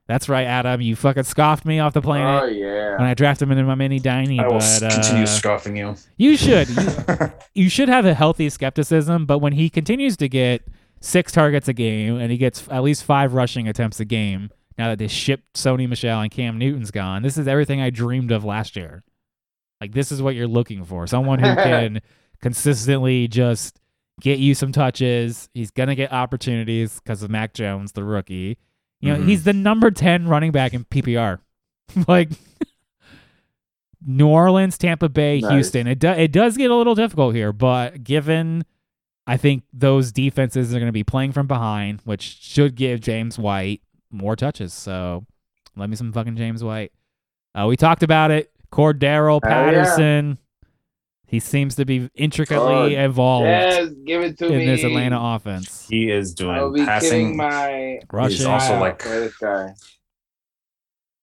[0.08, 0.80] That's right, Adam.
[0.80, 2.94] You fucking scoffed me off the oh planet when yeah.
[2.94, 4.40] And I drafted him into my mini diny.
[4.40, 5.96] I will but uh, continue scoffing you.
[6.16, 6.68] you should.
[6.70, 10.62] You, you should have a healthy skepticism, but when he continues to get
[11.00, 14.88] six targets a game and he gets at least five rushing attempts a game, now
[14.88, 18.44] that they shipped Sony Michel and Cam Newton's gone, this is everything I dreamed of
[18.44, 19.02] last year.
[19.80, 21.06] Like this is what you're looking for.
[21.06, 22.00] Someone who can
[22.40, 23.80] consistently just
[24.20, 25.48] get you some touches.
[25.54, 28.56] He's gonna get opportunities because of Mac Jones, the rookie.
[29.00, 29.28] You know, Mhm.
[29.28, 31.38] he's the number ten running back in PPR.
[32.08, 32.30] like
[34.04, 35.50] New Orleans, Tampa Bay, Nice.
[35.52, 35.86] Houston.
[35.86, 38.64] It do, it does get a little difficult here, but given
[39.26, 43.38] I think those defenses are going to be playing from behind, which should give James
[43.38, 44.72] White more touches.
[44.72, 45.24] So
[45.76, 46.92] let me some fucking James White.
[47.54, 48.50] Uh, we talked about it.
[48.72, 49.72] Cordarrelle Hell yeah.
[49.84, 50.38] Patterson.
[51.26, 54.66] He seems to be intricately Oh, involved Yes, give it to in me.
[54.66, 55.86] this Atlanta offense.
[55.88, 57.36] He is I'll doing be passing.
[57.36, 58.36] my Rushing.
[58.38, 59.74] He's also like out this guy.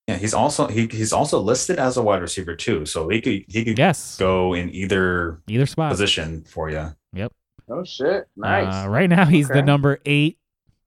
[0.08, 2.86] yeah, he's also he, he's also listed as a wide receiver too.
[2.86, 4.18] So he could he could Yes.
[4.20, 5.90] go in either Either spot.
[5.92, 6.94] position for you.
[7.14, 7.32] Yep.
[7.70, 8.86] Oh shit, nice.
[8.86, 10.38] Uh, right now, he's the number eight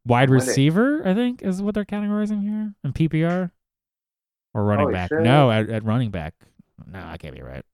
[0.08, 3.50] wide receiver, I think, is what they're categorizing here in PPR.
[4.54, 5.10] Or running Holy back.
[5.10, 5.20] shit.
[5.20, 6.34] No, at, at running back.
[6.90, 7.64] No, I can't be right.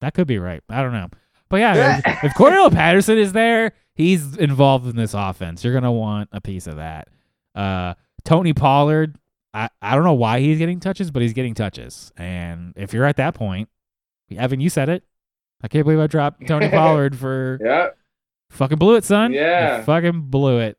[0.00, 0.62] That could be right.
[0.68, 1.08] I don't know.
[1.48, 5.62] But yeah, if, if Cordarrelle Patterson is there, he's involved in this offense.
[5.62, 7.08] You're going to want a piece of that.
[7.54, 7.94] Uh,
[8.24, 9.16] Tony Pollard,
[9.54, 12.12] I, I don't know why he's getting touches, but he's getting touches.
[12.16, 13.68] And if you're at that point,
[14.36, 15.04] Evan, you said it.
[15.62, 17.88] I can't believe I dropped Tony Pollard for yeah.
[18.50, 19.32] Fucking blew it, son.
[19.32, 19.82] Yeah.
[19.82, 20.78] fucking blew it.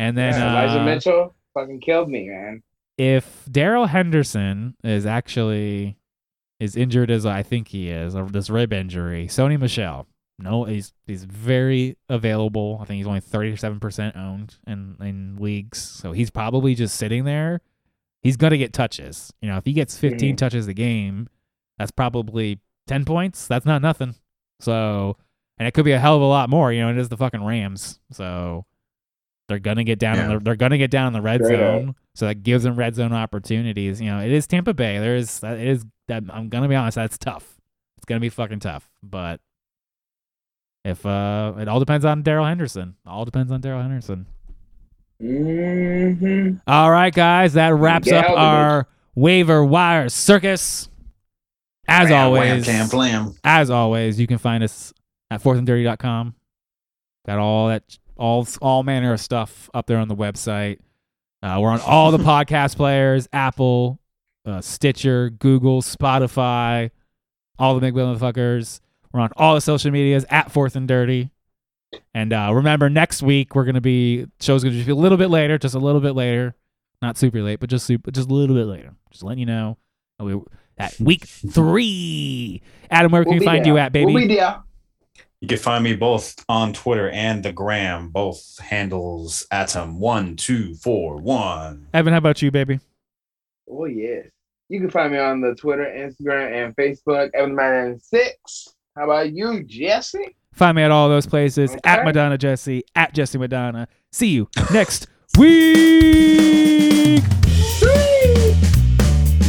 [0.00, 2.62] And then yeah, Elijah uh, Mitchell fucking killed me, man.
[2.96, 5.98] if Darrell Henderson is actually
[6.58, 10.06] is injured as I think he is, or this rib injury, Sony Michel.
[10.38, 12.78] No, he's he's very available.
[12.80, 16.96] I think he's only thirty seven percent owned in in leagues, so he's probably just
[16.96, 17.60] sitting there.
[18.22, 19.34] He's gonna get touches.
[19.42, 20.38] You know, if he gets 15 Mhm.
[20.38, 21.28] touches a game,
[21.78, 23.46] that's probably ten points.
[23.46, 24.14] That's not nothing.
[24.60, 25.16] So,
[25.58, 26.72] and it could be a hell of a lot more.
[26.72, 28.64] You know, it is the fucking Rams, so
[29.50, 30.18] they're gonna get down.
[30.18, 30.38] In Yeah.
[30.38, 31.82] the, they're gonna get down in the red Straight up.
[31.82, 34.00] zone, so that gives them red zone opportunities.
[34.00, 34.98] You know, it is Tampa Bay.
[34.98, 35.84] There is it is.
[36.08, 36.94] that I'm gonna be honest.
[36.94, 37.58] That's tough.
[37.98, 38.88] It's gonna be fucking tough.
[39.02, 39.40] But
[40.84, 42.96] if uh, it all depends on Darrell Henderson.
[43.04, 44.26] All depends on Darrell Henderson.
[45.22, 46.56] Mm-hmm.
[46.66, 50.88] All right, guys, that wraps Get up out of our waiver wire circus.
[51.86, 53.34] As Bam, always, wham, cam, flam.
[53.42, 54.94] as always, you can find us
[55.30, 56.34] at fourthanddirty.com.
[57.26, 57.82] Got all that,
[58.20, 60.78] all all manner of stuff up there on the website.
[61.42, 63.98] Uh, we're on all the podcast players: Apple,
[64.46, 66.90] uh, Stitcher, Google, Spotify,
[67.58, 68.80] all the big motherfuckers.
[69.12, 71.30] We're on all the social medias at Fourth and Dirty.
[72.14, 75.58] And uh, remember, next week we're gonna be show's gonna be a little bit later,
[75.58, 76.54] just a little bit later,
[77.02, 78.94] not super late, but just super, just a little bit later.
[79.10, 79.76] Just letting you know.
[80.20, 80.38] We
[80.78, 82.62] at week three.
[82.90, 84.12] Adam, where can we find you at, baby?
[84.12, 84.62] We'll be there.
[85.40, 91.84] You can find me both on Twitter and the gram, both handles atom1241.
[91.94, 92.78] Evan, how about you, baby?
[93.66, 94.26] Oh, yes.
[94.68, 98.34] You can find me on the Twitter, Instagram, and Facebook, Evan96.
[98.94, 100.36] How about you, Jesse?
[100.52, 101.80] Find me at all those places okay.
[101.84, 103.88] at Madonna Jesse, at Jesse Madonna.
[104.12, 105.06] See you next
[105.38, 107.22] week.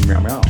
[0.07, 0.41] Meow meow.